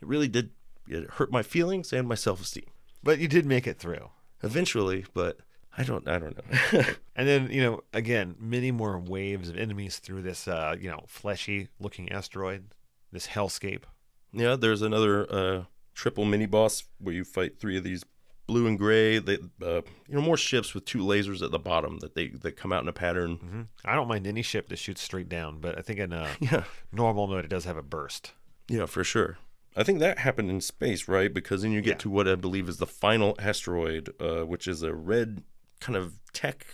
it 0.00 0.06
really 0.06 0.28
did. 0.28 0.50
It 0.88 1.10
hurt 1.12 1.30
my 1.32 1.42
feelings 1.42 1.92
and 1.92 2.06
my 2.08 2.14
self 2.14 2.40
esteem 2.40 2.64
but 3.02 3.18
you 3.18 3.28
did 3.28 3.46
make 3.46 3.66
it 3.66 3.78
through. 3.78 4.10
eventually, 4.42 5.04
but 5.14 5.38
I 5.76 5.82
don't 5.84 6.06
I 6.08 6.18
don't 6.18 6.36
know. 6.36 6.82
And 7.16 7.26
then 7.28 7.50
you 7.50 7.62
know, 7.62 7.80
again, 7.92 8.36
many 8.38 8.70
more 8.70 8.98
waves 8.98 9.48
of 9.48 9.56
enemies 9.56 9.98
through 9.98 10.22
this, 10.22 10.46
uh, 10.46 10.76
you 10.80 10.88
know, 10.90 11.04
fleshy 11.08 11.68
looking 11.80 12.10
asteroid, 12.12 12.68
this 13.12 13.28
hellscape. 13.28 13.82
yeah, 14.32 14.54
there's 14.56 14.82
another 14.82 15.32
uh, 15.32 15.64
triple 15.94 16.24
mini 16.24 16.46
boss 16.46 16.84
where 16.98 17.14
you 17.14 17.24
fight 17.24 17.58
three 17.58 17.76
of 17.76 17.82
these 17.84 18.04
blue 18.48 18.66
and 18.66 18.76
gray. 18.76 19.20
They 19.20 19.34
uh, 19.62 19.82
you 20.08 20.14
know 20.16 20.20
more 20.20 20.36
ships 20.36 20.74
with 20.74 20.84
two 20.84 20.98
lasers 21.04 21.40
at 21.42 21.52
the 21.52 21.58
bottom 21.60 21.98
that 22.00 22.14
they 22.16 22.28
that 22.28 22.56
come 22.56 22.72
out 22.72 22.82
in 22.82 22.88
a 22.88 22.92
pattern. 22.92 23.36
hmm 23.36 23.62
I 23.84 23.94
don't 23.94 24.08
mind 24.08 24.26
any 24.26 24.42
ship 24.42 24.68
that 24.70 24.76
shoots 24.78 25.00
straight 25.02 25.28
down, 25.28 25.60
but 25.60 25.78
I 25.78 25.82
think 25.82 26.00
in 26.00 26.12
a 26.12 26.28
Yeah, 26.40 26.64
normal 26.90 27.28
mode 27.28 27.44
it 27.44 27.48
does 27.48 27.64
have 27.66 27.76
a 27.76 27.82
burst. 27.82 28.32
yeah, 28.68 28.86
for 28.86 29.04
sure. 29.04 29.38
I 29.76 29.84
think 29.84 30.00
that 30.00 30.18
happened 30.18 30.50
in 30.50 30.60
space, 30.60 31.06
right? 31.06 31.32
Because 31.32 31.62
then 31.62 31.70
you 31.70 31.80
get 31.80 31.90
Yeah. 31.90 31.98
to 31.98 32.10
what 32.10 32.26
I 32.26 32.34
believe 32.34 32.68
is 32.68 32.78
the 32.78 32.86
final 32.86 33.36
asteroid, 33.38 34.10
uh, 34.20 34.42
which 34.44 34.66
is 34.66 34.82
a 34.82 34.92
red 34.92 35.44
kind 35.78 35.94
of 35.96 36.14
tech, 36.32 36.66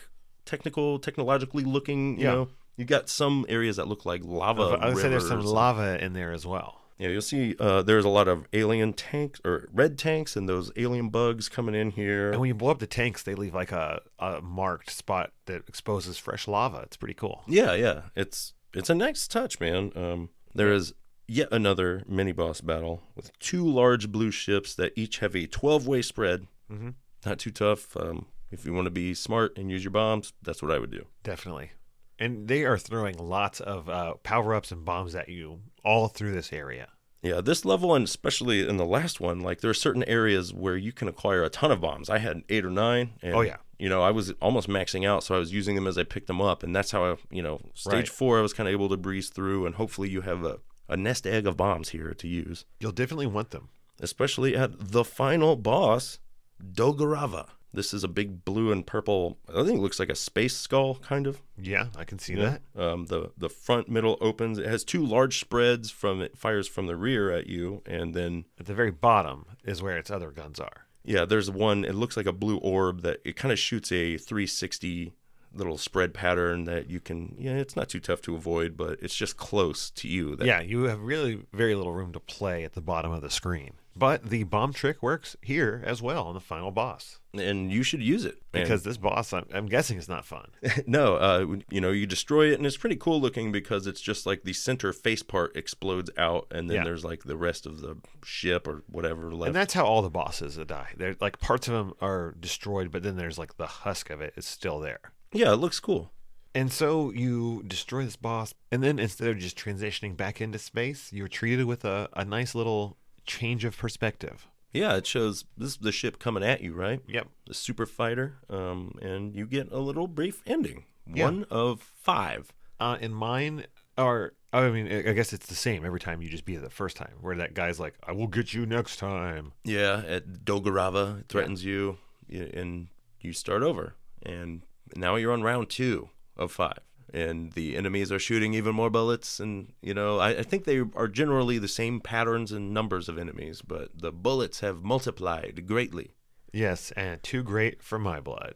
technical, 0.46 0.98
technologically 0.98 1.64
looking. 1.64 2.16
You 2.18 2.24
Yeah. 2.24 2.30
know, 2.34 2.48
you 2.76 2.84
got 2.86 3.08
some 3.10 3.44
areas 3.48 3.76
that 3.76 3.88
look 3.88 4.06
like 4.06 4.22
lava. 4.24 4.78
I 4.80 4.88
would 4.88 4.96
say 4.98 5.08
there's 5.10 5.28
some 5.28 5.44
lava 5.44 6.02
in 6.02 6.14
there 6.14 6.32
as 6.32 6.46
well. 6.46 6.80
Yeah, 6.98 7.08
you'll 7.08 7.22
see 7.22 7.56
uh, 7.58 7.82
there's 7.82 8.04
a 8.04 8.08
lot 8.08 8.28
of 8.28 8.46
alien 8.52 8.92
tanks 8.92 9.40
or 9.44 9.68
red 9.72 9.98
tanks 9.98 10.36
and 10.36 10.48
those 10.48 10.70
alien 10.76 11.08
bugs 11.08 11.48
coming 11.48 11.74
in 11.74 11.90
here. 11.90 12.30
And 12.30 12.40
when 12.40 12.48
you 12.48 12.54
blow 12.54 12.70
up 12.70 12.78
the 12.78 12.86
tanks, 12.86 13.22
they 13.22 13.34
leave 13.34 13.54
like 13.54 13.72
a, 13.72 14.00
a 14.18 14.40
marked 14.40 14.90
spot 14.90 15.32
that 15.46 15.62
exposes 15.68 16.18
fresh 16.18 16.46
lava. 16.46 16.78
It's 16.84 16.96
pretty 16.96 17.14
cool. 17.14 17.42
Yeah, 17.48 17.74
yeah. 17.74 18.02
It's 18.14 18.54
it's 18.72 18.90
a 18.90 18.94
nice 18.94 19.26
touch, 19.26 19.60
man. 19.60 19.92
Um, 19.96 20.30
there 20.54 20.72
is 20.72 20.94
yet 21.26 21.48
another 21.50 22.02
mini 22.06 22.32
boss 22.32 22.60
battle 22.60 23.02
with 23.16 23.36
two 23.38 23.66
large 23.66 24.12
blue 24.12 24.30
ships 24.30 24.74
that 24.74 24.92
each 24.96 25.18
have 25.18 25.34
a 25.34 25.46
12 25.46 25.86
way 25.86 26.02
spread. 26.02 26.46
Mm-hmm. 26.70 26.90
Not 27.26 27.38
too 27.38 27.50
tough. 27.50 27.96
Um, 27.96 28.26
if 28.50 28.64
you 28.64 28.72
want 28.72 28.86
to 28.86 28.90
be 28.90 29.14
smart 29.14 29.56
and 29.58 29.70
use 29.70 29.82
your 29.82 29.90
bombs, 29.90 30.32
that's 30.42 30.62
what 30.62 30.70
I 30.70 30.78
would 30.78 30.90
do. 30.90 31.06
Definitely. 31.22 31.72
And 32.18 32.46
they 32.48 32.64
are 32.64 32.78
throwing 32.78 33.16
lots 33.18 33.60
of 33.60 33.88
uh, 33.88 34.14
power 34.22 34.54
ups 34.54 34.70
and 34.72 34.84
bombs 34.84 35.14
at 35.14 35.28
you 35.28 35.60
all 35.84 36.08
through 36.08 36.32
this 36.32 36.52
area. 36.52 36.88
Yeah, 37.22 37.40
this 37.40 37.64
level 37.64 37.94
and 37.94 38.04
especially 38.04 38.68
in 38.68 38.76
the 38.76 38.84
last 38.86 39.18
one, 39.20 39.40
like 39.40 39.60
there 39.62 39.70
are 39.70 39.74
certain 39.74 40.04
areas 40.04 40.52
where 40.52 40.76
you 40.76 40.92
can 40.92 41.08
acquire 41.08 41.42
a 41.42 41.48
ton 41.48 41.72
of 41.72 41.80
bombs. 41.80 42.08
I 42.10 42.18
had 42.18 42.42
eight 42.48 42.64
or 42.64 42.70
nine. 42.70 43.14
And, 43.22 43.34
Oh, 43.34 43.40
yeah. 43.40 43.56
You 43.78 43.88
know, 43.88 44.02
I 44.02 44.10
was 44.12 44.30
almost 44.40 44.68
maxing 44.68 45.04
out, 45.06 45.24
so 45.24 45.34
I 45.34 45.38
was 45.38 45.52
using 45.52 45.74
them 45.74 45.86
as 45.86 45.98
I 45.98 46.04
picked 46.04 46.28
them 46.28 46.40
up, 46.40 46.62
and 46.62 46.74
that's 46.76 46.92
how 46.92 47.04
I, 47.04 47.16
you 47.30 47.42
know, 47.42 47.60
stage 47.74 47.92
Right. 47.94 48.08
four, 48.08 48.38
I 48.38 48.42
was 48.42 48.52
kind 48.52 48.68
of 48.68 48.72
able 48.72 48.88
to 48.90 48.96
breeze 48.96 49.30
through, 49.30 49.66
and 49.66 49.74
hopefully 49.74 50.08
you 50.08 50.20
have 50.20 50.44
a, 50.44 50.58
a 50.88 50.96
nest 50.96 51.26
egg 51.26 51.46
of 51.46 51.56
bombs 51.56 51.88
here 51.88 52.14
to 52.14 52.28
use, 52.28 52.64
You'll 52.78 52.92
definitely 52.92 53.26
want 53.26 53.50
them. 53.50 53.70
especially 54.00 54.54
at 54.56 54.70
the 54.92 55.02
final 55.04 55.56
boss, 55.56 56.20
Dogorava. 56.62 57.48
This 57.74 57.92
is 57.92 58.04
a 58.04 58.08
big 58.08 58.44
blue 58.44 58.72
and 58.72 58.86
purple. 58.86 59.36
I 59.48 59.64
think 59.64 59.78
it 59.78 59.82
looks 59.82 59.98
like 59.98 60.08
a 60.10 60.14
space 60.14 60.56
skull, 60.56 60.94
kind 60.96 61.26
of. 61.26 61.40
Yeah, 61.60 61.86
I 61.96 62.04
can 62.04 62.18
see 62.18 62.34
that. 62.36 62.62
Um, 62.76 63.06
the 63.06 63.32
the 63.36 63.48
front 63.48 63.88
middle 63.88 64.16
opens. 64.20 64.58
It 64.58 64.66
has 64.66 64.84
two 64.84 65.04
large 65.04 65.40
spreads 65.40 65.90
from 65.90 66.20
it 66.22 66.38
fires 66.38 66.68
from 66.68 66.86
the 66.86 66.96
rear 66.96 67.30
at 67.30 67.46
you, 67.48 67.82
and 67.86 68.14
then 68.14 68.44
At 68.58 68.66
the 68.66 68.74
very 68.74 68.90
bottom 68.92 69.46
is 69.64 69.82
where 69.82 69.98
its 69.98 70.10
other 70.10 70.30
guns 70.30 70.60
are. 70.60 70.86
yeah, 71.04 71.24
there's 71.24 71.50
one. 71.50 71.84
It 71.84 71.94
looks 71.94 72.16
like 72.16 72.26
a 72.26 72.32
blue 72.32 72.58
orb 72.58 73.02
that 73.02 73.20
it 73.24 73.36
kind 73.36 73.52
of 73.52 73.58
shoots 73.58 73.90
a 73.92 74.16
360 74.18 75.12
little 75.56 75.78
spread 75.78 76.12
pattern 76.14 76.64
that 76.64 76.90
you 76.90 76.98
can. 77.00 77.34
Yeah, 77.38 77.52
it's 77.52 77.76
not 77.76 77.88
too 77.88 78.00
tough 78.00 78.20
to 78.22 78.34
avoid, 78.34 78.76
but 78.76 78.98
it's 79.02 79.14
just 79.14 79.36
close 79.36 79.90
to 79.90 80.08
you. 80.08 80.34
That, 80.36 80.46
Yeah, 80.46 80.60
you 80.60 80.84
have 80.84 81.00
really 81.00 81.42
very 81.52 81.74
little 81.74 81.92
room 81.92 82.12
to 82.12 82.20
play 82.20 82.64
at 82.64 82.72
the 82.72 82.80
bottom 82.80 83.12
of 83.12 83.22
the 83.22 83.30
screen. 83.30 83.72
But 83.96 84.28
the 84.30 84.42
bomb 84.44 84.72
trick 84.72 85.02
works 85.02 85.36
here 85.40 85.82
as 85.86 86.02
well 86.02 86.26
on 86.26 86.34
the 86.34 86.40
final 86.40 86.70
boss. 86.72 87.20
and 87.32 87.70
you 87.72 87.82
should 87.82 88.02
use 88.02 88.24
it 88.24 88.38
Because 88.52 88.82
this 88.82 88.96
boss, 88.96 89.32
I'm, 89.32 89.46
I'm 89.52 89.66
guessing, 89.66 89.98
is 89.98 90.08
not 90.08 90.24
fun. 90.24 90.50
no, 90.86 91.14
uh, 91.16 91.56
you 91.70 91.80
know, 91.80 91.90
you 91.90 92.06
destroy 92.06 92.50
it, 92.50 92.54
and 92.54 92.66
it's 92.66 92.76
pretty 92.76 92.96
cool 92.96 93.20
looking 93.20 93.52
because 93.52 93.86
it's 93.86 94.00
just 94.00 94.26
like 94.26 94.42
the 94.42 94.52
center 94.52 94.92
face 94.92 95.22
part 95.22 95.56
explodes 95.56 96.10
out, 96.18 96.46
and 96.50 96.68
then 96.68 96.78
Yeah. 96.78 96.84
there's 96.84 97.04
like 97.04 97.24
the 97.24 97.36
rest 97.36 97.66
of 97.66 97.80
the 97.80 97.96
ship 98.24 98.66
or 98.66 98.82
whatever 98.88 99.32
left. 99.32 99.48
And 99.48 99.56
that's 99.56 99.74
how 99.74 99.84
all 99.84 100.02
the 100.02 100.10
bosses 100.10 100.56
die. 100.66 100.88
They're 100.96 101.16
like 101.20 101.38
parts 101.38 101.68
of 101.68 101.74
them 101.74 101.92
are 102.00 102.34
destroyed, 102.38 102.90
but 102.90 103.02
then 103.02 103.16
there's 103.16 103.38
like 103.38 103.56
the 103.56 103.66
husk 103.66 104.10
of 104.10 104.20
it 104.20 104.34
is 104.36 104.46
still 104.46 104.80
there. 104.80 105.00
yeah, 105.32 105.52
it 105.52 105.56
looks 105.56 105.78
cool. 105.80 106.10
And 106.56 106.72
so 106.72 107.10
you 107.10 107.64
destroy 107.66 108.04
this 108.04 108.14
boss, 108.14 108.54
and 108.70 108.80
then 108.82 109.00
instead 109.00 109.26
of 109.28 109.38
just 109.38 109.58
transitioning 109.58 110.16
back 110.16 110.40
into 110.40 110.58
space, 110.58 111.12
you're 111.12 111.26
treated 111.26 111.64
with 111.66 111.84
a, 111.84 112.08
a 112.12 112.24
nice 112.24 112.54
little 112.54 112.96
change 113.26 113.64
of 113.64 113.76
perspective. 113.76 114.46
Yeah, 114.72 114.96
it 114.96 115.06
shows 115.06 115.44
this 115.56 115.70
is 115.70 115.76
the 115.76 115.92
ship 115.92 116.18
coming 116.18 116.42
at 116.42 116.60
you, 116.60 116.74
right? 116.74 117.00
Yep. 117.06 117.28
The 117.46 117.54
super 117.54 117.86
fighter, 117.86 118.38
um, 118.50 118.98
and 119.00 119.34
you 119.34 119.46
get 119.46 119.70
a 119.70 119.78
little 119.78 120.08
brief 120.08 120.42
ending. 120.46 120.84
Yeah. 121.06 121.24
One 121.26 121.46
of 121.50 121.80
five. 121.80 122.52
Uh, 122.80 122.98
in 123.00 123.14
mine, 123.14 123.66
or 123.96 124.32
I 124.52 124.68
mean, 124.70 124.88
I 124.88 125.12
guess 125.12 125.32
it's 125.32 125.46
the 125.46 125.54
same 125.54 125.84
every 125.84 126.00
time 126.00 126.22
you 126.22 126.28
just 126.28 126.44
beat 126.44 126.56
it 126.56 126.62
the 126.62 126.70
first 126.70 126.96
time, 126.96 127.14
where 127.20 127.36
that 127.36 127.54
guy's 127.54 127.78
like, 127.78 127.94
"I 128.04 128.12
will 128.12 128.26
get 128.26 128.52
you 128.52 128.66
next 128.66 128.96
time." 128.96 129.52
Yeah, 129.62 130.02
at 130.06 130.44
Dogorava 130.44 131.20
it 131.20 131.28
threatens 131.28 131.64
you, 131.64 131.98
and 132.28 132.88
you 133.20 133.32
start 133.32 133.62
over. 133.62 133.94
And 134.22 134.62
now 134.96 135.16
you're 135.16 135.32
on 135.32 135.42
round 135.42 135.70
two 135.70 136.08
of 136.36 136.50
five, 136.50 136.80
and 137.14 137.52
the 137.52 137.76
enemies 137.76 138.10
are 138.12 138.18
shooting 138.18 138.52
even 138.54 138.74
more 138.74 138.90
bullets. 138.90 139.40
And 139.40 139.72
you 139.80 139.94
know, 139.94 140.18
I, 140.18 140.30
I 140.40 140.42
think 140.42 140.64
they 140.64 140.82
are 140.94 141.08
generally 141.08 141.58
the 141.58 141.68
same 141.68 142.00
patterns 142.00 142.52
and 142.52 142.74
numbers 142.74 143.08
of 143.08 143.16
enemies, 143.18 143.62
but 143.62 143.90
the 143.98 144.12
bullets 144.12 144.60
have 144.60 144.82
multiplied 144.82 145.66
greatly. 145.66 146.10
Yes, 146.52 146.92
and 146.96 147.22
too 147.22 147.42
great 147.42 147.82
for 147.82 147.98
my 147.98 148.20
blood. 148.20 148.54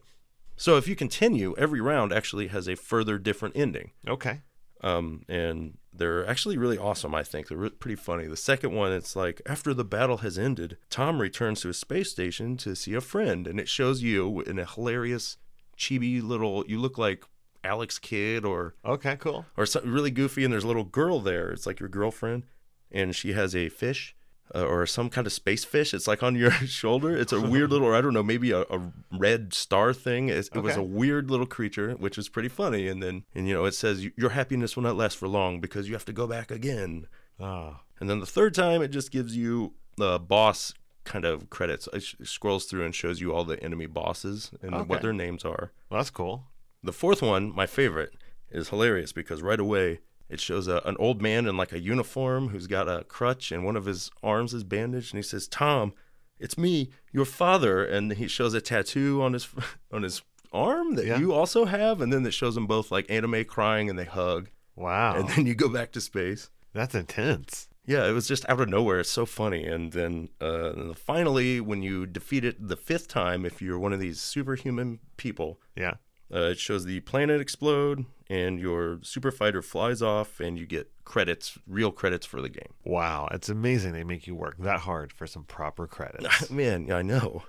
So 0.56 0.76
if 0.76 0.88
you 0.88 0.96
continue, 0.96 1.54
every 1.56 1.80
round 1.80 2.12
actually 2.12 2.48
has 2.48 2.68
a 2.68 2.74
further 2.76 3.16
different 3.18 3.56
ending. 3.56 3.92
Okay. 4.06 4.40
um, 4.82 5.22
and 5.28 5.78
they're 5.92 6.26
actually 6.26 6.56
really 6.56 6.78
awesome. 6.78 7.14
I 7.14 7.24
think 7.24 7.48
they're 7.48 7.58
re- 7.58 7.70
pretty 7.70 7.96
funny. 7.96 8.26
The 8.28 8.36
second 8.36 8.72
one, 8.72 8.92
it's 8.92 9.16
like 9.16 9.42
after 9.46 9.74
the 9.74 9.84
battle 9.84 10.18
has 10.18 10.38
ended, 10.38 10.76
Tom 10.90 11.20
returns 11.20 11.60
to 11.62 11.68
his 11.68 11.78
space 11.78 12.10
station 12.10 12.56
to 12.58 12.76
see 12.76 12.94
a 12.94 13.00
friend, 13.00 13.46
and 13.48 13.58
it 13.58 13.68
shows 13.68 14.02
you 14.02 14.40
in 14.42 14.58
a 14.58 14.64
hilarious, 14.64 15.36
chibi 15.76 16.22
little. 16.22 16.64
You 16.68 16.78
look 16.80 16.98
like 16.98 17.24
Alex 17.64 17.98
Kidd 17.98 18.44
or 18.44 18.74
Okay. 18.84 19.16
Cool. 19.16 19.44
or 19.56 19.66
something 19.66 19.90
really 19.90 20.10
goofy, 20.10 20.44
and 20.44 20.52
there's 20.52 20.64
a 20.64 20.68
little 20.68 20.84
girl 20.84 21.20
there. 21.20 21.50
It's 21.50 21.66
like 21.66 21.80
your 21.80 21.88
girlfriend, 21.88 22.44
and 22.90 23.14
she 23.14 23.32
has 23.32 23.54
a 23.56 23.68
fish. 23.68 24.14
Uh, 24.54 24.64
or 24.64 24.86
some 24.86 25.10
kind 25.10 25.26
of 25.26 25.32
space 25.34 25.62
fish. 25.62 25.92
It's 25.92 26.08
like 26.08 26.22
on 26.22 26.34
your 26.34 26.50
shoulder. 26.80 27.14
It's 27.14 27.34
a 27.34 27.40
weird 27.40 27.70
little, 27.70 27.92
I 27.94 28.00
don't 28.00 28.14
know, 28.14 28.22
maybe 28.22 28.50
a, 28.52 28.62
a 28.62 28.92
red 29.12 29.52
star 29.52 29.92
thing. 29.92 30.30
It 30.30 30.48
was 30.54 30.74
a 30.74 30.82
weird 30.82 31.30
little 31.30 31.44
creature, 31.44 31.90
which 31.98 32.16
is 32.16 32.30
pretty 32.30 32.48
funny. 32.48 32.88
And 32.88 33.02
then, 33.02 33.24
and 33.34 33.46
you 33.46 33.52
know, 33.52 33.66
it 33.66 33.74
says 33.74 34.08
your 34.16 34.30
happiness 34.30 34.74
will 34.74 34.84
not 34.84 34.96
last 34.96 35.18
for 35.18 35.28
long 35.28 35.60
because 35.60 35.86
you 35.86 35.92
have 35.92 36.06
to 36.06 36.14
go 36.14 36.26
back 36.26 36.50
again. 36.50 37.08
Ah. 37.38 37.82
And 38.00 38.08
then 38.08 38.20
the 38.20 38.26
third 38.26 38.54
time, 38.54 38.80
it 38.80 38.88
just 38.88 39.10
gives 39.10 39.36
you 39.36 39.74
the 39.98 40.18
boss 40.18 40.72
kind 41.04 41.26
of 41.26 41.50
credits. 41.50 41.86
It 41.92 42.00
sh- 42.04 42.14
scrolls 42.22 42.64
through 42.64 42.86
and 42.86 42.94
shows 42.94 43.20
you 43.20 43.34
all 43.34 43.44
the 43.44 43.62
enemy 43.62 43.84
bosses 43.84 44.50
and 44.62 44.74
Okay. 44.74 44.84
what 44.84 45.02
their 45.02 45.12
names 45.12 45.44
are. 45.44 45.72
well, 45.90 46.00
that's 46.00 46.08
cool. 46.08 46.44
The 46.82 46.92
fourth 46.92 47.22
one, 47.22 47.54
my 47.54 47.66
favorite, 47.66 48.14
is 48.50 48.68
hilarious 48.68 49.12
because 49.12 49.42
right 49.42 49.60
away 49.60 50.00
it 50.28 50.40
shows 50.40 50.68
a, 50.68 50.80
an 50.84 50.96
old 50.98 51.20
man 51.22 51.46
in 51.46 51.56
like 51.56 51.72
a 51.72 51.80
uniform 51.80 52.48
who's 52.48 52.66
got 52.66 52.88
a 52.88 53.04
crutch 53.04 53.50
and 53.50 53.64
one 53.64 53.76
of 53.76 53.84
his 53.86 54.10
arms 54.22 54.54
is 54.54 54.64
bandaged, 54.64 55.12
and 55.14 55.18
he 55.18 55.26
says, 55.28 55.48
"Tom, 55.48 55.92
it's 56.38 56.56
me, 56.58 56.90
your 57.12 57.24
father." 57.24 57.84
And 57.84 58.12
he 58.12 58.28
shows 58.28 58.54
a 58.54 58.60
tattoo 58.60 59.22
on 59.22 59.32
his 59.32 59.48
on 59.92 60.02
his 60.02 60.22
arm 60.52 60.94
that 60.94 61.04
Yeah. 61.06 61.18
you 61.18 61.32
also 61.32 61.64
have, 61.66 62.00
and 62.00 62.12
then 62.12 62.24
it 62.24 62.32
shows 62.34 62.54
them 62.54 62.66
both 62.66 62.90
like 62.90 63.10
anime 63.10 63.44
crying 63.44 63.90
and 63.90 63.98
they 63.98 64.04
hug, 64.04 64.48
Wow. 64.76 65.16
and 65.16 65.28
then 65.30 65.46
you 65.46 65.54
go 65.54 65.68
back 65.68 65.92
to 65.92 66.00
space. 66.00 66.50
that's 66.72 66.94
intense. 66.94 67.68
Yeah, 67.86 68.06
it 68.06 68.12
was 68.12 68.28
just 68.28 68.46
out 68.50 68.60
of 68.60 68.68
nowhere. 68.68 69.00
It's 69.00 69.08
so 69.10 69.24
funny. 69.24 69.64
And 69.64 69.92
then 69.92 70.28
uh, 70.42 70.72
and 70.74 70.98
finally, 70.98 71.58
when 71.60 71.82
you 71.82 72.04
defeat 72.06 72.44
it 72.44 72.68
the 72.68 72.76
fifth 72.76 73.08
time, 73.08 73.46
if 73.46 73.60
you're 73.62 73.78
one 73.78 73.94
of 73.94 74.00
these 74.00 74.20
superhuman 74.20 75.00
people, 75.16 75.58
Yeah. 75.74 75.94
Uh, 76.32 76.50
it 76.50 76.58
shows 76.58 76.84
the 76.84 77.00
planet 77.00 77.40
explode, 77.40 78.04
and 78.28 78.60
your 78.60 78.98
super 79.02 79.30
fighter 79.30 79.62
flies 79.62 80.02
off, 80.02 80.40
and 80.40 80.58
you 80.58 80.66
get 80.66 80.90
credits, 81.04 81.58
real 81.66 81.90
credits 81.90 82.26
for 82.26 82.42
the 82.42 82.48
game. 82.48 82.74
Wow. 82.84 83.28
It's 83.30 83.48
amazing 83.48 83.92
they 83.92 84.04
make 84.04 84.26
you 84.26 84.34
work 84.34 84.56
that 84.58 84.80
hard 84.80 85.12
for 85.12 85.26
some 85.26 85.44
proper 85.44 85.86
credits. 85.86 86.50
Man, 86.50 86.86
yeah, 86.86 86.96
I 86.96 87.02
know. 87.02 87.44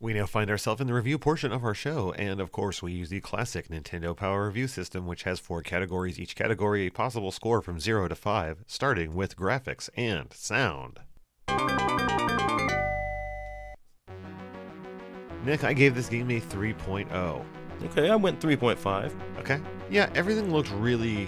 We 0.00 0.14
now 0.14 0.26
find 0.26 0.48
ourselves 0.48 0.80
in 0.80 0.86
the 0.86 0.94
review 0.94 1.18
portion 1.18 1.50
of 1.50 1.64
our 1.64 1.74
show, 1.74 2.12
and 2.12 2.40
of 2.40 2.52
course, 2.52 2.80
we 2.80 2.92
use 2.92 3.08
the 3.08 3.20
classic 3.20 3.66
Nintendo 3.66 4.16
Power 4.16 4.46
Review 4.46 4.68
system, 4.68 5.08
which 5.08 5.24
has 5.24 5.40
four 5.40 5.60
categories, 5.60 6.20
each 6.20 6.36
category 6.36 6.86
a 6.86 6.90
possible 6.90 7.32
score 7.32 7.60
from 7.60 7.80
0 7.80 8.06
to 8.06 8.14
5, 8.14 8.62
starting 8.68 9.16
with 9.16 9.36
graphics 9.36 9.90
and 9.96 10.32
sound. 10.32 11.00
Nick, 15.48 15.64
I 15.64 15.72
gave 15.72 15.94
this 15.94 16.10
game 16.10 16.30
a 16.30 16.40
3.0. 16.42 17.44
Okay, 17.86 18.10
I 18.10 18.16
went 18.16 18.38
3.5. 18.38 19.38
Okay? 19.38 19.58
Yeah, 19.90 20.10
everything 20.14 20.52
looked 20.52 20.70
really 20.72 21.26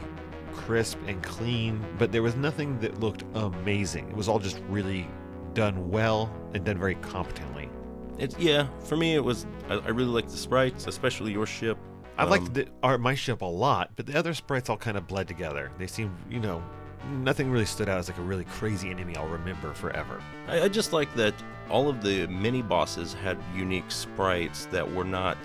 crisp 0.53 0.99
and 1.07 1.23
clean, 1.23 1.83
but 1.99 2.13
there 2.13 2.23
was 2.23 2.37
nothing 2.37 2.79
that 2.81 3.01
looked 3.01 3.25
amazing. 3.33 4.11
It 4.11 4.15
was 4.15 4.29
all 4.29 4.39
just 4.39 4.61
really 4.69 5.09
done 5.55 5.91
well 5.91 6.31
and 6.53 6.67
done 6.67 6.77
very 6.77 6.97
competently. 6.97 7.71
It's 8.19 8.39
yeah, 8.39 8.69
for 8.81 8.99
me 8.99 9.15
it 9.15 9.25
was. 9.25 9.47
I, 9.71 9.77
I 9.77 9.89
really 9.89 10.11
liked 10.11 10.29
the 10.29 10.37
sprites, 10.37 10.87
especially 10.87 11.33
your 11.33 11.47
ship. 11.47 11.79
I 12.19 12.25
liked 12.25 12.49
Um, 12.49 12.53
the, 12.53 12.69
our, 12.83 12.99
my 12.99 13.15
ship 13.15 13.41
a 13.41 13.47
lot, 13.47 13.93
but 13.97 14.05
the 14.05 14.19
other 14.19 14.35
sprites 14.35 14.69
all 14.69 14.77
kind 14.77 14.99
of 14.99 15.07
bled 15.07 15.29
together. 15.29 15.73
They 15.79 15.87
seemed, 15.87 16.15
you 16.29 16.41
know, 16.41 16.63
nothing 17.11 17.51
really 17.51 17.65
stood 17.65 17.89
out 17.89 17.99
as 17.99 18.11
like 18.11 18.19
a 18.19 18.23
really 18.23 18.45
crazy 18.45 18.91
enemy 18.91 19.17
I'll 19.17 19.27
remember 19.27 19.73
forever. 19.73 20.21
I, 20.47 20.63
I 20.63 20.69
just 20.69 20.93
like 20.93 21.13
that 21.15 21.33
all 21.71 21.89
of 21.89 22.03
the 22.03 22.27
mini 22.27 22.63
bosses 22.63 23.15
had 23.15 23.39
unique 23.55 23.91
sprites 23.91 24.67
that 24.67 24.91
were 24.93 25.05
not. 25.05 25.39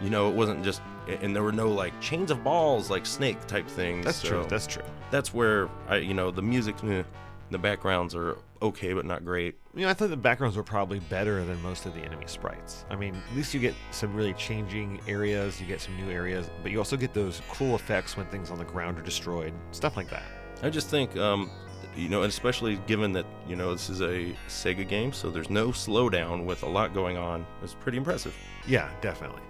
You 0.00 0.10
know, 0.10 0.28
it 0.28 0.34
wasn't 0.34 0.64
just, 0.64 0.82
and 1.06 1.34
there 1.34 1.42
were 1.42 1.52
no 1.52 1.68
like 1.70 1.98
chains 2.00 2.30
of 2.30 2.42
balls 2.42 2.90
like 2.90 3.06
Snake 3.06 3.46
type 3.46 3.68
things. 3.68 4.04
That's 4.04 4.22
true. 4.22 4.46
That's 4.48 4.66
true. 4.66 4.84
that's 5.10 5.32
where 5.34 5.68
I, 5.88 5.96
you 5.96 6.14
know, 6.14 6.30
the 6.30 6.42
music, 6.42 6.82
eh, 6.84 7.02
the 7.50 7.58
backgrounds 7.58 8.14
are 8.14 8.38
okay 8.62 8.92
but 8.92 9.04
not 9.04 9.24
great. 9.24 9.56
You 9.74 9.82
know, 9.82 9.88
I 9.90 9.94
thought 9.94 10.10
the 10.10 10.16
backgrounds 10.16 10.56
were 10.56 10.62
probably 10.62 11.00
better 11.00 11.44
than 11.44 11.60
most 11.62 11.86
of 11.86 11.94
the 11.94 12.00
enemy 12.00 12.26
sprites. 12.26 12.84
I 12.90 12.96
mean, 12.96 13.14
at 13.14 13.36
least 13.36 13.52
you 13.54 13.60
get 13.60 13.74
some 13.90 14.14
really 14.14 14.34
changing 14.34 15.00
areas, 15.08 15.60
you 15.60 15.66
get 15.66 15.80
some 15.80 15.96
new 15.96 16.10
areas, 16.10 16.48
but 16.62 16.72
you 16.72 16.78
also 16.78 16.96
get 16.96 17.12
those 17.14 17.42
cool 17.50 17.74
effects 17.74 18.16
when 18.16 18.26
things 18.26 18.50
on 18.50 18.58
the 18.58 18.64
ground 18.64 18.98
are 18.98 19.02
destroyed, 19.02 19.52
stuff 19.72 19.96
like 19.96 20.08
that. 20.10 20.24
I 20.62 20.70
just 20.70 20.88
think, 20.88 21.16
um, 21.16 21.50
you 21.96 22.08
know, 22.08 22.22
and 22.22 22.30
especially 22.30 22.76
given 22.86 23.12
that 23.12 23.26
you 23.48 23.56
know 23.56 23.72
this 23.72 23.90
is 23.90 24.00
a 24.00 24.34
Sega 24.48 24.88
game, 24.88 25.12
so 25.12 25.30
there's 25.30 25.50
no 25.50 25.68
slowdown 25.68 26.44
with 26.44 26.62
a 26.62 26.68
lot 26.68 26.94
going 26.94 27.16
on. 27.16 27.46
It's 27.62 27.74
pretty 27.74 27.98
impressive. 27.98 28.34
Yeah, 28.66 28.90
definitely. 29.00 29.42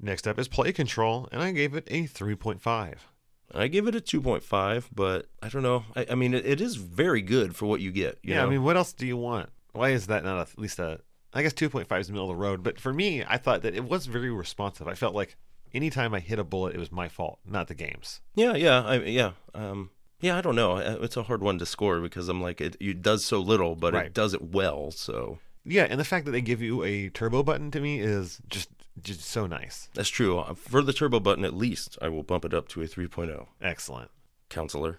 Next 0.00 0.28
up 0.28 0.38
is 0.38 0.48
play 0.48 0.72
control, 0.72 1.28
and 1.32 1.42
I 1.42 1.50
gave 1.52 1.74
it 1.74 1.88
a 1.90 2.04
3.5. 2.04 2.94
I 3.54 3.68
give 3.68 3.88
it 3.88 3.94
a 3.94 4.00
2.5, 4.00 4.84
but 4.94 5.26
I 5.42 5.48
don't 5.48 5.62
know. 5.62 5.84
I, 5.96 6.06
I 6.10 6.14
mean, 6.14 6.34
it, 6.34 6.46
it 6.46 6.60
is 6.60 6.76
very 6.76 7.22
good 7.22 7.56
for 7.56 7.66
what 7.66 7.80
you 7.80 7.90
get. 7.90 8.18
You 8.22 8.34
yeah, 8.34 8.40
know? 8.40 8.46
I 8.46 8.50
mean, 8.50 8.62
what 8.62 8.76
else 8.76 8.92
do 8.92 9.06
you 9.06 9.16
want? 9.16 9.50
Why 9.72 9.90
is 9.90 10.06
that 10.06 10.24
not 10.24 10.38
a, 10.38 10.40
at 10.42 10.58
least 10.58 10.78
a? 10.78 11.00
I 11.32 11.42
guess 11.42 11.52
2.5 11.52 12.00
is 12.00 12.06
the 12.06 12.12
middle 12.12 12.30
of 12.30 12.36
the 12.36 12.40
road, 12.40 12.62
but 12.62 12.80
for 12.80 12.92
me, 12.92 13.24
I 13.26 13.38
thought 13.38 13.62
that 13.62 13.74
it 13.74 13.84
was 13.84 14.06
very 14.06 14.30
responsive. 14.30 14.86
I 14.86 14.94
felt 14.94 15.14
like 15.14 15.36
anytime 15.74 16.14
I 16.14 16.20
hit 16.20 16.38
a 16.38 16.44
bullet, 16.44 16.74
it 16.74 16.78
was 16.78 16.90
my 16.92 17.08
fault, 17.08 17.38
not 17.46 17.68
the 17.68 17.74
game's. 17.74 18.20
yeah, 18.34 18.54
yeah, 18.54 18.82
I, 18.82 18.96
yeah. 18.96 19.32
Um, 19.54 19.90
yeah, 20.20 20.36
I 20.36 20.40
don't 20.40 20.56
know. 20.56 20.76
Uh, 20.76 20.98
It's 21.02 21.16
a 21.16 21.22
hard 21.24 21.42
one 21.42 21.58
to 21.60 21.66
score 21.66 22.00
because 22.00 22.28
I'm 22.28 22.40
like, 22.42 22.60
it, 22.60 22.76
it 22.80 23.02
does 23.02 23.24
so 23.24 23.38
little, 23.40 23.76
but 23.76 23.94
Right. 23.94 24.06
it 24.06 24.14
does 24.14 24.34
it 24.34 24.42
well. 24.42 24.90
So 24.90 25.38
Yeah, 25.64 25.86
and 25.88 26.00
the 26.00 26.04
fact 26.04 26.24
that 26.26 26.32
they 26.32 26.40
give 26.40 26.60
you 26.62 26.82
a 26.82 27.08
turbo 27.10 27.42
button 27.42 27.70
to 27.72 27.80
me 27.80 28.00
is 28.00 28.40
just 28.48 28.68
just 29.00 29.20
so 29.20 29.46
nice. 29.46 29.88
that's 29.94 30.08
true. 30.08 30.38
Uh, 30.40 30.54
For 30.54 30.82
the 30.82 30.92
turbo 30.92 31.20
button, 31.20 31.44
at 31.44 31.54
least, 31.54 31.96
I 32.02 32.08
will 32.08 32.24
bump 32.24 32.44
it 32.44 32.52
up 32.52 32.66
to 32.68 32.82
a 32.82 32.86
3.0. 32.88 33.46
Excellent. 33.62 34.10
Counselor. 34.48 34.98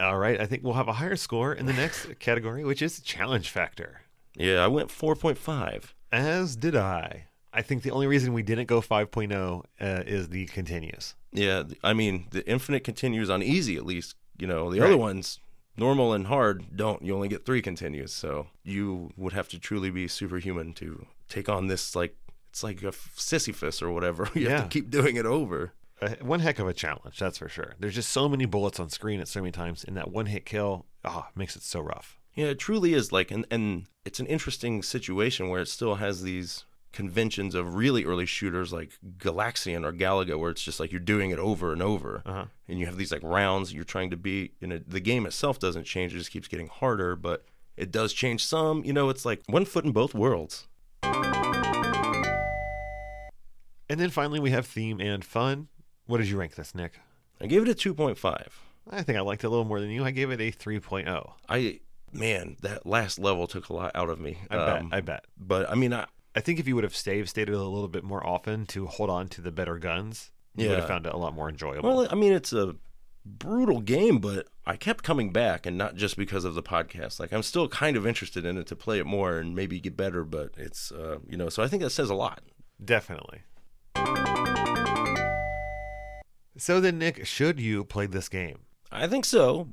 All 0.00 0.18
right, 0.18 0.40
I 0.40 0.46
think 0.46 0.64
we'll 0.64 0.74
have 0.74 0.88
a 0.88 0.94
higher 0.94 1.14
score 1.16 1.52
in 1.54 1.66
the 1.66 1.72
next 1.72 2.18
category, 2.18 2.64
which 2.64 2.82
is 2.82 3.00
challenge 3.00 3.48
factor. 3.50 4.00
Yeah, 4.36 4.64
I 4.64 4.66
went 4.66 4.88
4.5. 4.88 5.92
As 6.10 6.56
did 6.56 6.74
I. 6.74 7.26
I 7.52 7.62
think 7.62 7.82
the 7.82 7.90
only 7.90 8.06
reason 8.06 8.32
we 8.32 8.42
didn't 8.42 8.66
go 8.66 8.80
5.0 8.80 9.64
uh, 9.80 10.02
is 10.06 10.28
the 10.30 10.46
continues. 10.46 11.14
Yeah, 11.32 11.64
I 11.84 11.92
mean, 11.92 12.26
the 12.30 12.46
infinite 12.48 12.84
continues 12.84 13.28
on 13.30 13.42
easy 13.42 13.76
at 13.76 13.84
least. 13.86 14.16
You 14.38 14.46
know, 14.46 14.72
the 14.72 14.80
Right. 14.80 14.86
other 14.88 14.96
ones, 14.96 15.38
normal 15.76 16.12
and 16.12 16.26
hard, 16.26 16.76
don't. 16.76 17.02
You 17.02 17.14
only 17.14 17.28
get 17.28 17.44
three 17.44 17.62
continues. 17.62 18.12
So 18.12 18.48
you 18.64 19.10
would 19.16 19.32
have 19.34 19.48
to 19.48 19.58
truly 19.58 19.90
be 19.90 20.08
superhuman 20.08 20.72
to 20.74 21.06
take 21.28 21.48
on 21.48 21.66
this, 21.66 21.94
like, 21.94 22.16
it's 22.50 22.62
like 22.62 22.82
a 22.82 22.92
Sisyphus 23.14 23.80
or 23.82 23.90
whatever. 23.90 24.28
You 24.34 24.48
have 24.48 24.58
Yeah. 24.58 24.62
to 24.64 24.68
keep 24.68 24.90
doing 24.90 25.16
it 25.16 25.26
over. 25.26 25.72
Uh, 26.00 26.16
one 26.20 26.40
heck 26.40 26.58
of 26.58 26.66
a 26.66 26.72
challenge, 26.74 27.18
that's 27.18 27.38
for 27.38 27.48
sure. 27.48 27.74
There's 27.78 27.94
just 27.94 28.10
so 28.10 28.28
many 28.28 28.44
bullets 28.44 28.80
on 28.80 28.90
screen 28.90 29.20
at 29.20 29.28
so 29.28 29.40
many 29.40 29.52
times, 29.52 29.84
and 29.84 29.96
that 29.96 30.10
one 30.10 30.26
hit 30.26 30.44
kill 30.44 30.84
ah 31.04 31.28
makes 31.36 31.54
it 31.54 31.62
so 31.62 31.80
rough. 31.80 32.18
Yeah, 32.34 32.46
it 32.46 32.58
truly 32.58 32.92
is 32.94 33.12
like, 33.12 33.30
and, 33.30 33.46
and 33.50 33.84
it's 34.04 34.18
an 34.18 34.26
interesting 34.26 34.82
situation 34.82 35.48
where 35.48 35.60
it 35.60 35.68
still 35.68 35.96
has 35.96 36.22
these 36.22 36.64
conventions 36.92 37.54
of 37.54 37.74
really 37.74 38.04
early 38.04 38.26
shooters 38.26 38.72
like 38.72 38.92
Galaxian 39.18 39.84
or 39.84 39.92
Galaga, 39.92 40.38
where 40.38 40.50
it's 40.50 40.62
just 40.62 40.78
like 40.78 40.90
you're 40.92 41.00
doing 41.00 41.30
it 41.30 41.38
over 41.38 41.72
and 41.72 41.82
over. 41.82 42.22
Uh-huh. 42.26 42.44
and 42.68 42.78
you 42.78 42.86
have 42.86 42.96
these 42.96 43.12
like 43.12 43.22
rounds 43.22 43.72
you're 43.72 43.84
trying 43.84 44.10
to 44.10 44.16
beat 44.16 44.54
and 44.60 44.72
it, 44.72 44.88
the 44.90 45.00
game 45.00 45.26
itself 45.26 45.58
doesn't 45.58 45.84
change 45.84 46.14
it 46.14 46.18
just 46.18 46.30
keeps 46.30 46.48
getting 46.48 46.68
harder 46.68 47.16
but 47.16 47.44
it 47.76 47.90
does 47.90 48.12
change 48.12 48.44
some 48.44 48.84
you 48.84 48.92
know 48.92 49.08
it's 49.08 49.24
like 49.24 49.42
one 49.48 49.64
foot 49.64 49.84
in 49.84 49.92
both 49.92 50.14
worlds 50.14 50.68
And 53.88 54.00
then 54.00 54.10
finally, 54.10 54.40
we 54.40 54.50
have 54.50 54.66
theme 54.66 55.00
and 55.00 55.22
fun. 55.24 55.68
What 56.06 56.18
did 56.18 56.28
you 56.28 56.38
rank 56.38 56.54
this, 56.54 56.74
Nick? 56.74 56.98
i 57.40 57.46
gave 57.46 57.62
it 57.62 57.68
a 57.68 57.74
2.5 57.74 58.46
I 58.90 59.02
think 59.02 59.18
I 59.18 59.20
liked 59.20 59.44
it 59.44 59.48
a 59.48 59.50
little 59.50 59.64
more 59.64 59.80
than 59.80 59.90
you. 59.90 60.04
I 60.04 60.10
gave 60.12 60.30
it 60.30 60.40
a 60.40 60.48
oh. 60.48 60.50
3.0. 60.50 61.32
i 61.48 61.80
man, 62.12 62.56
that 62.62 62.84
last 62.86 63.18
level 63.18 63.46
took 63.46 63.68
a 63.68 63.72
lot 63.72 63.90
out 63.94 64.08
of 64.10 64.18
me. 64.20 64.38
I 64.50 64.56
Um, 64.56 64.88
bet. 64.88 64.98
I 64.98 65.00
bet. 65.02 65.24
but 65.38 65.70
I 65.70 65.74
mean, 65.74 65.92
I, 65.92 66.06
I 66.34 66.40
think 66.40 66.58
if 66.58 66.66
you 66.66 66.74
would 66.74 66.84
have 66.84 66.96
saved 66.96 67.28
stated 67.28 67.54
a 67.54 67.62
little 67.62 67.88
bit 67.88 68.04
more 68.04 68.26
often 68.26 68.66
to 68.66 68.86
hold 68.86 69.10
on 69.10 69.28
to 69.28 69.40
the 69.40 69.52
better 69.52 69.78
guns, 69.78 70.30
you 70.56 70.68
would 70.68 70.78
have 70.78 70.88
found 70.88 71.06
it 71.06 71.12
a 71.12 71.16
lot 71.16 71.34
more 71.34 71.48
enjoyable. 71.48 71.88
well, 71.88 72.08
I 72.10 72.14
mean, 72.14 72.32
it's 72.32 72.52
a 72.52 72.76
brutal 73.24 73.80
game, 73.80 74.18
but 74.18 74.48
I 74.66 74.76
kept 74.76 75.04
coming 75.04 75.32
back, 75.32 75.66
and 75.66 75.76
not 75.76 75.94
just 75.94 76.16
because 76.16 76.44
of 76.44 76.54
the 76.54 76.62
podcast. 76.62 77.20
Like, 77.20 77.32
I'm 77.32 77.42
still 77.42 77.68
kind 77.68 77.96
of 77.96 78.06
interested 78.06 78.44
in 78.44 78.56
it 78.56 78.66
to 78.68 78.76
play 78.76 78.98
it 78.98 79.06
more 79.06 79.38
and 79.38 79.54
maybe 79.54 79.78
get 79.80 79.96
better. 79.96 80.24
But 80.24 80.52
it's, 80.56 80.90
uh, 80.90 81.18
you 81.28 81.36
know, 81.36 81.48
so 81.48 81.62
I 81.62 81.68
think 81.68 81.82
that 81.82 81.90
says 81.90 82.10
a 82.10 82.14
lot. 82.14 82.42
Definitely. 82.82 83.42
So 86.56 86.80
then, 86.80 86.98
Nick, 86.98 87.26
should 87.26 87.60
you 87.60 87.84
play 87.84 88.06
this 88.06 88.28
game? 88.28 88.60
I 88.90 89.06
think 89.06 89.24
so, 89.24 89.68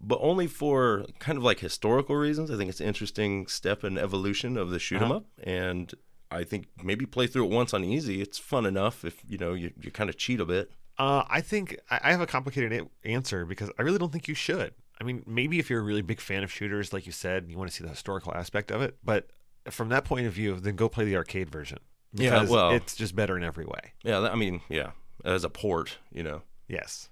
but 0.00 0.18
only 0.22 0.46
for 0.46 1.04
kind 1.18 1.36
of 1.38 1.44
like 1.44 1.60
historical 1.60 2.16
reasons. 2.16 2.50
I 2.50 2.56
think 2.56 2.70
it's 2.70 2.80
an 2.80 2.86
interesting 2.86 3.46
step 3.46 3.84
in 3.84 3.98
evolution 3.98 4.56
of 4.56 4.70
the 4.70 4.78
shoot 4.78 4.96
'em 5.02 5.04
Uh-huh. 5.10 5.16
up, 5.16 5.24
and 5.42 5.92
I 6.30 6.44
think 6.44 6.66
maybe 6.82 7.06
play 7.06 7.26
through 7.26 7.44
it 7.46 7.50
once 7.50 7.72
on 7.74 7.84
easy. 7.84 8.20
It's 8.20 8.38
fun 8.38 8.66
enough 8.66 9.04
if 9.04 9.22
you 9.26 9.38
know 9.38 9.54
you, 9.54 9.72
you 9.80 9.90
kind 9.90 10.10
of 10.10 10.16
cheat 10.16 10.40
a 10.40 10.44
bit. 10.44 10.70
Uh, 10.98 11.22
I 11.28 11.40
think 11.40 11.78
I 11.90 12.10
have 12.10 12.20
a 12.20 12.26
complicated 12.26 12.72
a- 12.72 13.08
answer 13.08 13.44
because 13.46 13.70
I 13.78 13.82
really 13.82 13.98
don't 13.98 14.12
think 14.12 14.26
you 14.28 14.34
should. 14.34 14.74
I 15.00 15.04
mean, 15.04 15.22
maybe 15.26 15.60
if 15.60 15.70
you're 15.70 15.78
a 15.80 15.84
really 15.84 16.02
big 16.02 16.20
fan 16.20 16.42
of 16.42 16.50
shooters, 16.50 16.92
like 16.92 17.06
you 17.06 17.12
said, 17.12 17.46
you 17.48 17.56
want 17.56 17.70
to 17.70 17.76
see 17.76 17.84
the 17.84 17.90
historical 17.90 18.34
aspect 18.34 18.72
of 18.72 18.82
it. 18.82 18.96
But 19.04 19.30
from 19.70 19.90
that 19.90 20.04
point 20.04 20.26
of 20.26 20.32
view, 20.32 20.58
then 20.58 20.74
go 20.74 20.88
play 20.88 21.04
the 21.04 21.14
arcade 21.16 21.50
version. 21.50 21.78
Yeah, 22.12 22.44
well- 22.48 22.72
it's 22.72 22.96
just 22.96 23.14
better 23.14 23.36
in 23.36 23.44
every 23.44 23.64
way. 23.64 23.92
Yeah, 24.02 24.20
I 24.20 24.34
mean, 24.34 24.60
yeah, 24.68 24.90
as 25.24 25.44
a 25.44 25.48
port, 25.50 25.98
you 26.12 26.22
know. 26.24 26.42
Yes. 26.66 27.10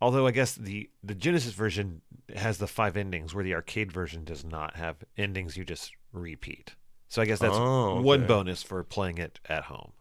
Although 0.00 0.26
I 0.26 0.30
guess 0.30 0.54
the 0.54 0.90
the 1.02 1.14
Genesis 1.14 1.52
version 1.52 2.02
has 2.34 2.58
the 2.58 2.66
five 2.66 2.96
endings, 2.96 3.34
where 3.34 3.44
the 3.44 3.54
arcade 3.54 3.90
version 3.92 4.24
does 4.24 4.44
not 4.44 4.76
have 4.76 4.96
endings. 5.16 5.56
You 5.56 5.64
just 5.64 5.92
repeat. 6.12 6.74
So 7.08 7.22
I 7.22 7.24
guess 7.24 7.38
that's 7.38 7.56
Oh, 7.56 8.00
one 8.00 8.20
okay. 8.20 8.26
bonus 8.28 8.62
for 8.62 8.82
playing 8.82 9.18
it 9.18 9.40
at 9.48 9.64
home. 9.64 9.92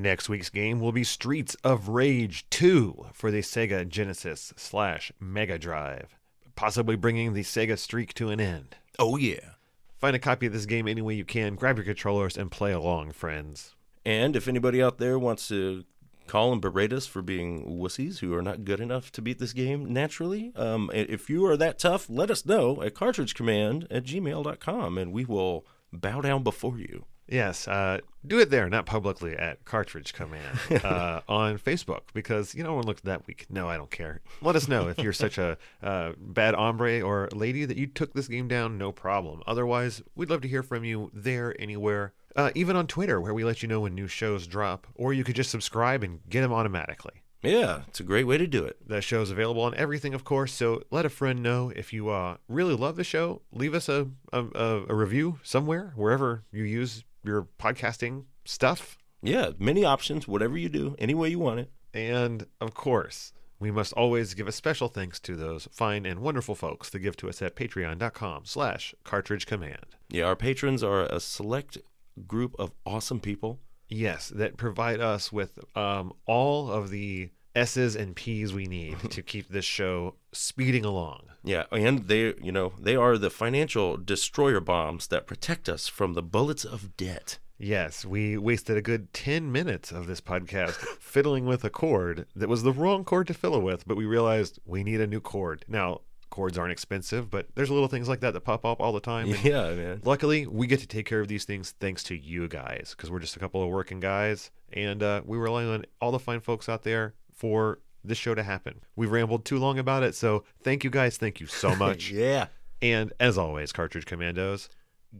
Next 0.00 0.30
week's 0.30 0.48
game 0.48 0.80
will 0.80 0.92
be 0.92 1.04
Streets 1.04 1.56
of 1.56 1.90
Rage 1.90 2.48
2 2.48 3.08
for 3.12 3.30
the 3.30 3.40
Sega 3.40 3.86
Genesis 3.86 4.54
slash 4.56 5.12
Mega 5.20 5.58
Drive, 5.58 6.16
possibly 6.56 6.96
bringing 6.96 7.34
the 7.34 7.42
Sega 7.42 7.76
streak 7.76 8.14
to 8.14 8.30
an 8.30 8.40
end. 8.40 8.76
Oh 8.98 9.18
yeah. 9.18 9.56
Find 9.98 10.16
a 10.16 10.18
copy 10.18 10.46
of 10.46 10.54
this 10.54 10.64
game 10.64 10.88
any 10.88 11.02
way 11.02 11.12
you 11.12 11.26
can, 11.26 11.54
grab 11.54 11.76
your 11.76 11.84
controllers, 11.84 12.38
and 12.38 12.50
play 12.50 12.72
along, 12.72 13.12
friends. 13.12 13.74
And 14.02 14.36
if 14.36 14.48
anybody 14.48 14.82
out 14.82 14.96
there 14.96 15.18
wants 15.18 15.48
to 15.48 15.84
call 16.26 16.50
and 16.50 16.62
berate 16.62 16.94
us 16.94 17.06
for 17.06 17.20
being 17.20 17.66
wussies 17.66 18.20
who 18.20 18.34
are 18.34 18.40
not 18.40 18.64
good 18.64 18.80
enough 18.80 19.12
to 19.12 19.20
beat 19.20 19.38
this 19.38 19.52
game 19.52 19.92
naturally, 19.92 20.50
um, 20.56 20.90
if 20.94 21.28
you 21.28 21.44
are 21.44 21.58
that 21.58 21.78
tough, 21.78 22.08
let 22.08 22.30
us 22.30 22.46
know 22.46 22.82
at 22.82 22.94
cartridgecommand 22.94 23.86
at 23.90 24.04
gmail.com 24.04 24.96
and 24.96 25.12
we 25.12 25.26
will 25.26 25.66
bow 25.92 26.22
down 26.22 26.42
before 26.42 26.78
you. 26.78 27.04
Yes, 27.30 27.68
uh, 27.68 28.00
do 28.26 28.40
it 28.40 28.50
there, 28.50 28.68
not 28.68 28.86
publicly 28.86 29.36
at 29.36 29.64
Cartridge 29.64 30.12
Command 30.12 30.58
uh, 30.84 31.20
on 31.28 31.58
Facebook 31.58 32.00
because 32.12 32.54
you 32.56 32.64
know 32.64 32.74
one 32.74 32.84
looked 32.84 33.00
at 33.00 33.04
that 33.04 33.26
week. 33.26 33.46
No, 33.48 33.68
I 33.68 33.76
don't 33.76 33.90
care. 33.90 34.20
Let 34.42 34.56
us 34.56 34.66
know 34.66 34.88
if 34.88 34.98
you're 34.98 35.12
such 35.12 35.38
a 35.38 35.56
uh, 35.82 36.12
bad 36.18 36.54
hombre 36.54 37.00
or 37.00 37.28
lady 37.32 37.64
that 37.64 37.76
you 37.76 37.86
took 37.86 38.12
this 38.12 38.26
game 38.26 38.48
down. 38.48 38.78
No 38.78 38.90
problem. 38.90 39.42
Otherwise, 39.46 40.02
we'd 40.16 40.28
love 40.28 40.40
to 40.40 40.48
hear 40.48 40.64
from 40.64 40.84
you 40.84 41.10
there, 41.14 41.54
anywhere, 41.60 42.12
uh, 42.34 42.50
even 42.56 42.74
on 42.74 42.88
Twitter 42.88 43.20
where 43.20 43.32
we 43.32 43.44
let 43.44 43.62
you 43.62 43.68
know 43.68 43.80
when 43.80 43.94
new 43.94 44.08
shows 44.08 44.48
drop, 44.48 44.88
or 44.96 45.12
you 45.12 45.22
could 45.22 45.36
just 45.36 45.50
subscribe 45.50 46.02
and 46.02 46.18
get 46.28 46.40
them 46.40 46.52
automatically. 46.52 47.22
Yeah, 47.42 47.82
it's 47.88 48.00
a 48.00 48.04
great 48.04 48.24
way 48.24 48.36
to 48.36 48.46
do 48.46 48.64
it. 48.64 48.76
The 48.86 49.00
show's 49.00 49.30
available 49.30 49.62
on 49.62 49.74
everything, 49.74 50.12
of 50.12 50.24
course. 50.24 50.52
So 50.52 50.82
let 50.90 51.06
a 51.06 51.08
friend 51.08 51.42
know 51.42 51.72
if 51.74 51.92
you 51.92 52.10
uh, 52.10 52.36
really 52.48 52.74
love 52.74 52.96
the 52.96 53.04
show. 53.04 53.40
Leave 53.52 53.72
us 53.72 53.88
a, 53.88 54.08
a, 54.32 54.44
a 54.88 54.94
review 54.94 55.38
somewhere, 55.42 55.92
wherever 55.96 56.42
you 56.52 56.64
use 56.64 57.04
your 57.24 57.48
podcasting 57.58 58.24
stuff. 58.44 58.98
Yeah, 59.22 59.50
many 59.58 59.84
options, 59.84 60.26
whatever 60.26 60.56
you 60.56 60.68
do, 60.68 60.96
any 60.98 61.14
way 61.14 61.28
you 61.28 61.38
want 61.38 61.60
it. 61.60 61.70
And 61.92 62.46
of 62.60 62.74
course, 62.74 63.32
we 63.58 63.70
must 63.70 63.92
always 63.92 64.34
give 64.34 64.48
a 64.48 64.52
special 64.52 64.88
thanks 64.88 65.20
to 65.20 65.36
those 65.36 65.68
fine 65.70 66.06
and 66.06 66.20
wonderful 66.20 66.54
folks 66.54 66.88
that 66.90 67.00
give 67.00 67.16
to 67.18 67.28
us 67.28 67.42
at 67.42 67.56
patreon.com 67.56 68.46
slash 68.46 68.94
cartridge 69.04 69.46
command. 69.46 69.84
Yeah, 70.08 70.24
our 70.24 70.36
patrons 70.36 70.82
are 70.82 71.02
a 71.02 71.20
select 71.20 71.78
group 72.26 72.56
of 72.58 72.72
awesome 72.86 73.20
people. 73.20 73.60
Yes, 73.88 74.28
that 74.28 74.56
provide 74.56 75.00
us 75.00 75.32
with 75.32 75.58
um, 75.76 76.12
all 76.26 76.70
of 76.70 76.90
the 76.90 77.30
S's 77.54 77.96
and 77.96 78.14
P's 78.14 78.54
we 78.54 78.66
need 78.66 78.98
to 79.10 79.22
keep 79.22 79.48
this 79.48 79.64
show 79.64 80.14
speeding 80.32 80.84
along. 80.84 81.24
Yeah, 81.42 81.64
and 81.72 82.06
they, 82.08 82.34
you 82.42 82.52
know, 82.52 82.72
they 82.78 82.96
are 82.96 83.16
the 83.16 83.30
financial 83.30 83.96
destroyer 83.96 84.60
bombs 84.60 85.06
that 85.08 85.26
protect 85.26 85.68
us 85.68 85.88
from 85.88 86.14
the 86.14 86.22
bullets 86.22 86.64
of 86.64 86.96
debt. 86.96 87.38
Yes, 87.58 88.06
we 88.06 88.38
wasted 88.38 88.78
a 88.78 88.82
good 88.82 89.12
10 89.12 89.52
minutes 89.52 89.92
of 89.92 90.06
this 90.06 90.20
podcast 90.20 90.76
fiddling 91.00 91.44
with 91.44 91.62
a 91.62 91.70
cord 91.70 92.26
that 92.34 92.48
was 92.48 92.62
the 92.62 92.72
wrong 92.72 93.04
cord 93.04 93.26
to 93.26 93.34
fiddle 93.34 93.60
with, 93.60 93.86
but 93.86 93.98
we 93.98 94.06
realized 94.06 94.58
we 94.64 94.82
need 94.82 95.00
a 95.00 95.06
new 95.06 95.20
cord. 95.20 95.64
Now, 95.68 96.00
cords 96.30 96.56
aren't 96.56 96.72
expensive, 96.72 97.28
but 97.28 97.48
there's 97.54 97.70
little 97.70 97.88
things 97.88 98.08
like 98.08 98.20
that 98.20 98.32
that 98.32 98.40
pop 98.42 98.64
up 98.64 98.80
all 98.80 98.92
the 98.92 99.00
time. 99.00 99.30
and 99.30 99.44
Yeah, 99.44 99.72
man. 99.72 100.00
Luckily, 100.04 100.46
we 100.46 100.66
get 100.66 100.80
to 100.80 100.86
take 100.86 101.04
care 101.04 101.20
of 101.20 101.28
these 101.28 101.44
things 101.44 101.74
thanks 101.80 102.02
to 102.04 102.16
you 102.16 102.48
guys 102.48 102.94
because 102.96 103.10
we're 103.10 103.18
just 103.18 103.36
a 103.36 103.40
couple 103.40 103.62
of 103.62 103.68
working 103.68 104.00
guys 104.00 104.50
and 104.72 105.02
uh, 105.02 105.20
we 105.26 105.36
rely 105.36 105.64
on 105.64 105.84
all 106.00 106.12
the 106.12 106.18
fine 106.18 106.40
folks 106.40 106.68
out 106.68 106.82
there 106.82 107.14
for 107.34 107.80
this 108.04 108.18
show 108.18 108.34
to 108.34 108.42
happen. 108.42 108.80
We've 108.96 109.10
rambled 109.10 109.44
too 109.44 109.58
long 109.58 109.78
about 109.78 110.02
it, 110.02 110.14
so 110.14 110.44
thank 110.62 110.84
you 110.84 110.90
guys. 110.90 111.16
Thank 111.16 111.40
you 111.40 111.46
so 111.46 111.74
much. 111.76 112.10
Yeah. 112.10 112.46
and 112.82 113.12
as 113.20 113.36
always, 113.38 113.72
Cartridge 113.72 114.06
Commandos. 114.06 114.68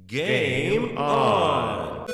Game 0.07 0.97
on. 0.97 2.07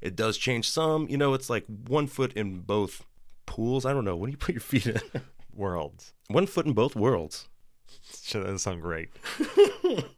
It 0.00 0.14
does 0.16 0.38
change 0.38 0.68
some. 0.70 1.08
You 1.08 1.16
know, 1.16 1.34
it's 1.34 1.50
like 1.50 1.64
one 1.66 2.06
foot 2.06 2.32
in 2.34 2.60
both 2.60 3.04
pools. 3.48 3.84
I 3.84 3.92
don't 3.92 4.04
know. 4.04 4.14
When 4.16 4.28
do 4.28 4.32
you 4.32 4.38
put 4.38 4.54
your 4.54 4.60
feet 4.60 4.86
in? 4.86 5.00
Worlds. 5.54 6.12
one 6.28 6.46
foot 6.46 6.66
in 6.66 6.72
both 6.72 6.94
worlds. 6.94 7.48
That 8.32 8.42
doesn't 8.42 8.58
sound 8.58 8.82
great. 8.82 9.08